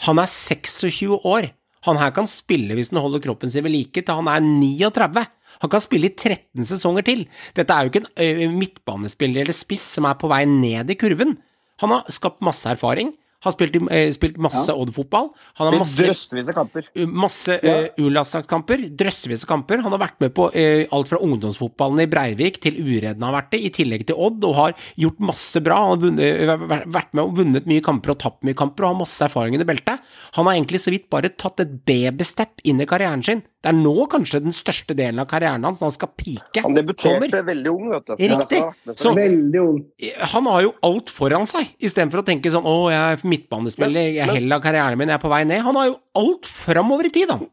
[0.08, 1.52] Han er 26 år.
[1.86, 5.22] Han her kan spille hvis han holder kroppen sin ved like til han er 39.
[5.62, 7.24] Han kan spille i 13 sesonger til.
[7.54, 11.36] Dette er jo ikke en midtbanespiller eller spiss som er på vei ned i kurven.
[11.82, 13.14] Han har skapt masse erfaring.
[13.42, 15.30] Har spilt, eh, spilt masse Odd-fotball.
[15.58, 16.84] Han har masse drøssevis av kamper.
[17.10, 19.82] masse uh, U-landslagskamper, drøssevis av kamper.
[19.82, 23.50] Han har vært med på uh, alt fra ungdomsfotballen i Breivik til Uredden har vært
[23.54, 25.80] det, i tillegg til Odd, og har gjort masse bra.
[25.82, 28.94] Han har vunnet, eh, vært- med og vunnet mye kamper og tapt mye kamper, og
[28.94, 29.98] har masse erfaring under beltet.
[30.38, 33.42] Han har egentlig så vidt bare tatt et babystep inn i karrieren sin.
[33.62, 36.74] Det er nå kanskje den største delen av karrieren hans, når han skal pike, Han
[36.74, 37.44] debuterte kommer.
[37.46, 38.14] veldig ung, vet du.
[38.16, 38.62] Riktig.
[38.96, 39.84] Så- Veldig ung.
[40.32, 44.28] Han har jo alt foran seg, istedenfor å tenke sånn 'Å, jeg er midtbanespiller, i
[44.36, 45.64] hele karrieren min, jeg er på vei ned'.
[45.66, 47.48] Han har jo alt framover i tid, han.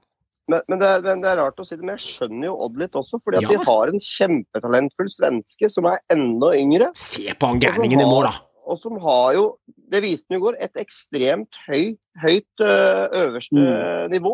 [0.49, 2.55] Men, men, det er, men det er rart å si det, men jeg skjønner jo
[2.65, 3.19] Odd litt også.
[3.23, 3.49] fordi at Ja.
[3.53, 6.87] de har en kjempetalentfull svenske som er enda yngre.
[6.97, 8.33] Se på han gærningen i mål, da.
[8.69, 9.43] Og som har jo,
[9.91, 14.09] det viste han i går, et ekstremt høy, høyt øh, øverste Mm.
[14.11, 14.33] nivå.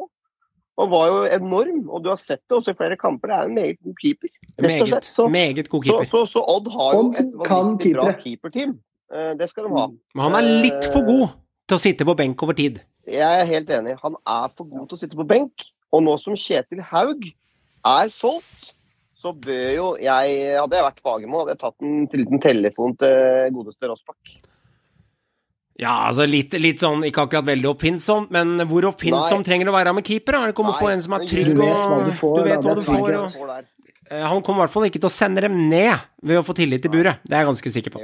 [0.77, 3.27] Og var jo enorm, og du har sett det også i flere kamper.
[3.31, 4.27] Det er en meget god keeper.
[4.27, 5.03] rett og Meget, slett.
[5.05, 6.05] Så, meget god keeper.
[6.11, 8.79] så, så Odd har jo et vanvittig bra keeperteam.
[9.13, 9.87] Eh, Det skal de ha.
[10.15, 11.35] Men han er litt for god
[11.67, 12.81] til å sitte på benk over tid.
[13.05, 13.97] Jeg er helt enig.
[14.01, 15.67] Han er for god til å sitte på benk.
[15.93, 17.27] Og nå som Kjetil Haug
[17.85, 18.73] er solgt,
[19.15, 23.53] så bør jo jeg Hadde jeg vært Fagermo, hadde jeg tatt en liten telefon til
[23.55, 24.35] godeste Rossbakk.
[25.75, 29.75] Ja, altså litt, litt sånn, ikke akkurat veldig oppfinnsomt, men hvor oppfinnsom trenger det å
[29.75, 30.37] være med keeper?
[30.37, 32.83] Er det ikke om å få en som er trygg og du vet hva du
[32.87, 33.74] får, og Eh,
[34.09, 36.83] Han kommer i hvert fall ikke til å sende dem ned ved å få tillit
[36.85, 37.23] til buret.
[37.25, 38.01] Det er jeg ganske sikker på.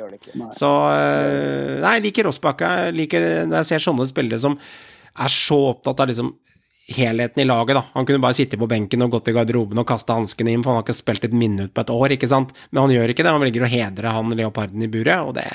[0.57, 2.71] Så eh, Nei, jeg liker Rossbakka.
[2.87, 6.31] Jeg liker når jeg ser sånne spillere som er så opptatt av liksom
[6.91, 7.83] helheten i laget, da.
[7.93, 10.73] Han kunne bare sitte på benken og gått i garderoben og kaste hanskene inn, for
[10.73, 12.51] han har ikke spilt et minutt på et år, ikke sant.
[12.71, 13.35] Men han gjør ikke det.
[13.35, 15.47] Han velger å hedre han leoparden i buret, og det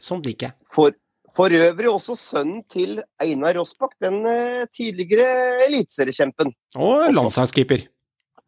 [0.00, 0.56] Sånt liker jeg.
[0.72, 0.94] For,
[1.36, 5.26] for øvrig også sønnen til Einar Rossbakk, den eh, tidligere
[5.66, 6.54] eliteseriekjempen.
[6.80, 7.84] Og landslagskeeper.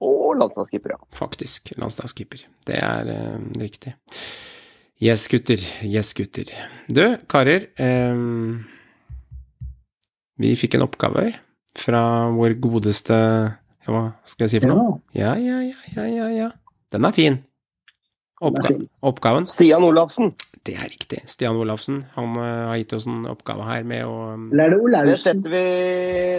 [0.03, 1.01] Og landslagskeeper, ja.
[1.15, 1.75] Faktisk.
[1.79, 2.47] Landslagskeeper.
[2.67, 3.95] Det er eh, riktig.
[5.03, 5.63] Yes, gutter.
[5.87, 6.51] Yes, gutter.
[6.91, 7.69] Du, karer.
[7.77, 8.23] Eh,
[10.43, 11.31] vi fikk en oppgave
[11.79, 12.03] fra
[12.35, 13.17] vår godeste
[13.83, 15.01] ja, Hva skal jeg si for noe?
[15.17, 16.29] Ja, ja, ja, ja, ja.
[16.37, 16.51] ja.
[16.93, 17.41] Den er fin.
[18.43, 18.75] Oppga
[19.07, 19.47] oppgaven.
[19.51, 20.33] Stian Olafsen.
[20.67, 21.23] Det er riktig.
[21.31, 22.03] Stian Olafsen.
[22.17, 25.21] Han uh, har gitt oss en oppgave her med å um, Eller er det Det
[25.23, 25.63] setter vi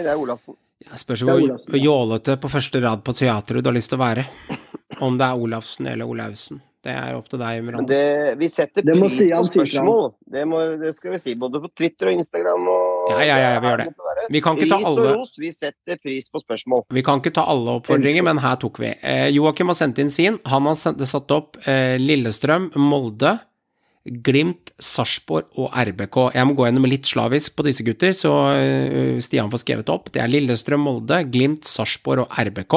[0.04, 0.56] Det er Olafsen.
[0.90, 4.04] Jeg spørs er hvor jålete på første rad på teatret du har lyst til å
[4.04, 4.26] være.
[5.02, 6.60] Om det er Olafsen eller Olausen.
[6.84, 10.02] Det er opp til deg, Men det, vi setter pris Stian på si spørsmål.
[10.34, 12.66] Det, må, det skal vi si både på Twitter og Instagram.
[12.68, 13.86] Og Ja, ja, ja, vi gjør det.
[14.34, 15.32] vi kan ikke ta ris og alle ros.
[15.40, 16.84] Vi setter pris på spørsmål.
[16.92, 18.92] Vi kan ikke ta alle oppfordringer, men her tok vi.
[19.00, 20.36] Eh, Joakim har sendt inn sin.
[20.52, 23.38] Han har sendt, satt opp eh, Lillestrøm, Molde,
[24.04, 26.18] Glimt, Sarpsborg og RBK.
[26.36, 30.10] Jeg må gå gjennom litt slavisk på disse gutter, så eh, Stian får skrevet opp.
[30.12, 32.76] Det er Lillestrøm, Molde, Glimt, Sarpsborg og RBK.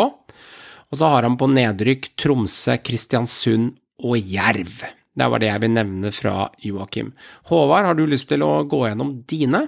[0.88, 3.74] Og så har han på nedrykk Tromsø, Kristiansund
[4.08, 4.86] og Jerv.
[5.18, 7.12] Det var det jeg vil nevne fra Joakim.
[7.50, 9.66] Håvard, har du lyst til å gå gjennom dine?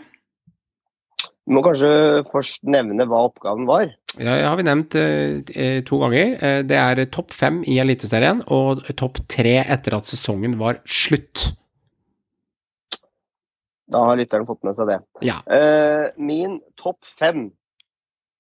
[1.50, 1.90] Vi må kanskje
[2.30, 3.90] først nevne hva oppgaven var.
[4.20, 6.36] Ja, det har vi nevnt eh, eh, to ganger.
[6.46, 11.48] Eh, det er topp fem i Eliteserien og topp tre etter at sesongen var slutt.
[13.90, 15.00] Da har lytteren fått med seg det.
[15.26, 15.40] Ja.
[15.50, 17.48] Eh, min topp fem,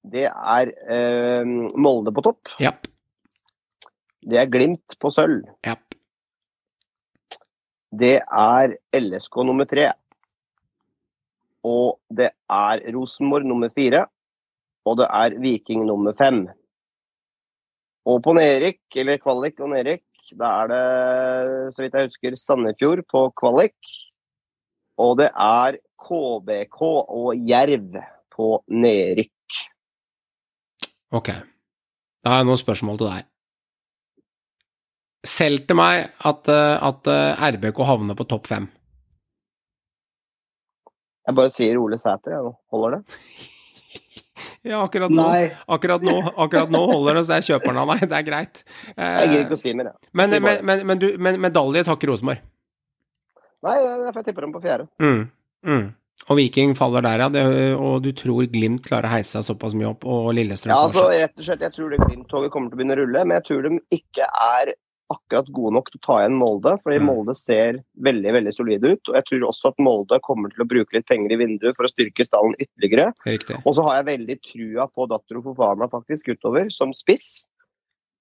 [0.06, 1.49] det er eh,
[1.81, 2.53] Molde på topp.
[2.61, 2.76] Ja.
[4.22, 5.49] Det er Glimt på sølv.
[7.90, 9.90] Det er LSK nummer tre.
[11.68, 14.06] Og det er Rosenborg nummer fire.
[14.88, 16.45] Og det er Viking nummer fem.
[18.10, 20.06] Og på nedrykk, eller kvalik og nedrykk,
[20.40, 20.84] da er det,
[21.73, 23.94] så vidt jeg husker, Sandefjord på kvalik.
[24.99, 27.99] Og det er KBK og Jerv
[28.36, 29.60] på nedrykk.
[31.15, 31.31] Ok.
[32.19, 33.27] Da har jeg noen spørsmål til deg.
[35.27, 38.69] Selv til meg at, eh, at eh, RBK havner på topp fem.
[41.30, 42.54] Jeg bare sier Ole Sæter, jeg.
[42.74, 43.04] Holder det?
[44.64, 45.24] Ja, akkurat nå,
[45.72, 48.02] akkurat nå, akkurat nå holder det, så jeg kjøper den av deg.
[48.12, 48.60] Det er greit.
[48.92, 50.10] Jeg gidder Eh, ikke å si mer, jeg.
[50.20, 52.42] men, men, men, men, du, men medalje takker Rosenborg.
[53.64, 54.88] Nei, derfor jeg tipper dem på fjerde.
[55.04, 55.22] Mm,
[55.68, 55.86] mm.
[56.28, 57.30] Og Viking faller der, ja.
[57.32, 57.44] Det,
[57.80, 61.08] og du tror Glimt klarer å heise seg såpass mye opp, og Lillestrøm Ja, altså,
[61.16, 63.48] rett og slett, Jeg tror det Glimt-toget kommer til å begynne å rulle, men jeg
[63.48, 64.74] tror de ikke er
[65.10, 66.76] akkurat gode nok til å ta igjen Molde.
[66.84, 67.06] fordi Mm.
[67.10, 69.10] Molde ser veldig veldig solide ut.
[69.10, 71.86] og Jeg tror også at Molde kommer til å bruke litt penger i vinduet for
[71.86, 73.14] å styrke stallen ytterligere.
[73.26, 73.61] Riktig.
[73.65, 77.45] Og så har jeg veldig trua på Dattero Fofana faktisk utover, som spiss.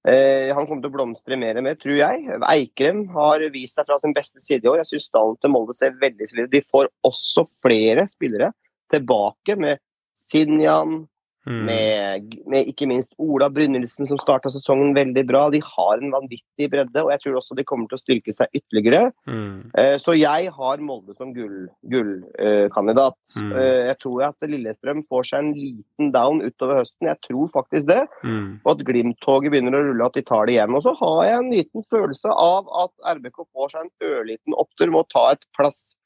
[0.06, 2.38] Eh, han kommer til å blomstre mer og mer, tror jeg.
[2.40, 4.78] Eikrem har vist seg fra sin beste side i år.
[4.82, 6.54] Jeg syns stallen til Molde ser veldig solid ut.
[6.54, 8.52] De får også flere spillere
[8.92, 9.82] tilbake med
[10.18, 11.02] Sinjan,
[11.48, 11.64] Mm.
[11.64, 15.46] med, med ikke minst Ola Brynildsen, som starta sesongen veldig bra.
[15.50, 18.52] De har en vanvittig bredde, og jeg tror også de kommer til å styrke seg
[18.58, 19.12] ytterligere.
[19.24, 19.70] Mm.
[19.72, 23.16] Eh, Så jeg har Molde som gullkandidat.
[23.40, 23.52] Mm.
[23.56, 27.08] Eh, Jeg tror at Lillestrøm får seg en liten down utover høsten.
[27.08, 28.02] Jeg tror faktisk det.
[28.22, 28.60] Mm.
[28.64, 30.74] Og at Glimt-toget begynner å rulle, at de tar det igjen.
[30.76, 34.92] Og så har jeg en liten følelse av at RBK får seg en ørliten opptur
[34.92, 35.96] med å ta et, plass,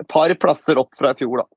[0.00, 1.48] et par plasser opp fra i fjor, da.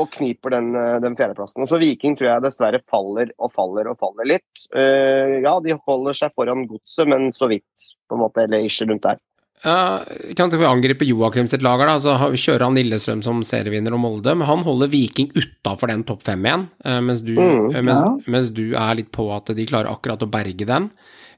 [0.00, 1.62] Og kniper den, eh, den fjerdeplassen.
[1.62, 4.66] Og så Viking tror jeg dessverre faller og faller og faller litt.
[4.74, 8.44] Uh, ja, de holder seg foran godset, men så vidt, på en måte.
[8.44, 9.22] Eller ikke rundt der.
[9.64, 10.00] Ja,
[10.36, 11.96] kan vi angripe Joakim sitt lager, da?
[12.02, 16.26] Så kjører han Lillestrøm som serievinner og Molde, men han holder Viking utafor den topp
[16.26, 18.10] fem igjen, eh, mens du, Mm, mens, ja.
[18.26, 20.90] mens du er litt på at de klarer akkurat å berge den.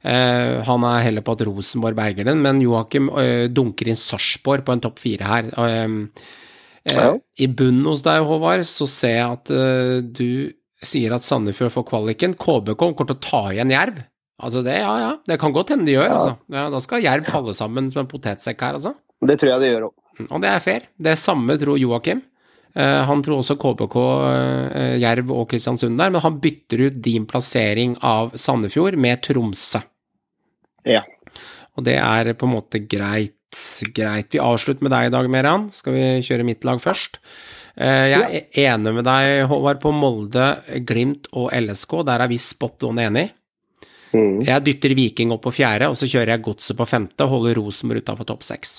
[0.06, 4.64] Uh, han er heller på at Rosenborg berger den, men Joakim uh, dunker inn Sarpsborg
[4.66, 5.48] på en topp fire her.
[5.56, 5.88] Eh,
[6.92, 7.08] Ja.
[7.42, 10.52] I bunnen hos deg, Håvard, så ser jeg at eh, du
[10.86, 12.36] sier at Sandefjord får kvaliken.
[12.38, 14.02] KBK kommer til å ta igjen Jerv.
[14.36, 16.16] Altså det, ja ja, det kan godt hende de gjør, Ja.
[16.20, 16.36] altså.
[16.52, 18.92] Ja, da skal Jerv falle sammen som en potetsekk her, altså.
[19.24, 19.94] Det tror jeg de gjør òg.
[20.30, 20.84] Og det er fair.
[21.00, 22.20] Det samme tror Joakim.
[22.76, 23.96] Eh, han tror også KBK,
[24.76, 29.80] eh, Jerv og Kristiansund der, men han bytter ut din plassering av Sandefjord med Tromsø.
[30.84, 31.00] Ja.
[31.76, 33.35] Og det er på en måte greit.
[33.94, 34.32] Greit.
[34.34, 35.68] Vi avslutter med deg i dag, Meran.
[35.74, 37.20] Skal vi kjøre mitt lag først?
[37.76, 40.48] Eh, jeg er enig med deg, Håvard, på Molde,
[40.88, 42.00] Glimt og LSK.
[42.08, 43.28] Der er vi spot on enig.
[44.16, 44.42] Mm.
[44.46, 47.58] Jeg dytter Viking opp på fjerde, og så kjører jeg Godset på femte og holder
[47.58, 48.78] Rosenborg utafor topp seks.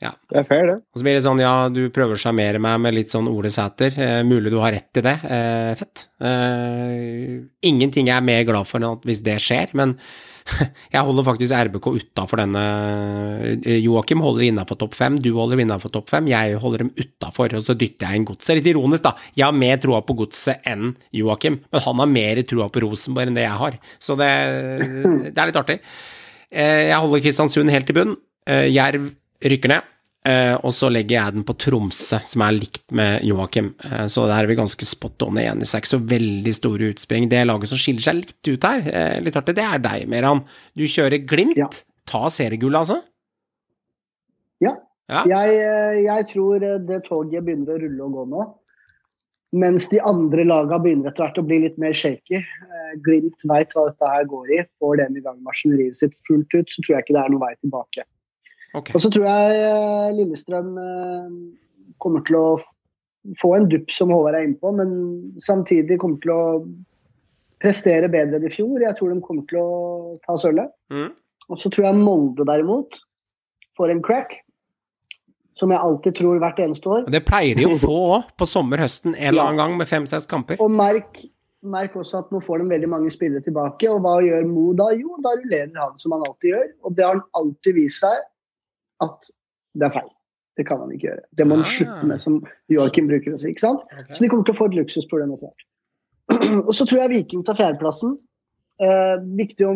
[0.00, 0.76] ja, Det er fair, det.
[0.94, 3.50] Og så blir det sånn, ja, du prøver å sjarmere meg med litt sånn Ole
[3.50, 3.96] Sæter.
[3.98, 5.16] Eh, mulig du har rett i det.
[5.26, 6.06] Eh, fett.
[6.22, 9.96] Eh, ingenting jeg er mer glad for enn at hvis det skjer, men
[10.94, 12.62] jeg holder faktisk RBK utafor denne
[13.58, 17.54] eh, Joakim holder innafor topp fem, du holder innafor topp fem, jeg holder dem utafor,
[17.58, 18.54] og så dytter jeg inn Godset.
[18.58, 19.14] Litt ironisk, da.
[19.36, 23.30] Jeg har mer troa på Godset enn Joakim, men han har mer troa på Rosenborg
[23.30, 23.78] enn det jeg har.
[24.02, 24.32] Så det,
[25.34, 25.78] det er litt artig.
[26.48, 28.16] Eh, jeg holder Kristiansund helt i bunn.
[28.48, 29.10] Eh, Jerv
[29.44, 29.94] rykker ned.
[30.28, 33.70] Eh, og så legger jeg den på Tromsø, som er likt med Joakim.
[33.86, 35.62] Eh, så der er vi ganske spot on igjen.
[35.62, 37.28] Det er ikke så veldig store utspring.
[37.30, 40.44] Det laget som skiller seg litt ut her, eh, litt artig, det er deg, Meran.
[40.76, 41.56] Du kjører Glimt.
[41.56, 41.70] Ja.
[42.08, 43.00] Ta seriegullet, altså.
[44.64, 44.74] Ja.
[45.08, 45.24] Ja.
[45.24, 48.48] Jeg, jeg tror det toget begynner å rulle og gå nå.
[49.56, 52.42] Mens de andre lagene begynner etter hvert å bli litt mer shaky.
[53.04, 54.60] Glimt veit hva dette her går i.
[54.76, 57.46] Får den i gang maskineriet sitt fullt ut, så tror jeg ikke det er noen
[57.46, 58.04] vei tilbake.
[58.76, 58.90] Ok.
[58.94, 61.30] Og så tror jeg eh, Lillestrøm eh,
[62.02, 62.48] kommer til å
[63.40, 64.90] få en dupp, som Håvard er inne på, men
[65.42, 66.42] samtidig kommer til å
[67.62, 68.78] prestere bedre enn i fjor.
[68.84, 70.70] Jeg tror de kommer til å ta sølvet.
[70.94, 71.10] Mm.
[71.48, 73.00] Og så tror jeg Molde derimot
[73.78, 74.36] får en crack,
[75.58, 77.02] som jeg alltid tror hvert eneste år.
[77.08, 80.28] Og Det pleier de å få òg, på sommer-høsten en eller annen gang med fem-seks
[80.30, 80.60] kamper.
[80.62, 81.22] Og merk,
[81.66, 84.92] merk også at nå får de veldig mange spillere tilbake, og hva gjør Mo da?
[84.96, 88.26] Jo, da rullerer han som han alltid gjør, og det har han alltid vist seg
[89.04, 89.30] at
[89.78, 90.10] det er feil.
[90.58, 91.22] Det kan han ikke gjøre.
[91.38, 91.70] Det må han Ah.
[91.70, 93.50] slutte med, som Joakim bruker å si.
[93.52, 93.82] ikke sant?
[93.92, 94.14] Okay.
[94.14, 95.66] Så de kommer til å få et luksusproblem etter hvert.
[96.68, 98.16] Og så tror jeg Viking tar fjerdeplassen.
[98.82, 99.74] Eh, viktig å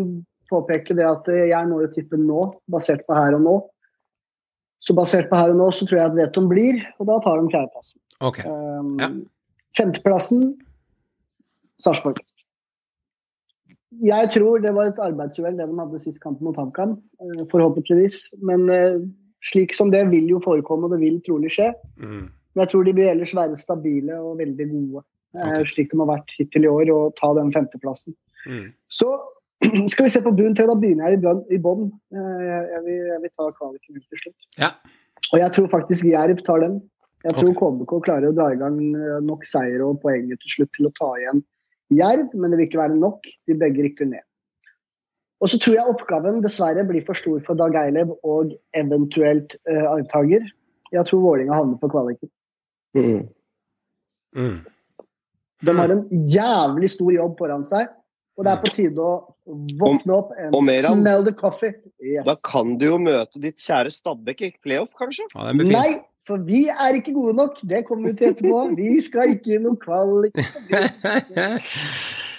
[0.50, 3.54] påpeke det at jeg må jo tippe nå, basert på her og nå.
[4.82, 7.38] Så basert på her og nå, så tror jeg at Veton blir, og da tar
[7.40, 8.00] de fjerdeplassen.
[8.20, 8.44] Okay.
[8.50, 9.08] Um, Ja.
[9.78, 10.58] Femteplassen
[11.80, 12.18] Sarpsborg.
[14.00, 18.30] Jeg tror det var et arbeidsuhell det de hadde sist kamp mot HamKam, eh, forhåpentligvis.
[18.40, 19.02] Men eh,
[19.44, 21.72] slik som det vil jo forekomme, og det vil trolig skje.
[22.00, 22.30] Mm.
[22.54, 25.04] Men jeg tror de vil ellers være stabile og veldig gode,
[25.36, 25.64] okay.
[25.68, 28.16] Slik de har vært hittil i år, og ta den femteplassen.
[28.48, 28.72] Mm.
[28.92, 29.10] Så
[29.92, 30.66] skal vi se på bunn tre.
[30.66, 31.22] Da begynner jeg
[31.54, 31.86] i bånn.
[32.12, 34.48] Eh, Jeg, vil- jeg vil ta kvaliken ut til slutt.
[34.58, 34.72] Ja.
[35.32, 36.80] Og jeg tror faktisk Jerv tar den.
[37.22, 37.78] Jeg tror okay.
[37.78, 40.94] KBK klarer å dra i gang eh, nok seier og poenger til slutt til å
[40.98, 41.44] ta igjen
[41.96, 43.28] Jerv, men det vil ikke være nok.
[43.48, 44.24] De begge rykker ned.
[45.42, 49.88] Og så tror jeg oppgaven dessverre blir for stor for Dag Eilev og eventuelt uh,
[49.96, 50.44] arvtaker.
[50.94, 52.30] Jeg tror Vålinga havner på kvaliken.
[52.94, 53.24] Mm.
[54.36, 54.60] Mm.
[55.66, 57.90] De har en jævlig stor jobb foran seg,
[58.38, 59.12] og det er på tide å
[59.80, 61.74] våkne opp and og mer smell the coffee.
[62.02, 62.24] Yes.
[62.28, 65.26] Da kan du jo møte ditt kjære Stabæk i playoff, kanskje?
[65.34, 65.52] Ja.
[65.58, 67.60] Nei, for vi er ikke gode nok.
[67.66, 68.64] Det kommer vi til etterpå.
[68.78, 70.36] Vi skal ikke i noe kvalik.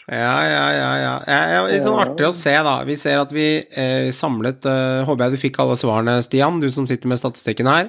[0.04, 0.88] Ja, ja, ja.
[1.00, 1.12] ja.
[1.30, 2.76] ja, litt sånn artig å se, da.
[2.84, 6.68] Vi ser at vi eh, samlet eh, Håper jeg du fikk alle svarene, Stian, du
[6.74, 7.88] som sitter med statistikken her.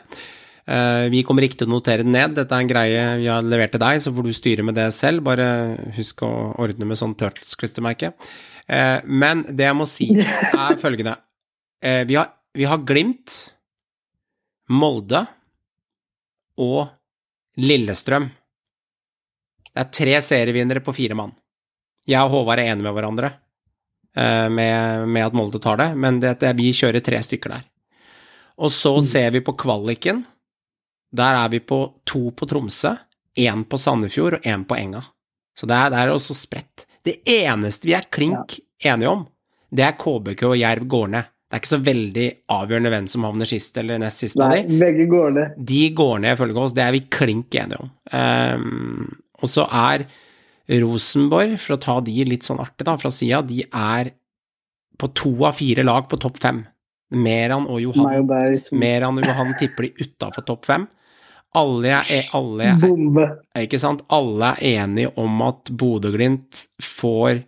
[0.65, 2.37] Eh, vi kommer ikke til å notere det ned.
[2.39, 4.89] Dette er en greie vi har levert til deg, så får du styre med det
[4.97, 5.25] selv.
[5.27, 5.49] Bare
[5.99, 6.31] husk å
[6.63, 8.15] ordne med sånn Turtles-klistremerke.
[8.71, 10.13] Eh, men det jeg må si,
[10.69, 11.19] er følgende.
[11.83, 13.41] Eh, vi, har, vi har Glimt,
[14.71, 15.27] Molde
[16.61, 16.89] og
[17.61, 18.29] Lillestrøm.
[19.75, 21.33] Det er tre serievinnere på fire mann.
[22.07, 23.31] Jeg og Håvard er enige med hverandre
[24.17, 27.65] eh, med, med at Molde tar det, men det, det, vi kjører tre stykker der.
[28.63, 30.23] Og så ser vi på kvaliken.
[31.15, 32.95] Der er vi på to på Tromsø,
[33.39, 35.03] én på Sandefjord og én på Enga.
[35.59, 36.87] Så det er, det er også spredt.
[37.05, 39.27] Det eneste vi er klink enige om,
[39.75, 41.31] det er KBK og Jerv går ned.
[41.55, 44.65] Det er ikke så veldig avgjørende hvem som havner sist eller nest sist av Nei,
[44.67, 44.79] de.
[44.81, 45.53] begge går ned.
[45.71, 47.93] De går ned ifølge oss, det er vi klink enige om.
[48.11, 49.05] Um,
[49.39, 50.03] og så er
[50.83, 54.11] Rosenborg, for å ta de litt sånn artig da, fra sida, de er
[54.99, 56.59] på to av fire lag på topp fem.
[57.23, 58.83] Meran og Johan, Nei, liksom...
[58.83, 60.91] Meran og Johan tipper de utafor topp fem.
[61.55, 64.03] Alle er, alle, er, ikke sant?
[64.11, 67.45] Alle er enige om at Bodø-Glimt får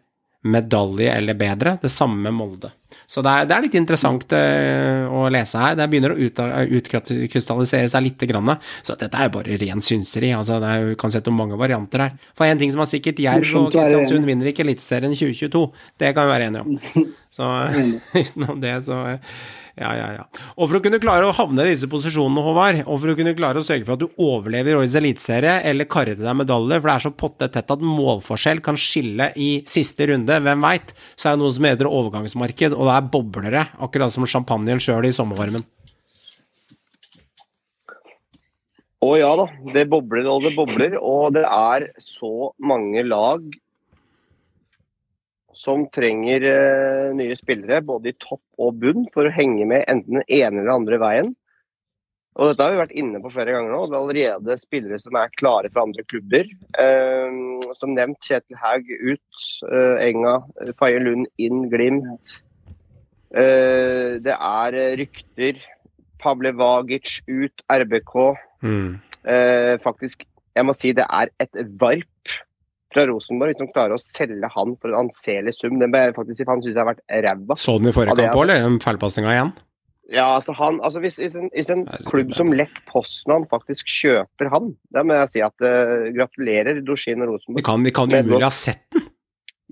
[0.47, 2.71] medalje eller bedre, det samme med Molde.
[3.07, 5.77] Så det er, det er litt interessant eh, å lese her.
[5.79, 8.25] Det begynner å ut, utkrystallisere seg litt.
[8.27, 10.33] Grann, så dette er jo bare ren synseri.
[10.35, 12.17] Altså, det er, jo- kan sette mange varianter her.
[12.35, 15.63] For en ting som er sikkert, Jerv og Kristiansund vinner ikke Eliteserien 2022.
[16.03, 17.07] Det kan vi være enige om.
[17.37, 17.47] Så
[18.17, 18.97] utenom det, så
[19.77, 20.23] ja, ja, ja.
[20.57, 23.35] Og for å kunne klare å havne i disse posisjonene, Håvard, og for å kunne
[23.37, 26.89] klare å sørge for at du overlever årets eliteserie, eller karre til deg medalje, for
[26.89, 31.29] det er så potte tett at målforskjell kan skille i siste runde, hvem veit, så
[31.29, 35.13] er det noe som heter overgangsmarked, og det er boblere, akkurat som champagnen sjøl i
[35.17, 35.67] sommervarmen.
[39.05, 39.45] Å ja da,
[39.75, 40.97] det bobler og det bobler.
[40.99, 43.45] Og det er så mange lag
[45.57, 50.21] som trenger eh, nye spillere, både i topp og bunn, for å henge med enten
[50.21, 51.35] den ene eller den andre veien.
[52.37, 53.85] Og dette har vi vært inne på flere ganger nå.
[53.89, 56.51] Det er allerede spillere som er klare for andre klubber.
[56.83, 57.39] Eh,
[57.79, 62.43] som nevnt, Kjetil Haug ut, eh, Enga, eh, Faye Lund inn, Glimt.
[63.33, 65.65] Eh, det er eh, rykter.
[66.21, 68.15] Pavle Vagic ut, RBK.
[68.65, 69.01] Mm.
[69.83, 70.25] Faktisk,
[70.57, 72.37] jeg må si det er et varp
[72.97, 75.79] fra Rosenborg hvis de klarer å selge han for en anselig sum.
[75.83, 77.59] Det må faktisk han syns jeg har vært ræva.
[77.61, 78.81] Så den i forrige kamp òg, eller?
[78.83, 79.55] Feilpasninga igjen?
[80.15, 84.51] Ja, altså han, altså hvis, hvis en, hvis en klubb som Lech Poznan faktisk kjøper
[84.53, 88.13] han, da må jeg si at uh, gratulerer Dozhin og De Rosenborg kan, de kan
[88.13, 89.09] Med umulig ha sett den.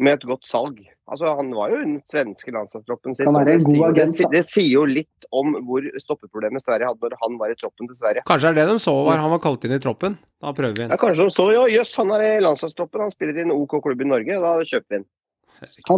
[0.03, 0.81] med et godt salg.
[1.05, 3.27] Altså Han var jo i den svenske landslagstroppen sist.
[3.29, 7.11] Det en god sier- agent, det, det sier jo litt om hvor stoppeproblemet Sverige hadde
[7.11, 8.23] når han var i troppen til Sverige.
[8.31, 10.17] Kanskje er det de så var han var kalt inn i troppen.
[10.41, 10.97] Da prøver vi Ja.
[10.97, 14.01] Kanskje de så ja, jøss, han er i landslagstroppen, han spiller i en OK klubb
[14.01, 15.05] i Norge, da kjøper vi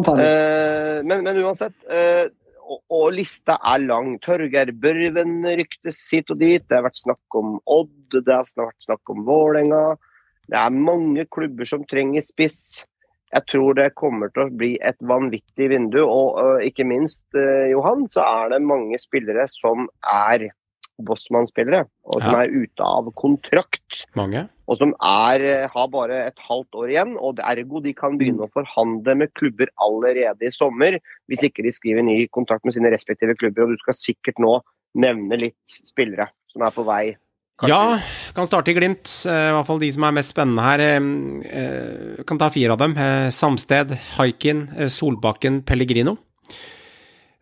[0.04, 0.18] tar.
[0.20, 1.74] Eh, men, men uansett.
[1.90, 2.26] eh,
[2.66, 4.16] og, og lista er lang.
[4.18, 6.64] Torgeir Børven ryktes hit og dit.
[6.66, 9.96] Det har vært snakk om Odd, det har vært snakk om Vålerenga.
[10.50, 12.84] Det er mange klubber som trenger spiss.
[13.34, 15.98] Jeg tror det kommer til å bli et vanvittig vindu.
[16.04, 20.48] Og uh, ikke minst, uh, Johan, så er det mange spillere som er
[21.02, 22.42] Bossmann-spillere, og som Ja.
[22.44, 24.48] er ute av kontrakt Mange.
[24.66, 27.16] og som er, eh, har bare et halvt år igjen.
[27.20, 30.98] og Ergo de kan begynne å forhandle med klubber allerede i sommer,
[31.28, 33.64] hvis ikke de skriver ny kontrakt med sine respektive klubber.
[33.64, 34.62] og Du skal sikkert nå
[34.96, 37.16] nevne litt spillere som er på vei.
[37.58, 37.98] Kanskje Ja,
[38.36, 39.08] kan starte i Glimt.
[39.26, 40.80] eh, I hvert fall de som er mest spennende her.
[40.80, 41.00] eh,
[41.50, 42.94] eh, Kan ta fire av dem.
[43.30, 46.18] Samsted, Haikin, Solbakken, Pellegrino.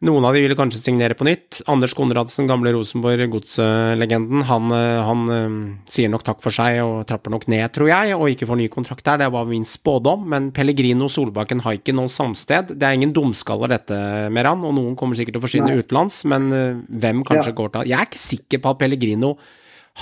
[0.05, 1.63] Noen av de vil kanskje signere på nytt.
[1.67, 7.47] Anders Konradsen, gamle Rosenborg godslegenden, han, han sier nok takk for seg og trapper nok
[7.49, 9.17] ned, tror jeg, og ikke får ny kontrakt der.
[9.23, 10.27] Det var min spådom.
[10.29, 13.97] Men Pellegrino, Solbakken, Haikin og Samsted, det er ingen dumskaller dette,
[14.31, 15.81] Meran, og noen kommer sikkert til å forsvinne Nei.
[15.81, 16.51] utenlands, men
[16.91, 17.59] hvem kanskje Ja.
[17.63, 19.39] går til Jeg er ikke sikker på at Pellegrino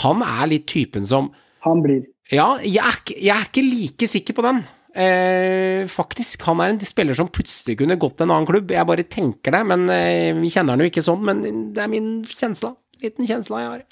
[0.00, 1.30] Han er litt typen som
[1.66, 2.06] Han blir.
[2.32, 4.62] Ja, jeg er, ikke- jeg er ikke like sikker på den.
[4.94, 8.70] Eh, faktisk, han er en spiller som plutselig kunne gått til en annen klubb.
[8.70, 11.22] Jeg bare tenker det, men eh, vi kjenner han jo ikke sånn.
[11.24, 11.42] Men
[11.72, 12.74] det er min kjensle.
[13.02, 13.84] Liten kjensle jeg har.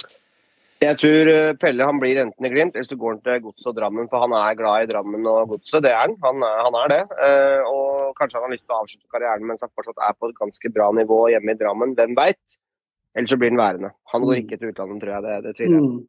[0.81, 3.67] Jeg tror eh, Pelle han blir enten i Glimt, eller så går han til Godset
[3.69, 4.09] og Drammen.
[4.09, 6.17] For han er glad i Drammen og Godset, det er han.
[6.25, 7.01] Han er, han er det.
[7.21, 10.31] Eh, og kanskje han har lyst til å avslutte karrieren mens han fortsatt er på
[10.33, 11.93] et ganske bra nivå hjemme i Drammen.
[11.99, 12.41] Hvem veit?
[13.19, 13.91] Eller så blir han værende.
[14.13, 14.41] Han går Mm.
[14.45, 15.23] ikke til utlandet, tror jeg.
[15.23, 15.93] Det, det tviler jeg på.
[15.99, 16.09] Mm.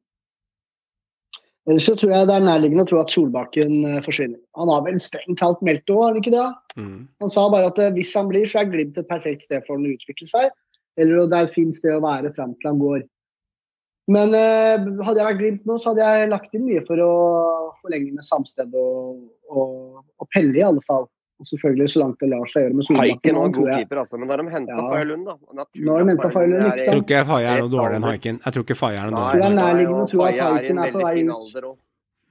[1.70, 4.40] Ellers så tror jeg det er nærliggende å tro at Solbakken eh, forsvinner.
[4.58, 6.46] Han har vel strengt talt meldt det òg, har han ikke det?
[6.82, 7.00] Mm.
[7.22, 9.78] Han sa bare at eh, hvis han blir, så er Glimt et perfekt sted for
[9.78, 10.50] han å utvikle seg.
[10.98, 13.04] Eller det er et fint sted å være fram til han går.
[14.12, 17.12] Men eh, hadde jeg vært Glimt nå, så hadde jeg lagt inn mye for å
[17.84, 19.22] forlenge med Samsted og,
[19.54, 21.06] og, og Pelle, i alle fall.
[21.42, 23.38] Og selvfølgelig så langt det lar seg gjøre med Haiken Solbakken.
[23.42, 24.18] var en god keeper, altså.
[24.22, 24.88] Men da har de henta Ja.
[24.92, 25.36] Faye da.
[25.58, 26.82] Nå har de henta hentet Faye Faye Lund, Lund ikke sant.
[26.82, 28.10] Jeg tror ikke Faye er noe dårligere enn.
[28.12, 28.42] Haiken.
[28.46, 30.84] Jeg tror ikke Faye er noe Nei, Det er nærliggende å tro at i Haiken
[30.86, 31.80] er på vei ut.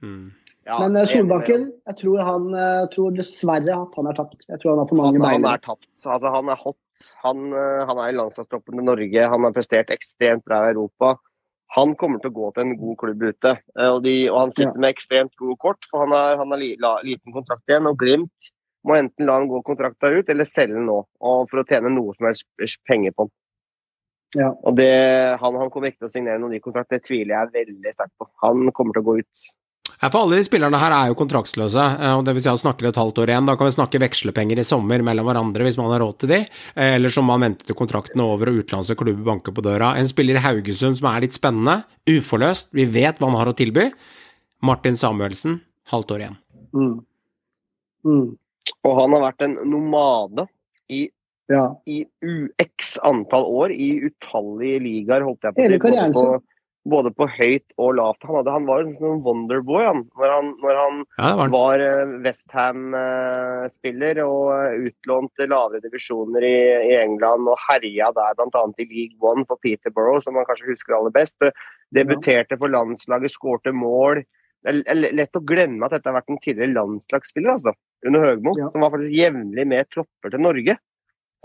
[0.01, 0.31] Mm.
[0.69, 4.45] Ja, Men eh, Solbakken, jeg tror han eh, tror dessverre at han er tapt.
[4.47, 5.87] Jeg tror han har for mange Han, han er tapt.
[5.97, 6.77] Så, Altså, han er hot.
[7.25, 9.27] Han, eh, han er i landslagstroppen til Norge.
[9.33, 11.15] Han har prestert ekstremt bra i Europa.
[11.75, 13.55] Han kommer til å gå til en god klubb ute.
[13.79, 14.81] Og, de, og han sitter Ja.
[14.85, 17.87] med ekstremt gode kort, for han har, han har li, la, liten kontrakt igjen.
[17.87, 18.51] Og Glimt
[18.87, 20.97] må enten la han gå kontrakta ut, eller selge den nå.
[21.21, 23.35] Og for å tjene noe som helst penger på den.
[24.41, 24.51] Ja.
[24.63, 24.91] Og det,
[25.41, 28.13] han, han kommer ikke til å signere noen ny kontrakt, det tviler jeg veldig sterkt
[28.19, 28.29] på.
[28.45, 29.49] Han kommer til å gå ut.
[30.01, 32.57] Ja, for alle de spillerne her er jo kontraktsløse, eh, og det vil si han
[32.57, 33.45] snakker et halvt år igjen.
[33.45, 36.39] Da kan vi snakke vekslepenger i sommer mellom hverandre hvis man har råd til de,
[36.73, 39.65] eh, eller så må man vente til kontrakten er over og utenlandske klubber banker på
[39.67, 39.91] døra.
[39.99, 43.57] En spiller i Haugesund som er litt spennende, uforløst, vi vet hva han har å
[43.57, 43.91] tilby.
[44.65, 45.59] Martin Samuelsen,
[45.93, 46.39] halvt år igjen.
[46.73, 46.97] Mm.
[48.07, 48.27] Mm.
[48.85, 50.47] Og han har vært en nomade
[50.89, 51.09] i
[51.51, 51.75] Ja.
[51.85, 55.79] i UX antall år i utallige ligaer, holdt jeg på å Hele si.
[55.79, 56.41] Både karrieren på, sin.
[56.89, 58.23] både på høyt og lavt.
[58.23, 61.51] Han, hadde, han var en sånn wonderboy han, når han, når han Ja, var han.
[61.51, 61.83] var
[62.25, 66.55] Westham-spiller og utlånte lavere divisjoner i,
[66.91, 68.63] i England og herja der bl.a.
[68.77, 71.35] i League One for Peterborough, som man kanskje husker aller best.
[71.93, 74.23] Debuterte for landslaget, skårte mål.
[74.61, 77.73] Det er lett å glemme at dette har vært en tidligere landslagsspiller altså,
[78.05, 78.69] under Høgmo, Ja.
[78.69, 80.77] som var faktisk jevnlig med tropper til Norge.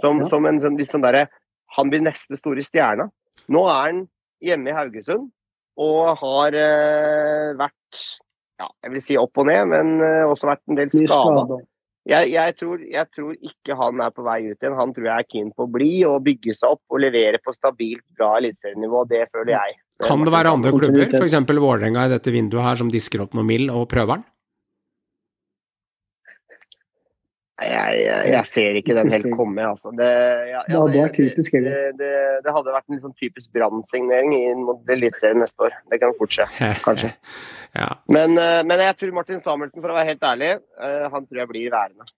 [0.02, 0.28] Som, Ja.
[0.28, 1.28] som en sånn, litt sånn derre
[1.76, 3.08] Han blir neste store stjerna.
[3.48, 4.08] Nå er han
[4.40, 5.30] hjemme i Haugesund
[5.76, 8.20] og har eh, vært
[8.60, 11.58] ja, jeg vil si opp og ned, men eh, også vært en del skada.
[12.06, 14.76] Jeg, jeg, tror, jeg tror ikke han er på vei ut igjen.
[14.78, 17.52] Han tror jeg er keen på å bli og bygge seg opp og levere på
[17.56, 19.02] stabilt bra eliteserienivå.
[19.10, 19.74] Det føler jeg.
[20.04, 21.36] Kan det være andre klubber, f.eks.
[21.48, 24.26] Vålerenga i dette vinduet her, som disker opp noe mild og prøver den?
[27.56, 29.88] Jeg, jeg, jeg ser ikke den helt komme, altså.
[29.96, 30.08] Det,
[30.50, 31.30] ja, vært det,
[31.64, 32.10] det, det,
[32.44, 35.78] det hadde vært en sånn typisk brannsignering inn mot Eliteserien neste år.
[35.88, 36.44] Det kan fort skje,
[36.84, 37.14] kanskje.
[37.78, 37.88] ja.
[38.12, 40.52] Men, eh, men jeg tror Martin Samuelsen, for å være helt ærlig,
[40.84, 42.10] eh, han tror jeg blir værende.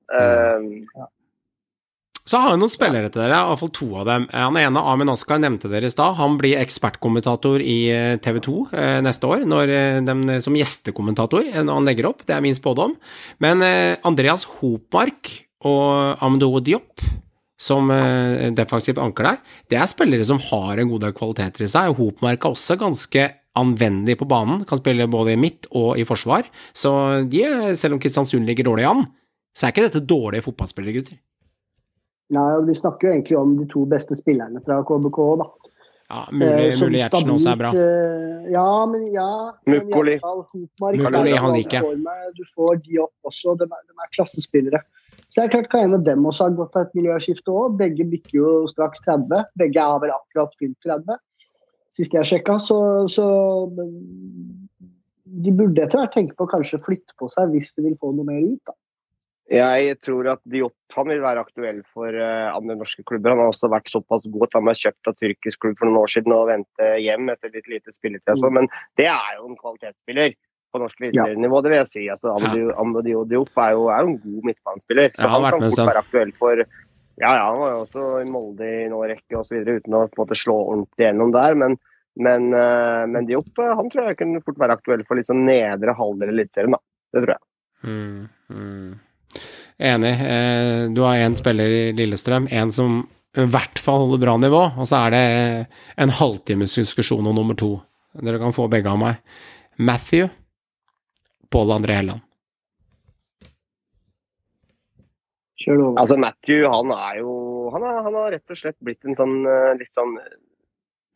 [2.28, 4.26] Eh, Så har jeg noen spillere til dere, i hvert fall to av dem.
[4.32, 6.16] Eh, Han ene, Amin Askar, nevnte dere i stad.
[6.16, 7.78] Han blir ekspertkommentator i
[8.20, 9.72] TV 2 eh, neste år, når,
[10.04, 12.26] de, som gjestekommentator eh, når han legger opp.
[12.26, 12.96] Det er min spådom.
[13.40, 17.00] Men eh, Andreas Hopmark og Amdo Diop,
[17.58, 19.38] som eh, defensiv anker der,
[19.70, 21.96] det er spillere som har en god del kvaliteter i seg.
[21.98, 23.24] Hopmark er også ganske
[23.58, 26.46] anvendelig på banen, kan spille både i midt og i forsvar.
[26.76, 26.92] Så
[27.26, 29.08] de, selv om Kristiansund ligger dårlig an,
[29.56, 31.18] så er ikke dette dårlige fotballspillere, gutter.
[32.30, 35.20] Nei, og Vi snakker jo egentlig om de to beste spillerne fra KBK.
[35.40, 35.46] da.
[36.08, 37.70] Ja, mulig, Eh, mulig Gjertsen også er bra.
[37.76, 39.52] eh, Ja, men ja.
[39.66, 40.18] Mukkoli.
[40.20, 41.82] Mukkoli, han liker
[42.36, 43.56] du får de opp også.
[43.58, 44.80] De er, de er klassespillere.
[45.28, 47.76] Så det er klart kan en av dem også har gått av et miljøskifte òg.
[47.76, 49.44] Begge bikker jo straks 30.
[49.60, 51.18] Begge er vel akkurat fylt 30,
[51.92, 52.56] sist jeg sjekka.
[52.58, 52.78] Så,
[53.12, 53.26] så
[55.44, 58.14] de burde etter hvert tenke på å kanskje flytte på seg hvis de vil få
[58.16, 58.62] noe mer ut.
[58.64, 58.72] da.
[59.48, 63.32] Jeg tror at Diop han vil være aktuell for uh, andre norske klubber.
[63.32, 66.02] Han har også vært såpass god at han ble kjøpt av tyrkisk klubb for noen
[66.02, 68.28] år siden og vendte hjem etter litt lite spilletid.
[68.34, 68.50] Altså.
[68.52, 68.68] Men
[69.00, 70.36] det er jo en kvalitetsspiller
[70.68, 71.64] på norsk eliteserienivå, ja.
[71.64, 72.04] det vil jeg si.
[72.12, 72.34] Altså,
[72.82, 75.10] Amedio Diop er jo, er jo en god midtbanespiller.
[75.14, 76.64] Så ja, han, han kan fort være aktuell for
[77.18, 79.56] Ja, ja, han var jo også i Molde i en årrekke osv.
[79.64, 81.56] uten å på en måte slå ordentlig gjennom der.
[81.64, 81.80] Men,
[82.20, 86.36] men, uh, men Diop han tror jeg kunne fort være aktuell for sånn nedre halvdel
[86.36, 86.84] Eliteserien, da.
[87.16, 87.44] Det tror jeg.
[87.88, 88.96] Mm, mm.
[89.78, 90.14] Enig.
[90.26, 93.02] Eh, du har én spiller i Lillestrøm, en som
[93.38, 95.24] i hvert fall holder bra nivå, og så er det
[96.02, 97.76] en halvtimes diskusjon om nummer to.
[98.18, 99.20] Dere kan få begge av meg.
[99.78, 100.32] Matthew,
[101.52, 102.24] Pål André Helland.
[105.68, 107.32] Altså, Matthew, han er jo
[107.74, 110.14] han, er, han, har rett og slett blitt en sånn eh, litt sånn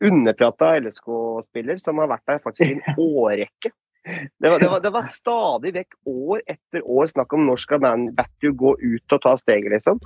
[0.03, 3.71] underprata LSK-spiller som har vært der faktisk i en årrekke.
[4.03, 7.79] Det var, det, var, det var, stadig vekk år etter år snakk om når skal
[7.83, 10.01] Matthew gå ut og ta steget, liksom.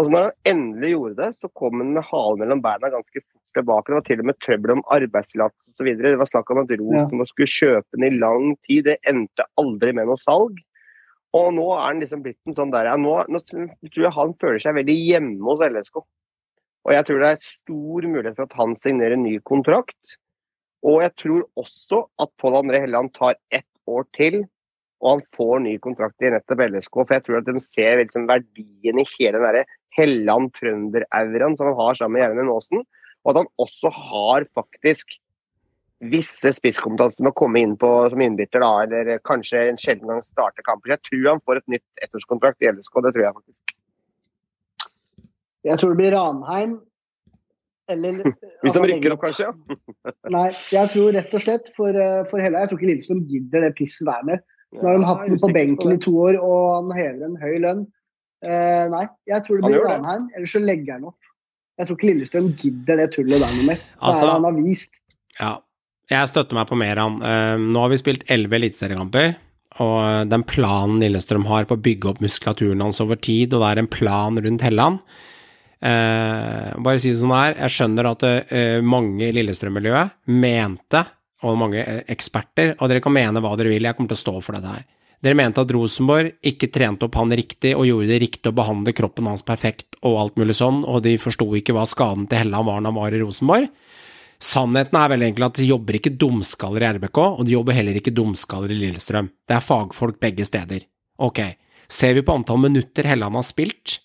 [0.00, 3.58] Og når han endelig gjorde det, så kom han med halen mellom beina ganske fort
[3.58, 3.90] tilbake.
[3.90, 5.90] Det var til og med trøbbel om arbeidstillatelse osv.
[6.00, 7.32] Det var snakk om at Rosenborg ja.
[7.34, 8.88] skulle kjøpe den i lang tid.
[8.88, 10.56] Det endte aldri med noe salg.
[11.36, 14.34] Og nå er han liksom blitt en sånn der ja, nå, nå, tror jeg han
[14.40, 16.02] føler seg veldig hjemme hos LSK.
[16.82, 20.16] Og jeg tror det er stor mulighet for at han signerer en ny kontrakt.
[20.82, 24.42] Og jeg tror også at Pål André Helland tar ett år til,
[25.02, 26.98] og han får ny kontrakt i nettopp LSK.
[27.02, 29.64] For jeg tror at de ser liksom verdien i hele den derre
[29.98, 32.84] Helland-trønder-auraen som han har sammen med Gjermund Aasen.
[33.22, 35.18] Og at han også har faktisk
[36.02, 40.22] visse spisskompetanser med å komme inn på som innbytter, da, eller kanskje en sjelden gang
[40.26, 40.96] starte kamper.
[40.96, 43.74] Jeg tror han får et nytt ettårskontrakt i LSK, det tror jeg faktisk.
[45.62, 46.72] Jeg tror det blir Ranheim,
[47.90, 48.20] eller,
[48.62, 49.48] Hvis de altså, rykker opp, kanskje?
[49.48, 50.12] ja.
[50.36, 53.66] nei, jeg tror rett og slett for, eh, for Hella, jeg tror ikke Lillestrøm gidder
[53.66, 54.44] det pisset der mer.
[54.72, 57.58] Nå har de hatt den på benken i to år, og han hever en høy
[57.64, 57.82] lønn.
[58.42, 61.32] Eh, nei, jeg tror det blir Ranheim, ellers så legger han opp.
[61.80, 63.84] Jeg tror ikke Lillestrøm gidder det tullet der noe mer.
[64.00, 64.98] Altså, han har vist.
[65.38, 65.54] Ja,
[66.12, 67.20] jeg støtter meg på Meran.
[67.24, 69.34] Uh, nå har vi spilt elleve eliteseriekamper.
[69.80, 73.70] Og den planen Lillestrøm har på å bygge opp muskulaturen hans over tid, og det
[73.70, 75.30] er en plan rundt Helland, Eh,
[75.82, 81.02] bare si det som det er, jeg skjønner at eh, mange i Lillestrøm-miljøet mente,
[81.42, 84.22] og mange eh, eksperter, og dere kan mene hva dere vil, jeg kommer til å
[84.22, 84.84] stå for dette her.
[85.22, 88.94] Dere mente at Rosenborg ikke trente opp han riktig og gjorde det riktig å behandle
[88.96, 92.66] kroppen hans perfekt og alt mulig sånn, og de forsto ikke hva skaden til Helland
[92.66, 93.68] var når han var i Rosenborg.
[94.42, 97.98] Sannheten er vel egentlig at de jobber ikke dumskaller i RBK, og de jobber heller
[97.98, 99.30] ikke dumskaller i Lillestrøm.
[99.46, 100.82] Det er fagfolk begge steder.
[101.22, 101.38] Ok,
[101.86, 104.00] ser vi på antall minutter Helland har spilt,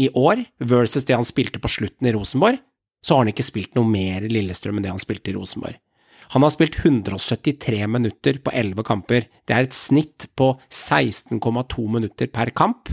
[0.00, 2.58] i år versus det han spilte på slutten i Rosenborg,
[3.04, 5.78] så har han ikke spilt noe mer i Lillestrøm enn det han spilte i Rosenborg.
[6.30, 9.26] Han har spilt 173 minutter på 11 kamper.
[9.48, 12.92] Det er et snitt på 16,2 minutter per kamp,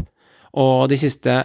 [0.57, 1.35] og de siste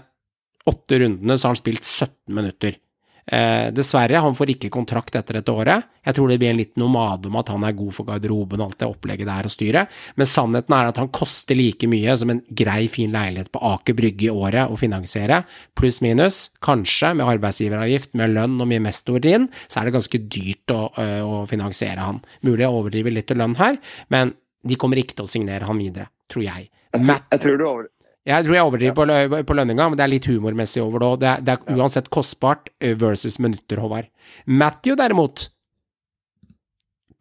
[0.68, 2.78] åtte rundene så har han spilt 17 minutter.
[3.26, 5.86] Eh, dessverre, han får ikke kontrakt etter dette året.
[6.02, 8.72] Jeg tror det blir en liten nomade om at han er god for garderoben og
[8.72, 12.32] alt det opplegget der og styret, men sannheten er at han koster like mye som
[12.34, 15.44] en grei, fin leilighet på Aker Brygge i året å finansiere,
[15.78, 16.48] pluss minus.
[16.66, 20.82] Kanskje med arbeidsgiveravgift, med lønn og mye mestorer inn, så er det ganske dyrt å,
[20.98, 22.22] øh, å finansiere han.
[22.42, 23.78] Mulig jeg overdriver litt til lønn her,
[24.10, 24.34] men
[24.66, 26.70] de kommer ikke til å signere han videre, tror jeg.
[26.92, 27.86] Jeg tror, jeg tror du over,
[28.28, 31.16] jeg tror jeg overdriver på, på lønninga, men det er litt humormessig over det òg.
[31.22, 34.08] Det, det, er uansett kostbart eh, versus minutter, Håvard.
[34.46, 35.48] Matthew, derimot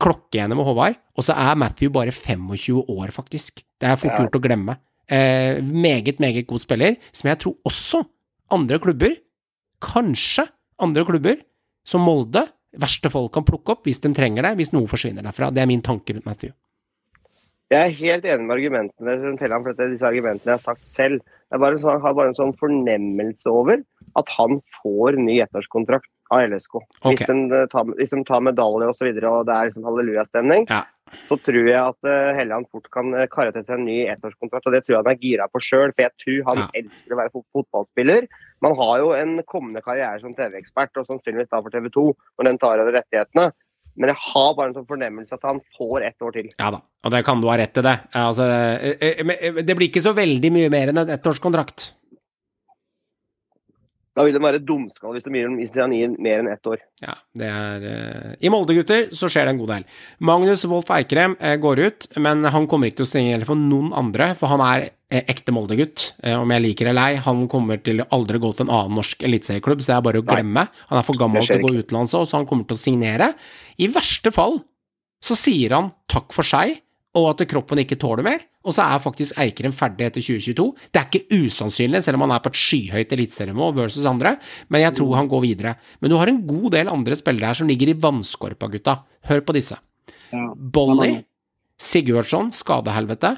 [0.01, 3.61] Klokkeenig med Håvard, og så er Matthew bare 25 år, faktisk.
[3.81, 4.77] Det er fort gjort å glemme.
[5.11, 8.01] Eh, meget, meget god spiller, som jeg tror også
[8.53, 9.13] andre klubber,
[9.81, 10.47] kanskje
[10.81, 11.41] andre klubber,
[11.85, 12.45] som Molde,
[12.81, 15.49] verste folk kan plukke opp hvis de trenger det, hvis noe forsvinner derfra.
[15.53, 16.53] Det er min tanke rundt Matthew.
[17.71, 21.21] Jeg er helt enig med argumentene til ham, for disse argumentene jeg har sagt selv.
[21.51, 23.79] Jeg bare sånn, har bare en sånn fornemmelse over
[24.19, 26.81] at han får ny ettårskontrakt av LSK.
[26.81, 27.15] Okay.
[27.15, 28.91] Hvis, de tar, hvis, de tar, medalje osv.
[28.91, 30.81] Og, så videre, og det er liksom hallelujastemning, ja.
[31.27, 34.67] så tror jeg at uh, Helland fort kan uh, karre til seg en ny ettårskontrakt.
[34.67, 36.69] Og det tror jeg han er gira på sjøl, for jeg tror han ja.
[36.83, 38.31] elsker å være fotballspiller.
[38.67, 42.51] Man har jo en kommende karriere som TV-ekspert, og sannsynligvis da for TV 2, når
[42.51, 43.51] den tar over rettighetene.
[43.99, 46.51] Men jeg har bare en sånn fornemmelse at han får ett år til.
[46.61, 47.97] Ja da, og det kan du ha rett til, det.
[48.17, 51.91] Altså, eh, eh, eh, det blir ikke så veldig mye mer enn en ettårskontrakt.
[54.11, 56.81] Da vil de være dumskalle hvis, de gir, dem gir mer enn ett år.
[56.99, 59.85] Ja, det er uh, I Molde, gutter, så skjer det en god del.
[60.27, 63.93] Magnus Wolff Eikrem uh, går ut, men han kommer ikke til å stenge for noen
[63.95, 67.23] andre, for han er uh, ekte Molde-gutt, om jeg liker det eller ei.
[67.23, 70.23] Han kommer til å aldri gå til en annen norsk eliteserieklubb, så det er bare
[70.23, 70.67] å glemme.
[70.91, 73.31] Han er for gammel til å gå utenlands òg, så han kommer til å signere.
[73.79, 74.59] I verste fall
[75.23, 76.81] så sier han takk for seg,
[77.17, 80.67] og at kroppen ikke tåler mer, og så er faktisk Eikrem ferdig etter 2022.
[80.93, 84.37] Det er ikke usannsynlig, selv om han er på et skyhøyt eliteserienivå versus andre,
[84.71, 85.73] men jeg tror han går videre.
[85.99, 88.99] Men du har en god del andre spillere her som ligger i vannskorpa, gutta.
[89.27, 89.75] Hør på disse.
[90.31, 90.45] Ja.
[90.55, 91.17] Bolly,
[91.81, 93.35] Sigurdsson, skadehelvete,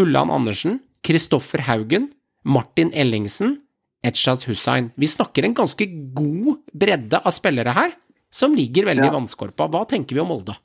[0.00, 2.08] Ulland Andersen, Kristoffer Haugen,
[2.44, 3.60] Martin Ellingsen,
[4.04, 4.90] Etshaz Hussain.
[4.98, 5.86] Vi snakker en ganske
[6.16, 7.94] god bredde av spillere her,
[8.34, 9.14] som ligger veldig i Ja.
[9.14, 9.68] vannskorpa.
[9.70, 10.56] Hva tenker vi om Molde?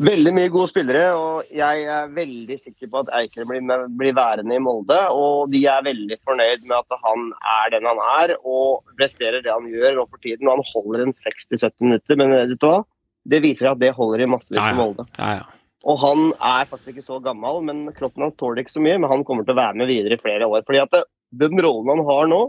[0.00, 4.56] Veldig mye gode spillere, og jeg er veldig sikker på at Eikrem blir, blir værende
[4.56, 4.96] i Molde.
[5.12, 7.26] Og de er veldig fornøyd med at han
[7.58, 10.48] er den han er, og presterer det han gjør nå for tiden.
[10.48, 12.78] Og Han holder en 60-70 minutter, men vet du hva?
[13.28, 14.72] Det viser at det holder i massevis Ja, ja.
[14.72, 15.06] for Molde.
[15.20, 15.60] Ja, ja.
[15.82, 18.96] Og han er faktisk ikke så gammel, men kroppen hans tåler ikke så mye.
[18.96, 20.64] Men han kommer til å være med videre i flere år.
[20.64, 21.04] fordi at det,
[21.44, 22.42] den rollen han har nå,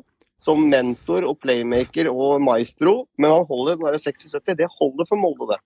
[0.43, 5.53] som mentor og playmaker og maestro, men han holder bare 60-70, det holder for Molde,
[5.53, 5.59] det.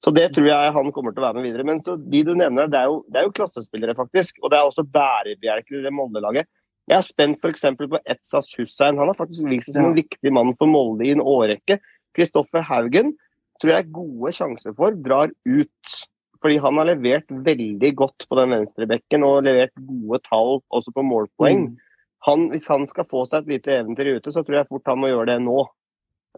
[0.00, 1.66] Så det tror jeg han kommer til å være med videre.
[1.68, 4.38] Men så de du nevner, det er jo, det er jo klassespillere, faktisk.
[4.40, 6.48] Og det er også bærebjelker i det Molde-laget.
[6.88, 7.66] Jeg er spent f.eks.
[7.78, 8.98] på Etsas Hussein.
[8.98, 11.76] Han har faktisk vist seg som en viktig mann for Molde i en årrekke.
[12.16, 13.12] Kristoffer Haugen
[13.60, 15.92] tror jeg gode sjanser for drar ut.
[16.40, 21.04] Fordi han har levert veldig godt på den venstrebekken og levert gode tall også på
[21.04, 21.66] målpoeng.
[21.68, 22.06] Mm.
[22.24, 25.00] Han, hvis han skal få seg et lite eventyr ute, så tror jeg fort han
[25.00, 25.58] må gjøre det nå.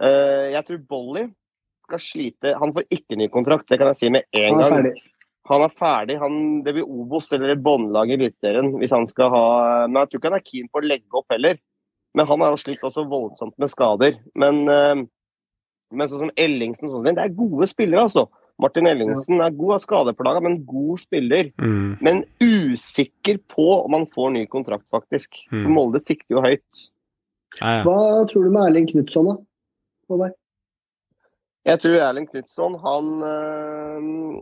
[0.02, 1.24] Eh, jeg tror Bolly
[1.92, 4.68] skal slite Han får ikke ny kontrakt, det kan jeg si med en Han er
[4.68, 4.78] gang.
[4.78, 5.08] ferdig.
[5.50, 6.16] Han er ferdig.
[6.22, 9.46] Han, det blir Obos eller et båndlag i Eliteserien hvis han skal ha
[9.88, 11.58] Men jeg tror ikke han er keen på å legge opp heller.
[12.14, 14.18] Men han har jo slitt også voldsomt med skader.
[14.36, 15.02] Men, eh,
[15.96, 18.26] men sånn som Ellingsen og sånn, det er gode spillere, altså.
[18.60, 21.48] Martin Ellingsen er god, av skadeplaga, men god spiller.
[21.56, 21.96] Mm.
[22.04, 25.40] Men usikker på om han får ny kontrakt, faktisk.
[25.54, 25.70] Mm.
[25.72, 26.84] Molde sikter jo høyt.
[27.62, 27.82] ja, ja.
[27.88, 29.38] Hva tror du med Erling Knutson, da?
[30.12, 30.36] Håvard?
[31.68, 34.40] Jeg tror Erling Knutson han øh,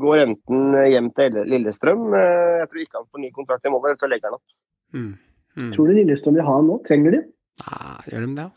[0.00, 2.04] går enten hjem til Lillestrøm.
[2.14, 4.56] øh, Jeg tror ikke han får ny kontrakt i Molde, eller så legger han opp.
[4.94, 5.12] Mm.
[5.58, 5.72] Mm.
[5.74, 6.78] Tror du Lillestrøm vil ha han nå?
[6.86, 7.20] Trenger de?
[7.64, 8.48] Nei, gjør de det?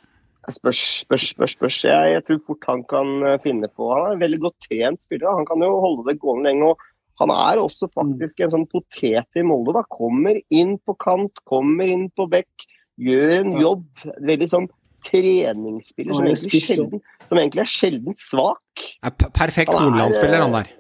[0.54, 1.54] Spørs, spørs, spørs.
[1.58, 1.78] spørs.
[1.88, 5.06] Jeg, jeg tror fort han kan øh, finne på Han er en veldig godt trent
[5.08, 5.38] spiller.
[5.40, 6.70] Han kan jo holde det gående lenge.
[6.74, 6.78] og
[7.22, 9.74] Han er også faktisk en sånn potet i Molde.
[9.80, 9.86] da.
[9.90, 12.68] Kommer inn på kant, kommer inn på bekk,
[13.02, 13.86] gjør en jobb.
[14.22, 14.70] Veldig sånn
[15.08, 18.86] treningsspiller som egentlig, sjelden, som egentlig er sjelden svak.
[19.04, 20.72] Er perfekt Han er, Hornland-spiller, han der.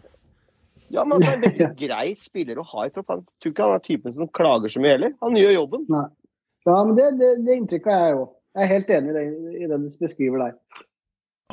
[0.93, 3.11] Ja, men han er en veldig grei spiller å ha i tropp.
[3.13, 5.17] Jeg tror ikke han er typen som klager så mye heller.
[5.25, 5.85] Han gjør jobben.
[5.91, 6.07] Nei.
[6.63, 8.33] Ja, men det, det, det inntrykket har jeg òg.
[8.53, 9.23] Jeg er helt enig i det,
[9.57, 10.83] i det du beskriver der.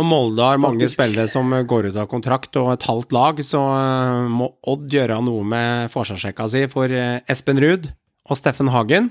[0.00, 3.60] Og Molde har mange spillere som går ut av kontrakt, og et halvt lag, så
[3.74, 7.90] eh, må Odd gjøre noe med forsvarssjekka si for eh, Espen Ruud
[8.30, 9.10] og Steffen Hagen,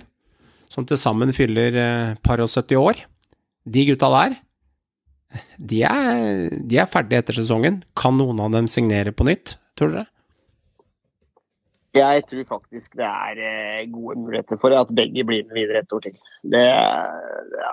[0.72, 3.03] som til sammen fyller eh, par og 70 år.
[3.69, 4.37] De gutta der,
[5.61, 7.81] de er, de er ferdige etter sesongen.
[7.99, 10.07] Kan noen av dem signere på nytt, tror dere?
[11.97, 15.93] Jeg tror faktisk det er eh, gode muligheter for at begge blir med videre et
[15.95, 16.15] år til.
[16.53, 16.61] Det,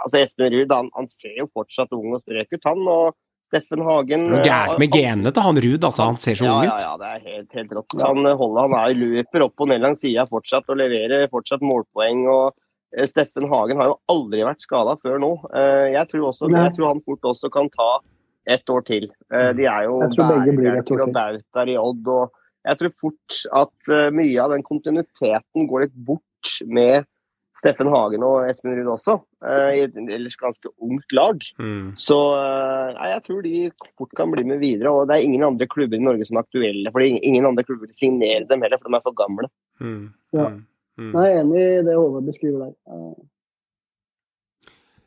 [0.00, 2.80] altså Espen Ruud han, han ser jo fortsatt ung og sprek ut, han.
[2.88, 3.16] Og
[3.52, 6.08] Steffen Hagen noe eh, gærent med genene til han Ruud, altså.
[6.08, 6.86] Han ser så ja, ung Ja, ut.
[6.86, 7.98] ja, det er helt, helt rått.
[8.02, 11.62] Han, eh, holder, han er løper opp og ned langs sida fortsatt og leverer fortsatt
[11.64, 12.24] målpoeng.
[12.32, 12.65] og eh,
[13.04, 15.32] Steffen Hagen har jo aldri vært skada før nå.
[15.52, 17.98] Eh, Jeg tror, også, jeg tror han fort også kan ta
[18.46, 19.10] ett år til.
[19.32, 22.08] Eh, De er jo bærebjelker og bautaer i Odd.
[22.08, 22.32] og
[22.64, 27.04] Jeg tror fort at eh, mye av den kontinuiteten går litt bort med
[27.56, 29.16] Steffen Hagen og Espen Ruud også,
[29.48, 31.40] eh, i et ellers ganske ungt lag.
[31.58, 31.94] Mm.
[31.96, 33.54] Så eh, nei, jeg tror de
[33.96, 34.92] fort kan bli med videre.
[34.92, 36.92] Og det er ingen andre klubber i Norge som er aktuelle.
[36.92, 39.48] For ingen andre klubber signerer signere dem heller, for de er for gamle.
[39.80, 40.02] Mm.
[40.36, 40.50] Ja.
[40.98, 41.12] Mm.
[41.12, 43.16] Jeg er enig i det Håvard beskriver der.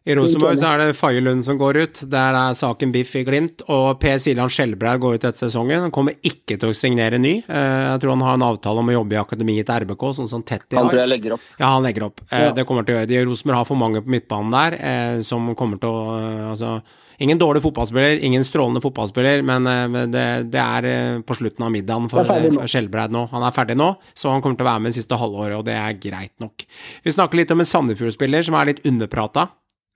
[0.10, 1.99] I Rosenborg så er det Faye Lund som går ut.
[2.10, 3.61] Der er saken biff i Glimt.
[3.70, 5.84] Og Per Siljan Skjelbreid går ut etter sesongen.
[5.86, 7.36] Han kommer ikke til å signere ny.
[7.44, 10.30] Eh, Jeg tror han har en avtale om å jobbe i akademiet til RBK, sånn
[10.32, 11.41] som Tetti Han tror jeg legger opp.
[11.60, 12.22] Ja, han legger opp.
[12.32, 12.52] Eh, Ja.
[12.57, 13.26] Det kommer til å gjøre de.
[13.26, 16.82] Rosenborg har for mange på midtbanen der eh, som kommer til å Altså,
[17.20, 21.74] ingen dårlig fotballspiller, ingen strålende fotballspiller, men eh, det, det er eh, på slutten av
[21.74, 23.26] middagen for, for Skjelbreid nå.
[23.34, 25.66] Han er ferdig nå, så han kommer til å være med det siste halvåret, og
[25.68, 26.66] det er greit nok.
[27.06, 29.50] Vi snakker litt om en Sandefjord-spiller som er litt underprata,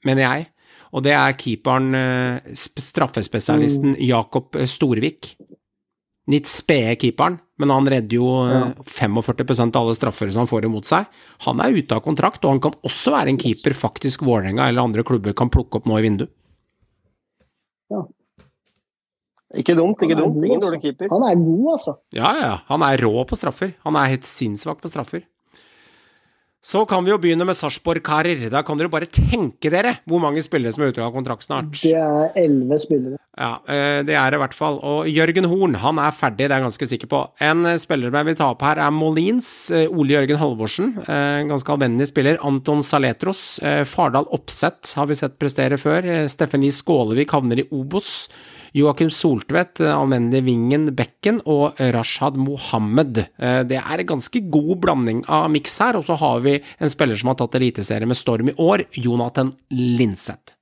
[0.08, 0.50] mener jeg.
[0.94, 4.02] Og det er keeperen, eh, straffespesialisten Mm.
[4.12, 5.36] Jakob eh, Storvik.
[6.30, 8.60] litt spede keeperen, men han redder jo ja.
[8.80, 11.10] 45% av alle straffer som han får imot seg.
[11.44, 14.86] Han er ute av kontrakt, og han kan også være en keeper faktisk Vålerenga eller
[14.86, 16.32] andre klubber kan plukke opp nå i vinduet.
[19.56, 20.34] Ikke dumt, ikke dumt.
[20.36, 20.66] god, Ingen altså.
[20.70, 21.12] dårlig keeper.
[21.14, 21.98] Han er god, altså.
[22.18, 23.74] Ja, ja, han er rå på straffer.
[23.86, 25.24] Han er helt sinnssvak på straffer.
[26.64, 28.46] Så kan vi jo begynne med Sarpsborg-karer.
[28.48, 31.74] Da kan dere bare tenke dere hvor mange spillere som er ute av kontrakt snart.
[31.84, 33.18] Det er elleve spillere.
[33.36, 34.78] Ja, eh, det er det i hvert fall.
[34.80, 37.20] Og Jørgen Horn, han er ferdig, det er jeg ganske sikker på.
[37.44, 39.50] En eh, spiller jeg vil ta opp her, er Molins.
[39.76, 42.40] eh, Ole Jørgen Halvorsen, eh, en ganske anvendelig spiller.
[42.48, 43.44] Anton Saletros.
[43.92, 46.08] Fardal Opseth har vi sett prestere før.
[46.32, 48.30] Steffen Lie Skålevik havner i Obos.
[48.74, 53.18] Joakim Soltvedt, eh, anvendelig Vingen Bekken, og Rashad Mohammed.
[53.38, 56.90] Eh, Det er en ganske god blanding av miks her, og så har vi en
[56.90, 60.56] spiller som har tatt eliteserie med storm i år, Jonathan Linseth.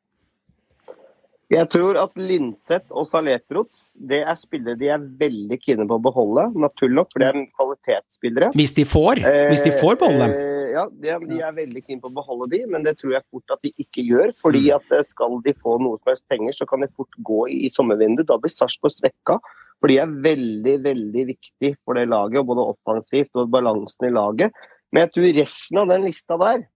[1.51, 6.03] Jeg tror at Linseth og Saletrots det er spillere de er veldig kine på å
[6.03, 6.45] beholde.
[6.55, 8.51] Naturlig nok, for det er kvalitetsspillere.
[8.55, 9.19] Hvis de får,
[9.51, 10.37] hvis de får beholde dem.
[10.71, 13.23] Ja, de er, de er veldig keen på å beholde de, men det tror jeg
[13.31, 14.33] fort at de ikke gjør.
[14.41, 14.75] fordi Mm.
[14.75, 17.65] at eh, skal de få noe som helst penger, så kan de fort gå i,
[17.67, 18.27] i sommervinduet.
[18.27, 19.39] Da blir Sarpsborg svekka.
[19.81, 24.11] For de er veldig, veldig viktig for det laget, og både offensivt og balansen i
[24.13, 24.51] laget.
[24.93, 26.67] Men jeg tror resten av den lista der,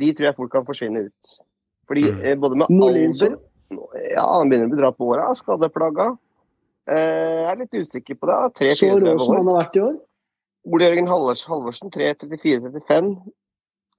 [0.00, 1.36] de tror jeg fort kan forsvinne ut.
[1.86, 2.20] Fordi Mm.
[2.24, 3.38] eh, både med alder
[4.14, 6.16] Ja, han begynner å bli dratt på åra, skadeplaga.
[6.86, 8.76] Eh, jeg er litt usikker på det.
[8.76, 9.96] Så rå 3-34 som han har vært i år.
[10.66, 13.12] Ole Jørgen Halvorsen 3-34-35.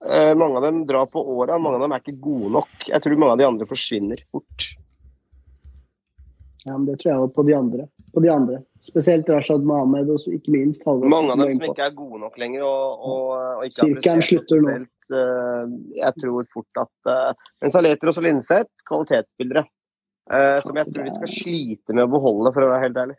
[0.06, 2.74] Eh, mange av dem drar på åra, mange av dem er ikke gode nok.
[2.90, 4.68] Jeg tror mange av de andre forsvinner fort.
[6.68, 7.88] Ja, men Det tror jeg også på de andre.
[8.14, 8.60] På de andre.
[8.84, 11.12] Spesielt Rashad Mohammed og ikke minst Halvorsen.
[11.12, 14.22] Mange av dem som ikke er gode nok lenger og, og, og ikke har Sirkelen
[14.22, 14.76] prestert slutter nå.
[15.22, 19.64] eh, jeg tror fort at uh, Men Saletros og Linseth, kvalitetsspillere.
[20.28, 23.18] Uh, som jeg tror de skal slite med å beholde, for å være helt ærlig.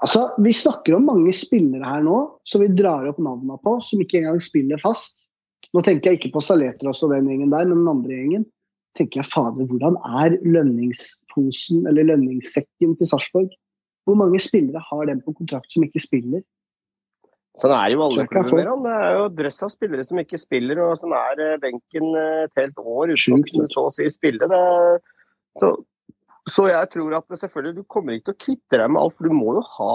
[0.00, 2.16] Altså, Vi snakker om mange spillere her nå
[2.48, 5.26] som vi drar opp navnene på, som ikke engang spiller fast.
[5.72, 8.46] Nå tenker jeg ikke på Saletros og den gjengen der, men den andre gjengen.
[8.98, 13.52] tenker jeg, fader, Hvordan er lønningsposen eller lønningssekken til Sarpsborg?
[14.04, 16.42] Hvor mange spillere har den på kontrakt som ikke spiller?
[17.60, 18.64] Sånn er jo alle klubber.
[18.64, 22.44] Det er jo drøss av spillere som ikke spiller, og som er eh, benken eh,
[22.46, 24.48] et helt år uten å så å si spille.
[24.48, 25.02] Det er,
[25.60, 25.74] så,
[26.50, 29.28] så jeg tror at selvfølgelig, du kommer ikke til å kvitte deg med alt, for
[29.28, 29.94] du må jo ha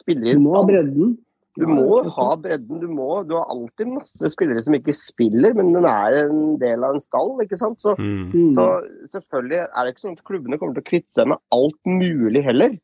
[0.00, 1.14] spillere i Du må ha bredden.
[1.58, 1.84] Du må
[2.14, 2.78] ha bredden.
[2.82, 6.84] Du, må, du har alltid masse spillere som ikke spiller, men den er en del
[6.86, 7.32] av en stall.
[7.42, 7.80] ikke sant?
[7.82, 8.28] Så, Mm.
[8.30, 8.52] Mm.
[8.54, 8.66] så
[9.10, 12.44] selvfølgelig er det ikke sånn at klubbene kommer til å kvitte seg med alt mulig
[12.46, 12.76] heller.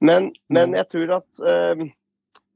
[0.00, 1.84] Men, men jeg tror at eh,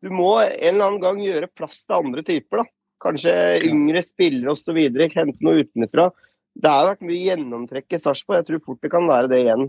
[0.03, 2.63] du må en eller annen gang gjøre plass til andre typer.
[2.63, 2.65] da.
[3.05, 3.35] Kanskje
[3.69, 4.79] yngre spillere osv.
[4.81, 6.09] Hente noe utenfra.
[6.57, 8.41] Det har vært mye gjennomtrekk i Sarpsborg.
[8.41, 9.69] Jeg tror fort det kan være det igjen.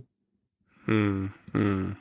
[0.87, 1.95] Mm, mm.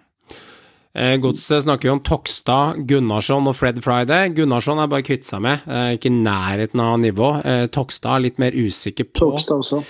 [0.97, 4.31] Eh, Godset snakker jo om Tokstad, Gunnarsson og Fred Friday.
[4.33, 7.45] Gunnarsson er bare kvitt seg med, eh, ikke i nærheten av nivå.
[7.45, 9.37] Eh, Tokstad er litt mer usikker på.
[9.37, 9.83] Tokstad også.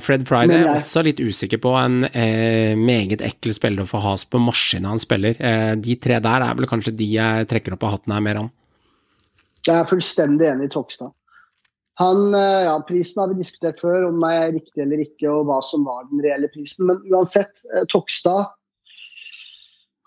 [0.00, 4.24] Fred Friday er også litt usikker på en eh, meget ekkel spiller å få has
[4.24, 5.36] på maskinen han spiller.
[5.38, 8.40] Eh, de tre der er vel kanskje de jeg trekker opp av hatten her mer
[8.46, 8.50] om.
[9.66, 11.12] Jeg er fullstendig enig i Togstad.
[12.00, 15.46] Han, eh, ja, Prisen har vi diskutert før, om det er riktig eller ikke, og
[15.46, 16.88] hva som var den reelle prisen.
[16.90, 17.62] Men uansett,
[17.92, 18.48] Tokstad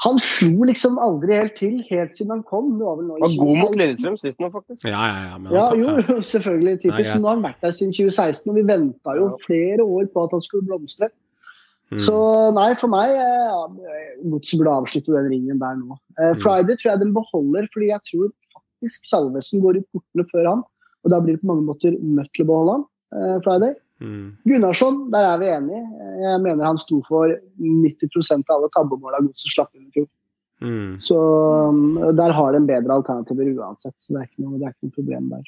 [0.03, 2.67] Han slo liksom aldri helt til, helt siden han kom.
[2.77, 3.79] Det var vel nå i Var god mot 2016.
[3.81, 4.83] Lillestrøm sist nå, faktisk.
[4.85, 5.37] Ja, ja, ja.
[5.55, 6.75] Ja, jo, selvfølgelig.
[6.83, 7.13] Typisk.
[7.15, 10.27] Men nå har han vært der siden 2016, og vi venta jo flere år på
[10.27, 11.09] at han skulle blomstre.
[11.87, 12.01] Mm.
[12.03, 12.17] Så
[12.51, 13.59] nei, for meg eh, ja,
[14.27, 15.95] Godset burde avslutte den ringen der nå.
[16.19, 16.41] Eh, Mm.
[16.43, 20.65] Friday tror jeg den beholder, fordi jeg tror faktisk Salvesen går i portene før han.
[21.07, 22.77] Og da blir det på mange måter nødt til å beholde.
[23.15, 23.75] Eh, Friday.
[24.03, 24.25] Mm.
[24.45, 25.79] Gunnarsson, der er vi enige.
[26.21, 27.31] Jeg mener han sto for
[27.63, 30.09] 90% av alle tabbemåla Godset slapp inn i fjor.
[30.61, 30.97] Mm.
[31.05, 31.17] Så
[31.69, 34.89] um, der har de bedre alternativer uansett, så det er ikke noe, det er ikke
[34.89, 35.47] noe problem der.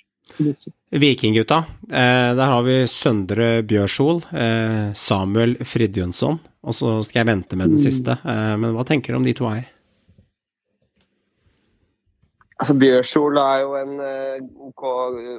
[1.01, 1.57] Vikinggutta.
[1.89, 7.71] Eh, der har vi Søndre Bjørshol, eh, Samuel Fridjonsson, og så skal jeg vente med
[7.73, 7.85] den Mm.
[7.85, 8.17] siste.
[8.23, 9.65] Eh, men hva tenker du om de to her?
[12.59, 14.81] Altså Bjørshol er jo en eh, OK,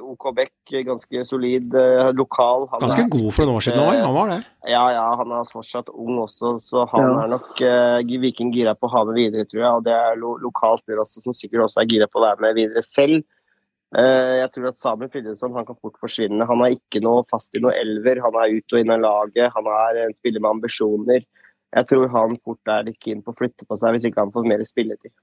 [0.09, 0.53] OK back,
[0.87, 2.65] ganske solid, eh, lokal.
[2.71, 4.39] Han Ganske er, god for noen år siden òg, han var det.
[4.71, 7.11] Ja, ja, han er fortsatt ung også, så han Ja.
[7.21, 9.69] er nok uh, Viking gira på å ha med videre, tror jeg.
[9.69, 12.41] Og det er lo lokal spiller også, som sikkert også er gira på å være
[12.41, 13.21] med videre selv.
[13.93, 16.47] Uh, jeg tror at Samuel Fridtjonsson han kan fort forsvinne.
[16.49, 18.23] Han er ikke noe fast i noe elver.
[18.25, 19.53] Han er ut og inn av laget.
[19.53, 21.21] Han er en spiller med ambisjoner.
[21.71, 24.33] Jeg tror han fort er litt keen på å flytte på seg hvis ikke han
[24.33, 25.13] får mer spilletid.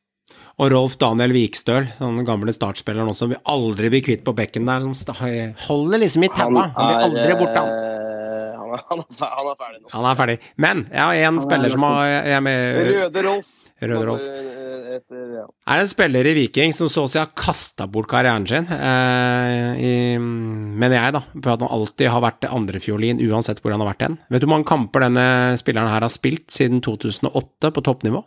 [0.58, 4.88] Og Rolf Daniel Vikstøl, den gamle startspilleren også, vil aldri bli kvitt på bekken der.
[4.90, 5.20] Som
[5.68, 6.64] holder liksom i taua.
[6.74, 7.68] Han blir aldri borte, han.
[7.68, 9.92] eh, han, er, er, er ferdig nå.
[9.92, 10.40] Han er ferdig.
[10.58, 13.52] Men jeg har én er spiller som har jeg er med Røde Rolf.
[13.78, 14.24] Røde Rolf.
[14.26, 14.56] Eh,
[14.98, 15.44] ja.
[15.70, 19.78] er en spiller i Viking som så å si har kasta bort karrieren sin, eh,
[19.78, 21.22] i, mener jeg, da.
[21.36, 24.18] For at han alltid har vært andrefiolin uansett hvor han har vært hen.
[24.26, 25.28] Vet du hvor mange kamper denne
[25.60, 28.24] spilleren her har spilt siden 2008 på toppnivå?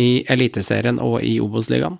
[0.00, 1.98] I Eliteserien og i Obos-ligaen?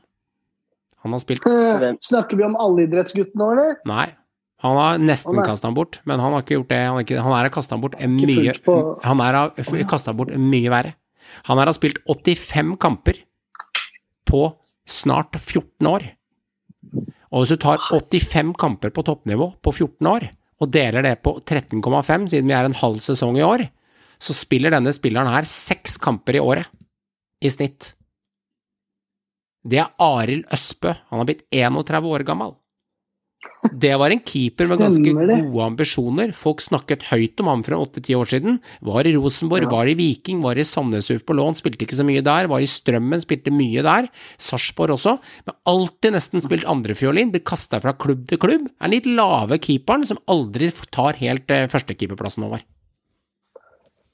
[1.05, 3.77] Han har spilt Eh, Snakker vi om allidrettsgutten nå, eller?
[3.89, 4.09] Nei.
[4.61, 6.81] Han har nesten kasta han bort, men han har ikke gjort det.
[6.85, 10.95] Han, har ikke, han er kasta bort mye på- Han er kasta bort mye verre.
[11.49, 13.23] Han her har spilt 85 kamper
[14.29, 14.43] på
[14.87, 16.03] snart 14 år.
[17.33, 20.29] Og hvis du tar 85 kamper på toppnivå på 14 år,
[20.61, 23.65] og deler det på 13,5, siden vi er en halv sesong i år,
[24.21, 26.67] så spiller denne spilleren her seks kamper i året
[27.41, 27.95] i snitt.
[29.61, 30.95] Det er Arild Østbø.
[31.11, 32.57] Han har blitt 31 år gammel.
[33.73, 36.33] Det var en keeper med ganske gode ambisjoner.
[36.37, 38.59] Folk snakket høyt om ham for åtte-ti år siden.
[38.85, 42.05] Var i Rosenborg, var i Viking, var i Sandnes Ulf på lån, spilte ikke så
[42.09, 42.49] mye der.
[42.53, 44.11] Var i Strømmen, spilte mye der.
[44.41, 45.17] Sarpsborg også.
[45.49, 47.33] Men alltid nesten spilt andrefiolin.
[47.33, 48.69] Blir kasta fra klubb til klubb.
[48.77, 52.65] Er den litt lave keeperen som aldri tar helt eh, førstekeeperplassen over.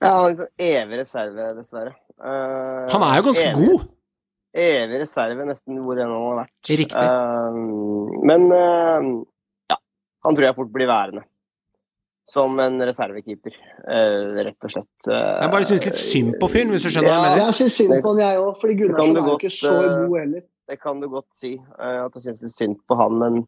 [0.03, 1.97] Ja, sånn evig reserve, dessverre.
[2.23, 3.93] Eh, Han er jo ganske evig- god.
[4.57, 6.71] Evig reserve, nesten hvor enn han har vært.
[6.81, 7.07] Riktig.
[7.07, 9.09] Uh, men uh,
[9.69, 9.77] ja,
[10.25, 11.27] han tror jeg fort blir værende.
[12.27, 13.53] Som en reservekeeper,
[13.87, 15.07] eh, rett og slett.
[15.07, 17.45] Jeg bare syns litt synd på fyren, hvis du skjønner hva jeg mener.
[17.45, 19.75] Jeg syns synd på han, jeg òg, fordi kan Gunnarsson er jo godt, ikke så
[19.77, 20.43] god heller.
[20.67, 23.21] Det kan du godt si, at jeg syns litt synd på han.
[23.23, 23.39] Men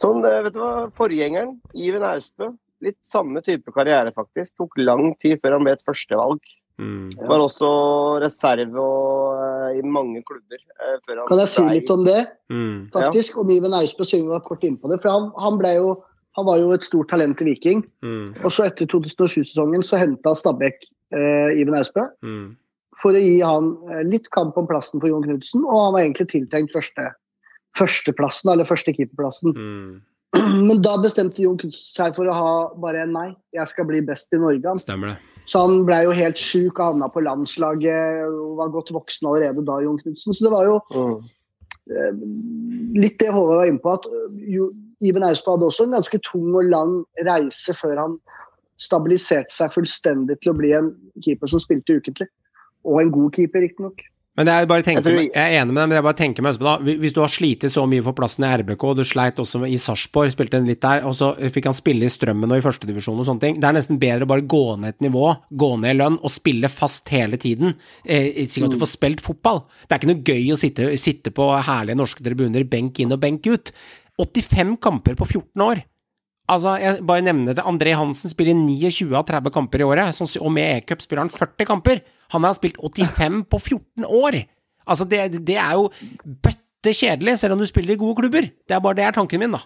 [0.00, 2.48] sånn, vet du hva, forgjengeren, Iven Austbø,
[2.88, 4.54] litt samme type karriere, faktisk.
[4.56, 6.40] Tok lang tid før han ble et førstevalg.
[6.78, 7.08] Mm.
[7.28, 7.68] Var også
[8.22, 10.60] reserve og, uh, i mange klubber.
[10.78, 12.76] Uh, før han Kan jeg si ble- litt om det, Mm.
[12.94, 13.38] faktisk?
[13.42, 15.00] Om Iven Austbø, siden var kort innpå det.
[15.02, 16.04] For han, han, ble jo,
[16.38, 17.82] han var jo et stort talent i Viking.
[18.04, 18.36] Mm.
[18.44, 20.78] Og så etter 2007-sesongen så henta Stabæk
[21.14, 22.56] uh, Iven Austbø Mm.
[23.02, 26.00] for å gi han eh, litt kamp om plassen for Jon Knutsen, og han var
[26.02, 27.12] egentlig tiltenkt første,
[27.78, 29.54] førsteplassen, eller første keeperplassen.
[29.54, 30.00] Mm.
[30.68, 32.50] Men da bestemte Jon Knutsen seg for å ha
[32.82, 34.74] bare en nei, jeg skal bli best i Norge.
[34.82, 35.18] Stemmer det.
[35.48, 39.64] Så han ble jo helt sjuk og havna på landslaget og var godt voksen allerede
[39.64, 40.34] da, Jon Knutsen.
[40.36, 41.14] Så det var jo Mm.
[41.88, 45.96] eh, litt det Håvard var inne på, at eh, jo, Iben Austad hadde også en
[45.96, 48.18] ganske tung og lang reise før han
[48.78, 50.92] stabiliserte seg fullstendig til å bli en
[51.24, 52.28] keeper som spilte ukentlig.
[52.84, 54.02] Og en god keeper, riktignok.
[54.38, 56.58] Men er bare å Jeg jeg er enig med deg, men jeg bare tenker meg
[56.60, 59.40] på da, hvis du har slitt så mye for plassen i RBK, og du sleit
[59.42, 62.60] også i Sarpsborg, spilte en litt der, og så fikk han spille i Strømmen og
[62.60, 63.58] i førstedivisjon og sånne ting.
[63.58, 66.34] Det er nesten bedre å bare gå ned et nivå, gå ned i lønn og
[66.34, 67.74] spille fast hele tiden,
[68.06, 69.64] eh, slik at du får spilt fotball.
[69.84, 73.22] Det er ikke noe gøy å sitte, sitte på herlige norske tribuner, benk inn og
[73.26, 73.74] benk ut.
[74.22, 75.82] 85 kamper på 14 år.
[76.48, 77.64] Altså, jeg bare nevner det.
[77.68, 81.68] André Hansen spiller 29 av 30 kamper i året, og med e-cup spiller han 40
[81.68, 82.00] kamper.
[82.32, 84.38] Han har spilt 85 på 14 år!
[84.88, 85.90] Altså, det, det er jo
[86.24, 88.48] bøtte kjedelig, selv om du spiller i gode klubber.
[88.48, 89.60] Det er bare det er tanken min, da.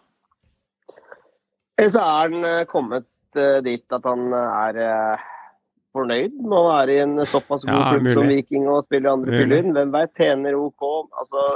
[1.79, 3.07] Eller så er han eh, kommet
[3.39, 5.23] eh, dit at han er eh,
[5.95, 8.29] fornøyd med å være i en såpass god Ja, klubb som.
[8.33, 9.71] Viking og spille i andre fyller.
[9.79, 10.85] Hvem veit, tjener OK.
[11.23, 11.47] Altså,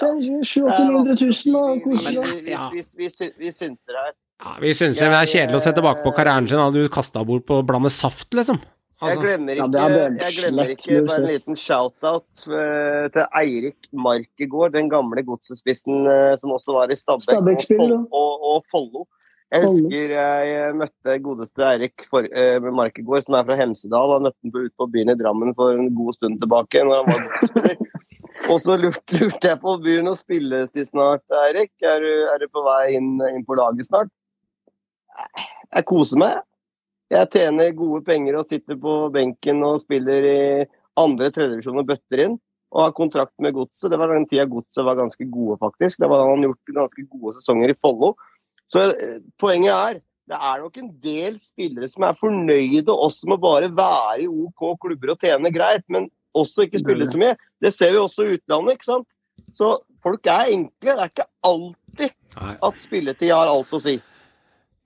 [0.00, 2.74] 700 000 og koser vi, seg.
[2.74, 4.12] vi, vi, vi, vi synter her.
[4.40, 7.24] Ja, vi syns det er kjedelig å se tilbake på karrieren sin, hadde du kasta
[7.28, 8.60] bort på å blande saft, liksom.
[9.00, 9.84] Jeg Altså, glemmer ikke,
[10.20, 16.34] jeg glemmer ikke bare en liten shout-out eh, til Eirik Markegård, den gamle godsespissen eh,
[16.36, 19.06] som også var i Stabæk og, Follo.
[19.50, 24.12] Jeg husker jeg møtte godeste Eirik eh, Markegård, som er fra Hemsedal.
[24.18, 26.84] Han møtte han på, ute på byen i Drammen for en god stund tilbake.
[26.84, 27.80] når han var godsespiller.
[28.52, 31.72] Og så lurte, lurte jeg på byen å spille til snart, Eirik.
[31.80, 34.12] Er du, er du på vei inn, inn på laget snart?
[35.70, 36.42] Jeg koser meg.
[37.10, 40.42] Jeg tjener gode penger og sitter på benken og spiller i
[41.00, 42.36] andre tredjevisjon og bøtter inn.
[42.70, 43.88] Og har kontrakt med Godset.
[43.90, 45.98] Det var den tida Godset var ganske gode, faktisk.
[45.98, 48.12] Det var da han gjort ganske gode sesonger i Follo.
[48.70, 49.98] Så eh, poenget er
[50.30, 54.76] det er nok en del spillere som er fornøyde også med bare være i OK
[54.84, 56.06] klubber og tjene greit, men
[56.38, 57.34] også ikke spille så mye.
[57.58, 59.08] Det ser vi også i utlandet, ikke sant.
[59.58, 59.72] Så
[60.04, 60.94] folk er enkle.
[60.94, 63.96] Det er ikke alltid at spilletid har alt å si.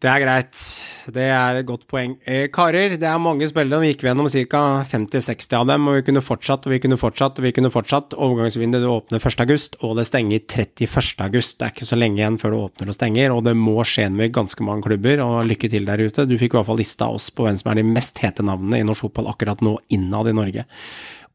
[0.05, 0.59] Det er greit.
[1.17, 2.19] Det er et godt poeng.
[2.29, 3.81] Eh, karer, det er mange spillere.
[3.81, 4.61] Vi gikk gjennom ca.
[4.85, 8.13] 50-60 av dem, og vi kunne fortsatt og vi kunne fortsatt og vi kunne fortsatt.
[8.13, 11.55] Overgangsvinduet åpner 1.8, og det stenger 31.8.
[11.57, 14.11] Det er ikke så lenge igjen før det åpner og stenger, og det må skje
[14.13, 15.23] noe i ganske mange klubber.
[15.25, 16.27] Og lykke til der ute.
[16.29, 18.83] Du fikk i hvert fall lista oss på hvem som er de mest hete navnene
[18.83, 20.67] i norsk fotball akkurat nå innad i Norge.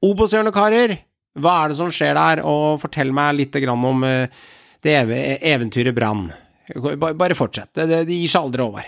[0.06, 0.94] Obos-hjørnet, karer.
[1.42, 2.44] Hva er det som skjer der?
[2.46, 4.46] Og fortell meg litt om eh,
[4.86, 4.94] det
[5.56, 6.28] eventyret Brann.
[6.78, 7.74] Bare, fortsett.
[7.74, 8.88] Det gir seg aldri over.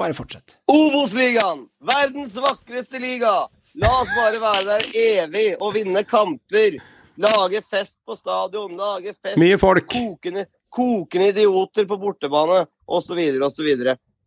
[0.00, 0.56] Bare fortsett.
[0.70, 1.66] Obos-ligaen!
[1.84, 3.48] Verdens vakreste liga!
[3.78, 6.80] La oss bare være der evig og vinne kamper.
[7.20, 9.86] Lage fest på stadion, lage fest Mye folk.
[9.92, 13.68] kokende, kokende idioter på bortebane, osv., osv.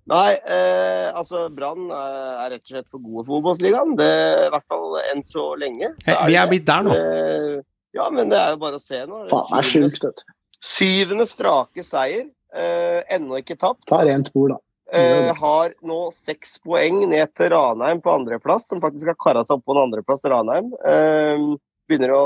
[0.04, 3.96] Nei, eh, altså Brann er er rett og slett for gode for Obos-ligaen.
[4.00, 4.10] Det
[4.48, 5.94] I hvert fall enn så lenge.
[6.04, 6.96] Så er Vi er blitt der nå.
[6.96, 7.62] Eh,
[7.96, 9.26] ja, men det er jo bare å se nå.
[9.32, 10.34] Faen, det er sjukt, vet du.
[10.64, 12.28] syvende strake seier.
[12.54, 13.86] Eh, Ennå ikke tapt.
[13.90, 14.62] Ta rent bord, da.
[14.94, 19.56] Eh, har nå seks poeng ned til Ranheim på andreplass, som faktisk har kara seg
[19.58, 20.70] opp på en andreplass til Ranheim.
[20.86, 21.48] Eh,
[21.90, 22.26] begynner å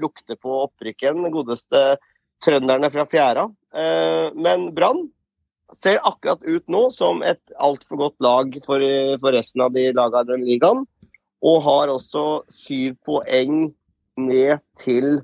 [0.00, 1.82] lukte på opprykk igjen, godeste
[2.44, 3.46] trønderne fra fjæra.
[3.74, 5.06] Eh, men Brann
[5.74, 8.82] ser akkurat ut nå som et altfor godt lag for,
[9.20, 10.84] for resten av de lagene i den ligaen.
[11.44, 13.74] Og har også syv poeng
[14.16, 15.20] ned til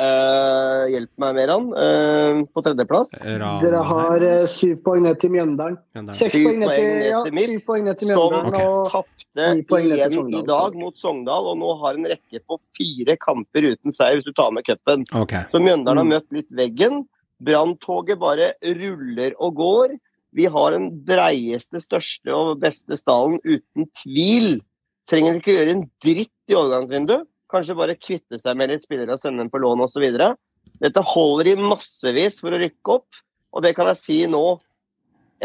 [0.00, 1.68] eh, Hjelp meg, Meran.
[1.76, 3.12] Uh, på tredjeplass.
[3.20, 5.78] Dere har uh, syv poeng ned til Mjøndalen.
[6.16, 8.66] Seks poeng ned til, ja, syv poeng ned til som okay.
[8.90, 13.94] Tapte igjen i dag mot Sogndal, og nå har en rekke på fire kamper uten
[13.94, 15.06] seier hvis du tar med cupen.
[15.22, 15.46] Okay.
[15.52, 16.14] Så Mjøndalen har Mm.
[16.16, 17.04] møtt litt veggen.
[17.40, 19.98] Branntoget bare ruller og går.
[20.36, 24.60] Vi har den breieste, største og beste stallen uten tvil.
[25.10, 27.26] Trenger ikke gjøre en dritt i overgangsvinduet.
[27.50, 30.06] Kanskje bare kvitte seg med litt spillere og sende dem på lån osv.
[30.80, 33.20] Dette holder i massevis for å rykke opp,
[33.50, 34.44] og det kan jeg si nå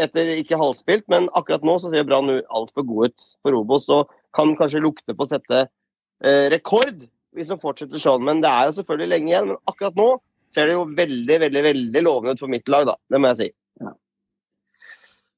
[0.00, 4.12] etter ikke halvspilt, men akkurat nå så ser Brann altfor god ut for Obos og
[4.36, 7.06] kan kanskje lukte på å sette eh, rekord
[7.36, 8.24] hvis han fortsetter sånn.
[8.24, 9.48] Men det er jo selvfølgelig lenge igjen.
[9.52, 10.08] Men akkurat nå
[10.54, 12.96] ser det jo veldig veldig, veldig lovende ut for mitt lag, da.
[13.12, 13.48] Det må jeg si.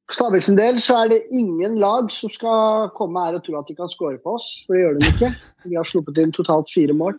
[0.09, 3.69] Stabæk sin del så er det ingen lag som skal komme her og tro at
[3.69, 5.33] de kan skåre på oss, for det gjør de ikke.
[5.69, 7.19] Vi har sluppet inn totalt fire mål.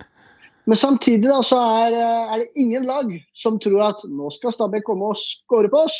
[0.70, 4.53] Men samtidig da, så er, eh, er det ingen lag som tror at nå skal
[4.53, 5.99] Stabæk komme og skåre på oss.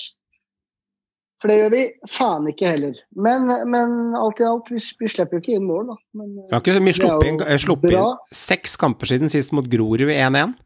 [1.40, 2.98] For det gjør vi faen ikke heller.
[3.16, 6.00] Men, men alt i alt, vi, vi slipper jo ikke inn mål, da.
[6.20, 9.32] Men, eh, Vi har ikke Det er sluppet inn, eh, sluppet inn seks kamper siden
[9.32, 10.58] sist mot Grorud 1-1.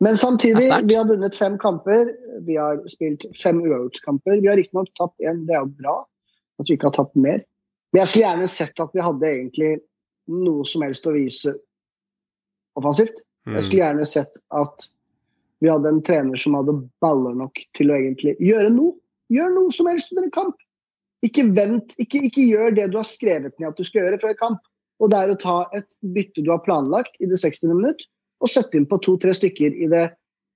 [0.00, 2.12] Men samtidig, vi har vunnet fem kamper.
[2.46, 4.40] Vi har spilt fem uavgjortskamper.
[4.40, 5.96] Vi har riktignok tapt én, det er jo bra
[6.60, 7.42] at vi ikke har tapt mer.
[7.92, 9.72] Men jeg skulle gjerne sett at vi hadde egentlig
[10.32, 11.54] noe som helst å vise
[12.78, 13.22] offensivt.
[13.46, 13.62] Jeg Mm.
[13.64, 14.88] skulle gjerne sett at
[15.60, 18.94] vi hadde en trener som hadde baller nok til å egentlig gjøre noe.
[19.30, 20.56] Gjør noe som helst under en kamp.
[21.22, 24.34] Ikke vent, ikke, ikke gjør det du har skrevet ned at du skal gjøre før
[24.38, 24.60] kamp.
[25.00, 27.74] Og det er å ta et bytte du har planlagt i det 60.
[27.74, 28.02] minutt,
[28.42, 30.08] og sette inn på to-tre stykker i det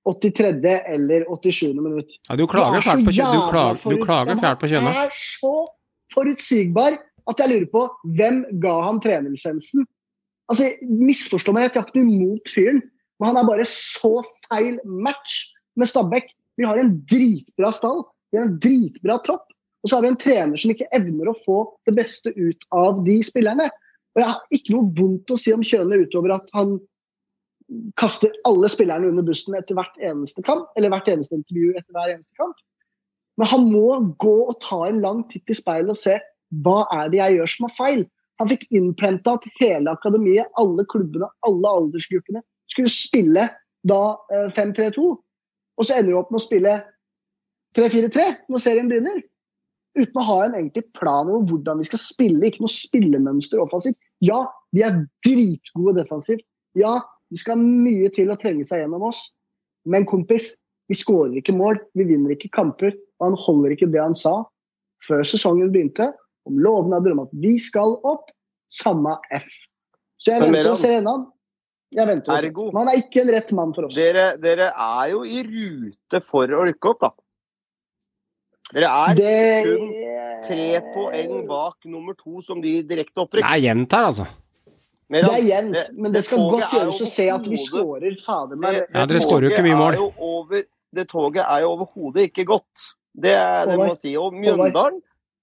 [0.06, 0.82] 83.
[0.94, 1.74] eller 87.
[1.74, 2.12] minutt.
[2.28, 3.14] Ja, du klager fælt på
[4.62, 4.92] på kjønnet.
[4.94, 5.54] Han er så
[6.14, 7.84] forutsigbar at jeg lurer på
[8.18, 9.86] hvem ga ham trenerlisensen?
[10.46, 12.82] Altså, Misforstå meg rett, jeg har ikke noe imot fyren,
[13.18, 15.40] men han er bare så feil match
[15.76, 16.30] med Stabæk.
[16.56, 19.50] Vi har en dritbra stall, vi har en dritbra tropp,
[19.82, 23.02] og så har vi en trener som ikke evner å få det beste ut av
[23.06, 23.68] de spillerne.
[24.14, 26.78] Og Jeg har ikke noe vondt å si om Kjøne utover at han
[27.98, 32.12] kaster alle spillerne under bussen etter hvert eneste kamp, eller hvert eneste intervju etter hver
[32.14, 32.58] eneste kamp.
[33.36, 33.88] Men han må
[34.22, 36.16] gå og ta en lang titt i speilet og se
[36.64, 38.02] hva er det jeg gjør som er feil.
[38.40, 43.48] Han fikk innprenta at hele akademiet, alle klubbene, alle aldersgruppene skulle spille
[43.86, 44.02] da
[44.32, 45.06] eh, 5-3-2.
[45.76, 46.76] Og så ender du opp med å spille
[47.76, 49.20] 3-4-3 når serien begynner.
[49.96, 53.96] Uten å ha en egentlig plan over hvordan vi skal spille, ikke noe spillemønster offensivt.
[54.24, 54.42] Ja,
[54.76, 56.44] vi er dritgode defensivt.
[56.76, 56.98] Ja,
[57.32, 59.26] det skal mye til å trenge seg gjennom oss.
[59.86, 60.52] Men kompis,
[60.90, 62.94] vi skårer ikke mål, vi vinner ikke kamper.
[63.18, 64.40] Og han holder ikke det han sa
[65.06, 66.10] før sesongen begynte,
[66.48, 68.30] om lovnader om at vi skal opp.
[68.74, 69.46] Samme F.
[70.18, 71.28] Så jeg venter og ser gjennom.
[71.94, 72.56] Jeg venter og ser.
[72.74, 73.94] Men han er ikke en rett mann for oss.
[73.94, 77.12] Dere, dere er jo i rute for å rykke opp, da.
[78.74, 79.36] Dere er Det
[79.68, 79.92] kun
[80.46, 84.26] tre poeng bak nummer to som de direkte Det er jevnt her, altså.
[85.08, 88.16] Men Det er jevnt, men det det skal godt gjøres å se at vi skårer
[88.18, 88.78] fader meg.
[88.90, 89.94] Ja, dere skårer jo ikke mye mål.
[89.94, 90.64] er over,
[90.98, 92.86] det toget er jo overhodet ikke godt.
[93.14, 94.16] Det, er- det må jeg si.
[94.18, 94.98] Og Mjøndalen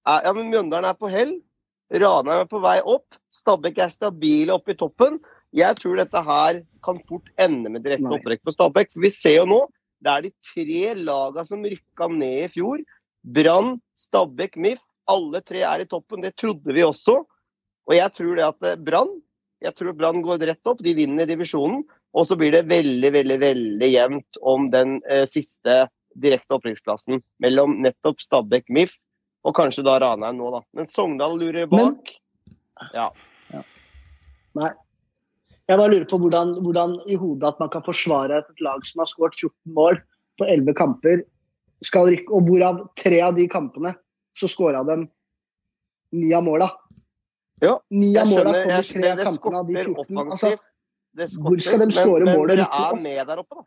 [0.06, 1.38] er, ja, men Mjøndalen er på hell.
[1.94, 3.16] Ranheim er på vei opp.
[3.34, 5.20] Stabæk er stabile oppe i toppen.
[5.54, 8.90] Jeg tror dette her kan fort ende med direkte opprekk på Stabæk.
[9.00, 9.60] Vi ser jo nå,
[10.04, 12.82] det er de tre lagene som rykka ned i fjor.
[13.24, 14.82] Brann, Stabæk, MIF.
[15.08, 16.22] Alle tre er i toppen.
[16.24, 17.22] Det trodde vi også.
[17.88, 19.12] Og jeg tror det at eh, Brann
[19.64, 20.82] jeg tror Brann går rett opp.
[20.84, 21.84] De vinner divisjonen.
[22.14, 25.88] Og så blir det veldig, veldig veldig jevnt om den eh, siste
[26.20, 28.94] direkte opprykksplassen mellom nettopp Stabæk, MIF
[29.44, 30.62] og kanskje da Ranheim nå, da.
[30.78, 32.14] Men Sogndal lurer Men- bak.
[32.94, 33.10] Ja.
[34.54, 34.72] Nei.
[35.70, 39.00] Jeg bare lurer på hvordan, hvordan i hodet at man kan forsvare et lag som
[39.00, 40.00] har skåret 14 mål
[40.38, 41.24] på 11 kamper,
[41.84, 43.94] skal rykke, og hvorav tre av de kampene
[44.38, 45.08] så skåra de
[46.14, 46.70] ni av måla.
[47.64, 50.20] Ja, Ni Jeg av måla i tre av kampene av de 14.
[50.24, 50.54] Altså,
[51.46, 52.58] Hvor skal de skåre målet?
[52.58, 53.66] men dere er med der oppe, da.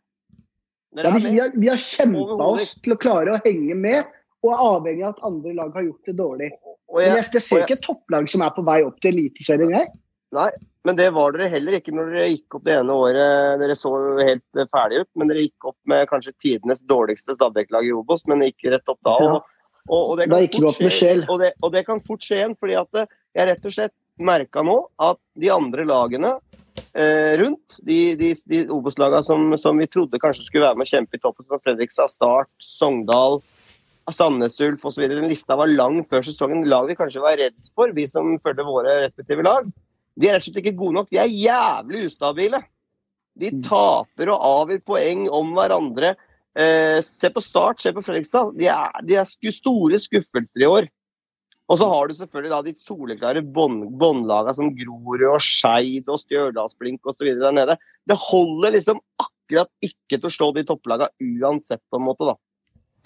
[1.03, 4.07] Ja, vi, vi har, vi har kjempa oss til å klare å henge med,
[4.45, 6.49] og er avhengig av at andre lag har gjort det dårlig.
[6.87, 8.99] Og Men jeg, jeg, jeg ser jeg- ikke et topplag som er på vei opp
[9.03, 9.91] til Eliteserien, jeg.
[10.35, 10.49] Nei,
[10.83, 13.59] men det var dere heller ikke når dere gikk opp det ene året.
[13.61, 17.85] Dere så helt ferdig ferdige ut, men dere gikk opp med kanskje tidenes dårligste Stabæk-lag
[17.87, 19.13] i Obos, men ikke rett opp da.
[19.23, 19.37] Og,
[19.87, 22.57] og, og det Da gikk fort skje- Og det, og det kan fort skje igjen,
[22.59, 23.05] fordi at eh,
[23.37, 26.31] jeg rett og slett merka nå at de andre lagene
[26.93, 30.93] eh, rundt, de, de, de Obos-lagene som, som vi trodde kanskje skulle være med å
[30.95, 33.39] kjempe i toppen, som Fredrikstad, Start, Sogndal,
[34.13, 35.03] Sandnes Ulf osv.
[35.11, 36.65] Den lista var lang før sesongen.
[36.69, 39.69] Lag vi kanskje var redd for, vi som følger våre respektive lag.
[40.17, 41.11] De er rett og slett ikke gode nok.
[41.11, 42.63] De er jævlig ustabile.
[43.37, 46.15] De taper og avgir poeng om hverandre.
[46.57, 48.55] Eh, se på Start, se på Fredrikstad.
[48.57, 49.27] De er, de er
[49.59, 50.87] store skuffelser i år.
[51.67, 57.03] Og så har du selvfølgelig da de soleklare båndlagene som Grorud og Skeid og Stjørdalsblink
[57.11, 57.27] osv.
[57.41, 57.75] der nede.
[58.07, 61.09] Det holder liksom akkurat ikke til å slå de topplagene
[61.41, 62.37] uansett, på en måte, da.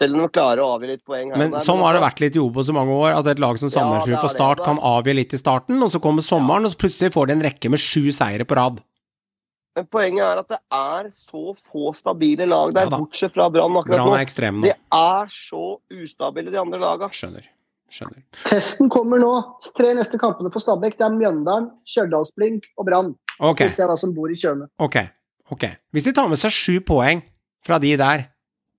[0.01, 1.37] Selv om de klarer å avgi litt poeng her.
[1.37, 3.57] Men der, sånn har det vært litt i Obos i mange år, at et lag
[3.61, 4.33] som Ja, det Sandnes er for det.
[4.33, 7.27] Start Da- kan avgi litt i starten, og så kommer sommeren, og så plutselig får
[7.27, 8.81] de en rekke med sju seire på rad.
[9.75, 13.71] Men poenget er at det er så få stabile lag der, Ja bortsett fra Brann
[13.79, 14.61] akkurat nå.
[14.61, 17.09] De er så ustabile, de andre lagene.
[17.09, 17.45] Skjønner.
[17.91, 18.21] Skjønner.
[18.47, 19.31] Testen kommer nå.
[19.77, 20.95] Tre neste kampene på Stabæk.
[20.99, 23.09] Det er Mjøndalen, Stjørdalsblink og Brann.
[23.39, 23.67] Okay.
[23.67, 24.69] Vi ser hva som bor i kjøene.
[24.79, 24.97] ok.
[25.51, 25.65] ok.
[25.91, 27.23] Hvis de tar med seg sju poeng
[27.65, 28.29] fra de der,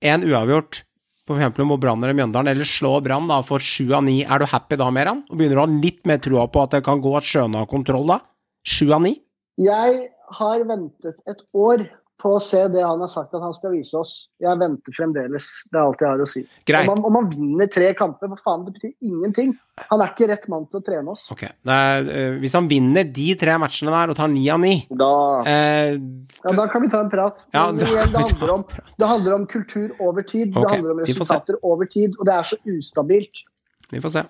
[0.03, 0.83] én uavgjort,
[1.29, 4.43] for eksempel mot Brann eller Mjøndalen, eller slå Brann da for sju av ni, er
[4.43, 5.23] du happy da, Meran?
[5.31, 7.63] Og begynner du å ha litt mer trua på at det kan gå at Skjøne
[7.63, 8.19] har kontroll da?
[8.67, 9.17] Sju av ni?
[9.61, 10.09] Jeg
[10.39, 11.85] har ventet et år
[12.23, 14.13] på å se det han har sagt at han skal vise oss.
[14.43, 15.49] Jeg venter fremdeles.
[15.71, 16.43] Det er alt jeg har å si.
[16.69, 16.87] Greit.
[16.87, 19.57] Om han, om han vinner tre kamper, hva faen, det betyr ingenting.
[19.89, 21.25] Han er ikke rett mann til å trene oss.
[21.35, 21.51] Okay.
[21.67, 25.13] Er, eh, hvis han vinner de tre matchene der og tar ni av ni Da
[25.49, 27.43] eh, Ja, Da kan vi ta en prat.
[27.51, 28.67] Ja, da igjen, det, handler om,
[29.03, 30.55] det handler om kultur over tid.
[30.55, 30.63] Okay.
[30.63, 33.47] det handler om resultater over tid, og det er så ustabilt.
[33.93, 34.27] Vi får se.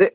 [0.00, 0.14] det,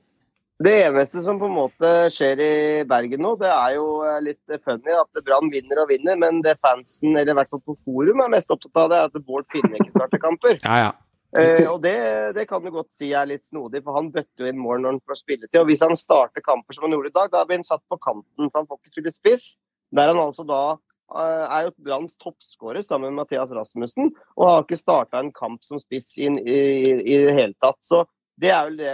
[0.63, 2.53] det eneste som på en måte skjer i
[2.87, 6.57] Bergen nå, det er jo eh, litt funny at Brann vinner og vinner, men det
[6.59, 9.47] fansen, eller i hvert fall på forum, er mest opptatt av, det er at Bård
[9.53, 10.59] Finne ikke starter kamper.
[10.67, 10.97] Ja, ja.
[11.37, 11.95] Eh, og det,
[12.33, 14.95] det kan du godt si er litt snodig, for han bøtter jo inn mål når
[14.95, 15.59] han får spilletid.
[15.61, 17.99] Og hvis han starter kamper som han gjorde i dag, da blir han satt på
[18.01, 19.49] kanten, så han får ikke spille spiss.
[19.95, 24.65] Der han altså da eh, er jo Branns toppskårer sammen med Mathias Rasmussen, og har
[24.65, 26.59] ikke starta en kamp som spiss i, i,
[26.99, 27.79] i det hele tatt.
[27.85, 28.03] Så
[28.39, 28.93] det er vel det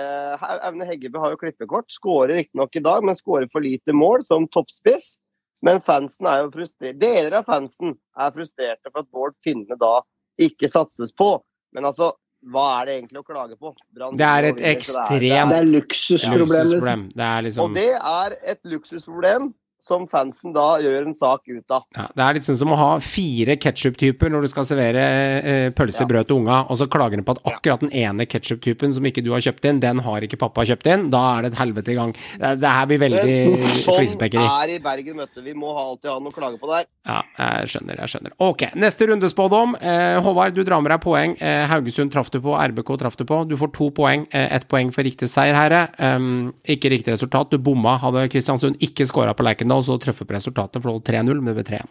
[0.66, 4.48] Aune Heggebø har jo klippekort, skårer riktignok i dag, men skårer for lite mål som
[4.50, 5.20] toppspiss.
[5.66, 6.98] Men fansen er jo frustrert.
[7.02, 10.00] Deler av fansen er frustrerte for at Bård Finne da
[10.42, 11.40] ikke satses på.
[11.74, 12.12] Men altså,
[12.46, 13.72] hva er det egentlig å klage på?
[13.96, 16.42] Brann Det er et ekstremt det er- Det er luksusproblem.
[16.42, 16.72] liksom.
[16.72, 17.10] Luksusproblem.
[17.16, 19.54] Det er liksom Og det er et luksusproblem
[19.86, 21.86] som fansen da gjør en sak ut av.
[21.96, 25.06] Ja, det er litt sånn som å ha fire ketsjup-typer når du skal servere
[25.42, 26.10] eh, pølse, Ja.
[26.10, 29.24] brød til unga, og så klager de på at akkurat den ene ketsjup-typen som ikke
[29.26, 31.10] du har kjøpt inn, den har ikke pappa kjøpt inn.
[31.14, 32.16] Da er det et helvete i gang.
[32.40, 33.38] Det, det her blir veldig
[33.86, 34.04] Sånn
[34.66, 35.42] er i Bergen, vet du.
[35.46, 36.88] Vi må alltid ha noe å klage på der.
[37.06, 38.34] Ja, jeg skjønner, jeg skjønner.
[38.42, 39.76] Ok, neste rundespådom.
[39.82, 41.36] Eh, Håvard, du drar med deg poeng.
[41.40, 43.44] Eh, Haugesund traff du på, RBK traff du på.
[43.50, 44.26] Du får to poeng.
[44.32, 45.84] Eh, ett poeng for riktig seier, herre.
[46.00, 47.52] Um, ikke riktig resultat.
[47.52, 47.98] Du bomma.
[48.02, 51.54] Hadde Kristiansund ikke scora på Lerkendal, så treffe på resultatet, for det holdt 3-0, men
[51.54, 51.88] det ble 3-1.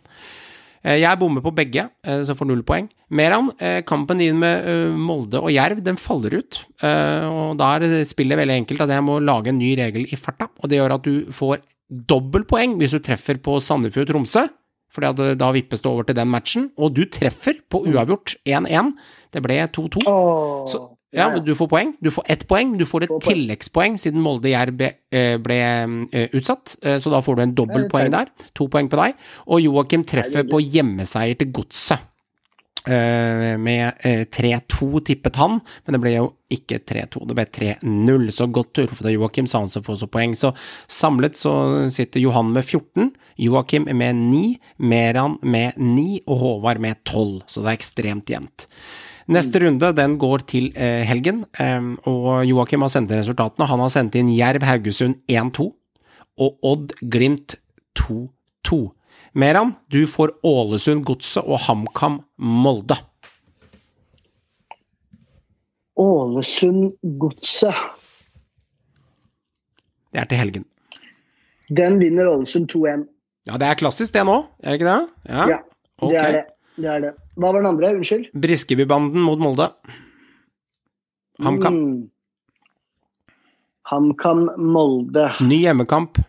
[0.84, 2.88] Eh, Jeg bommer på begge, eh, så får null poeng.
[3.10, 6.64] Meran, eh, kampen din med eh, Molde og Jerv, den faller ut.
[6.82, 10.16] Og da er det spillet veldig enkelt at jeg må lage en ny regel i
[10.16, 11.58] farta, og det gjør at du får
[11.90, 14.48] dobbelt poeng hvis du treffer på Sandefjord-Tromsø.
[14.94, 18.36] Fordi at eh, da vippes det over til den matchen, og du treffer på uavgjort
[18.46, 18.92] 1-1.
[19.34, 20.04] Det ble 2-2.
[20.06, 21.92] Åh, Så- Ja, men du får poeng.
[22.02, 22.74] Du får ett poeng.
[22.78, 27.22] Du får et får tilleggspoeng siden Molde-Jerv ble, eh, ble eh, utsatt, eh, så da
[27.24, 28.32] får du en dobbelt poeng der.
[28.58, 29.14] To poeng på deg.
[29.46, 32.10] Og Joakim treffer på hjemmeseier til Godset.
[32.84, 38.26] Med eh, 3-2 tippet han, men det ble jo ikke 3-2, det ble 3-0.
[38.36, 40.34] Så godt truffet av Joakim, sa han som får så poeng.
[40.36, 40.50] Så
[40.90, 41.54] samlet så
[41.94, 43.08] sitter Johan med 14,
[43.40, 44.42] Joakim med 9,
[44.84, 48.68] Meran med 9 og Håvard med 12, så det er ekstremt jevnt.
[49.32, 51.44] Neste runde den går til eh, helgen,
[52.04, 53.68] og Joakim har sendt inn resultatene.
[53.70, 55.70] Han har sendt inn Jerv Haugesund 1-2
[56.44, 57.56] og Odd Glimt
[57.98, 58.80] 2-2.
[59.34, 62.98] Meran, du får Ålesund Godset og HamKam Molde.
[65.98, 67.74] Ålesund Godset.
[70.14, 70.68] Det er til helgen.
[71.74, 73.06] Den vinner Ålesund 2-1.
[73.48, 75.00] Ja, det er klassisk det nå, er det ikke det?
[75.28, 75.46] Ja.
[75.50, 75.58] Ja,
[76.04, 76.44] det er det.
[76.76, 77.12] det er det.
[77.34, 77.94] Hva var den andre?
[77.98, 78.30] Unnskyld?
[78.38, 79.70] Briskebybanden mot Molde.
[81.42, 81.74] HamKam.
[81.74, 82.10] Mm.
[83.90, 85.26] HamKam Molde.
[85.42, 86.20] Ny hjemmekamp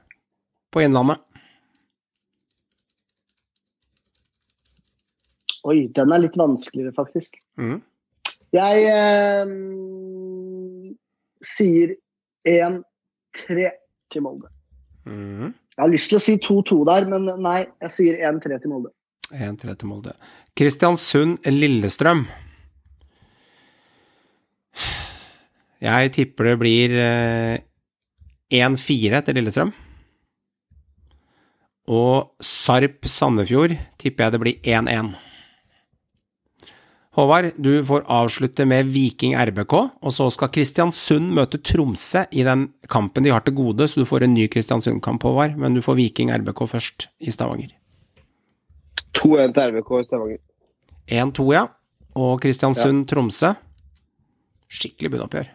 [0.74, 1.22] på Innlandet.
[5.66, 7.38] Oi, den er litt vanskeligere, faktisk.
[7.58, 7.80] Mm.
[8.54, 9.54] Jeg eh,
[11.46, 11.96] sier
[12.46, 13.72] 1-3
[14.14, 14.52] til Molde.
[15.06, 15.54] Mm.
[15.76, 18.94] Jeg har lyst til å si 2-2 der, men nei, jeg sier 1-3 til Molde.
[19.34, 20.14] 1-3 til Molde.
[20.58, 22.26] Kristiansund-Lillestrøm.
[25.86, 27.58] Jeg tipper det blir eh,
[28.54, 29.74] 1-4 til Lillestrøm.
[31.86, 35.14] Og Sarp-Sandefjord tipper jeg det blir 1-1.
[37.16, 39.74] Håvard, du får avslutte med Viking RBK,
[40.04, 44.10] og så skal Kristiansund møte Tromsø i den kampen de har til gode, så du
[44.10, 47.72] får en ny Kristiansund-kamp, Håvard, men du får Viking RBK først i Stavanger.
[49.18, 50.42] 2-1 til RBK i Stavanger.
[51.08, 51.66] 1-2, ja.
[52.16, 53.54] Og Kristiansund-Tromsø.
[54.72, 55.52] Skikkelig bunnoppgjør.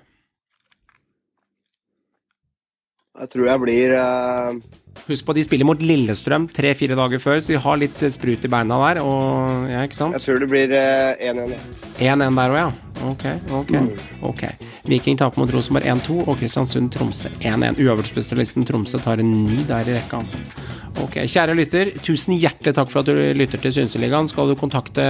[3.20, 4.60] Jeg tror jeg blir uh...
[5.06, 8.44] Husk på, de spiller mot Lillestrøm tre-fire dager før, så de har litt eh, sprut
[8.44, 9.00] i beina der.
[9.04, 10.16] Og, ja, ikke sant?
[10.16, 11.52] Jeg tror det blir eh, 1-1.
[11.52, 12.70] Uh, 1-1 der òg, ja.
[13.10, 13.24] Ok,
[13.56, 13.72] ok.
[14.28, 14.42] ok.
[14.90, 17.80] Viking taper mot Rosenborg 1-2, og Kristiansund-Tromsø 1-1.
[17.80, 20.40] Uavgjortspesialisten Tromsø tar en ny der i rekka, altså.
[21.00, 24.28] Ok, kjære lytter, tusen hjertelig takk for at du lytter til Synseligaen.
[24.32, 25.04] Skal du kontakte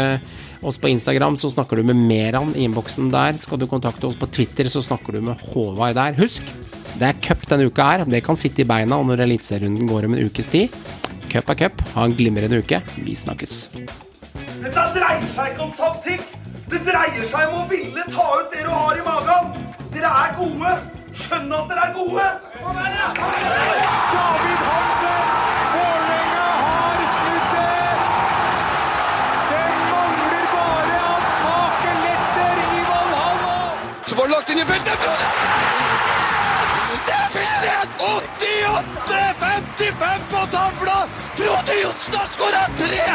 [0.66, 3.38] oss på Instagram, så snakker du med Meran i innboksen der.
[3.40, 6.18] Skal du kontakte oss på Twitter, så snakker du med Håvard der.
[6.20, 6.46] Husk,
[7.00, 8.02] det er cup denne uka her.
[8.04, 10.74] Det kan sitte i beina når eliteserierunden går om en ukes tid.
[11.32, 11.80] Cup er cup.
[11.94, 12.82] Ha en glimrende uke.
[13.00, 13.70] Vi snakkes.
[14.60, 16.26] Dette dreier seg ikke om taktikk.
[16.70, 19.48] Det dreier seg om å ville ta ut det du har i magen.
[19.94, 20.74] Dere er gode.
[21.16, 22.26] Skjønn at dere er gode.
[24.12, 25.32] David Hansen!
[25.72, 27.74] Vålerenga har snudd det!
[29.50, 33.60] Det mangler bare at taket letter i Valhalla!
[34.04, 35.06] Så var det lagt inn i feltet!
[35.06, 35.39] Frode!
[40.00, 41.08] fem på tavla!
[41.34, 43.06] Frode Johnsen har skåra tre!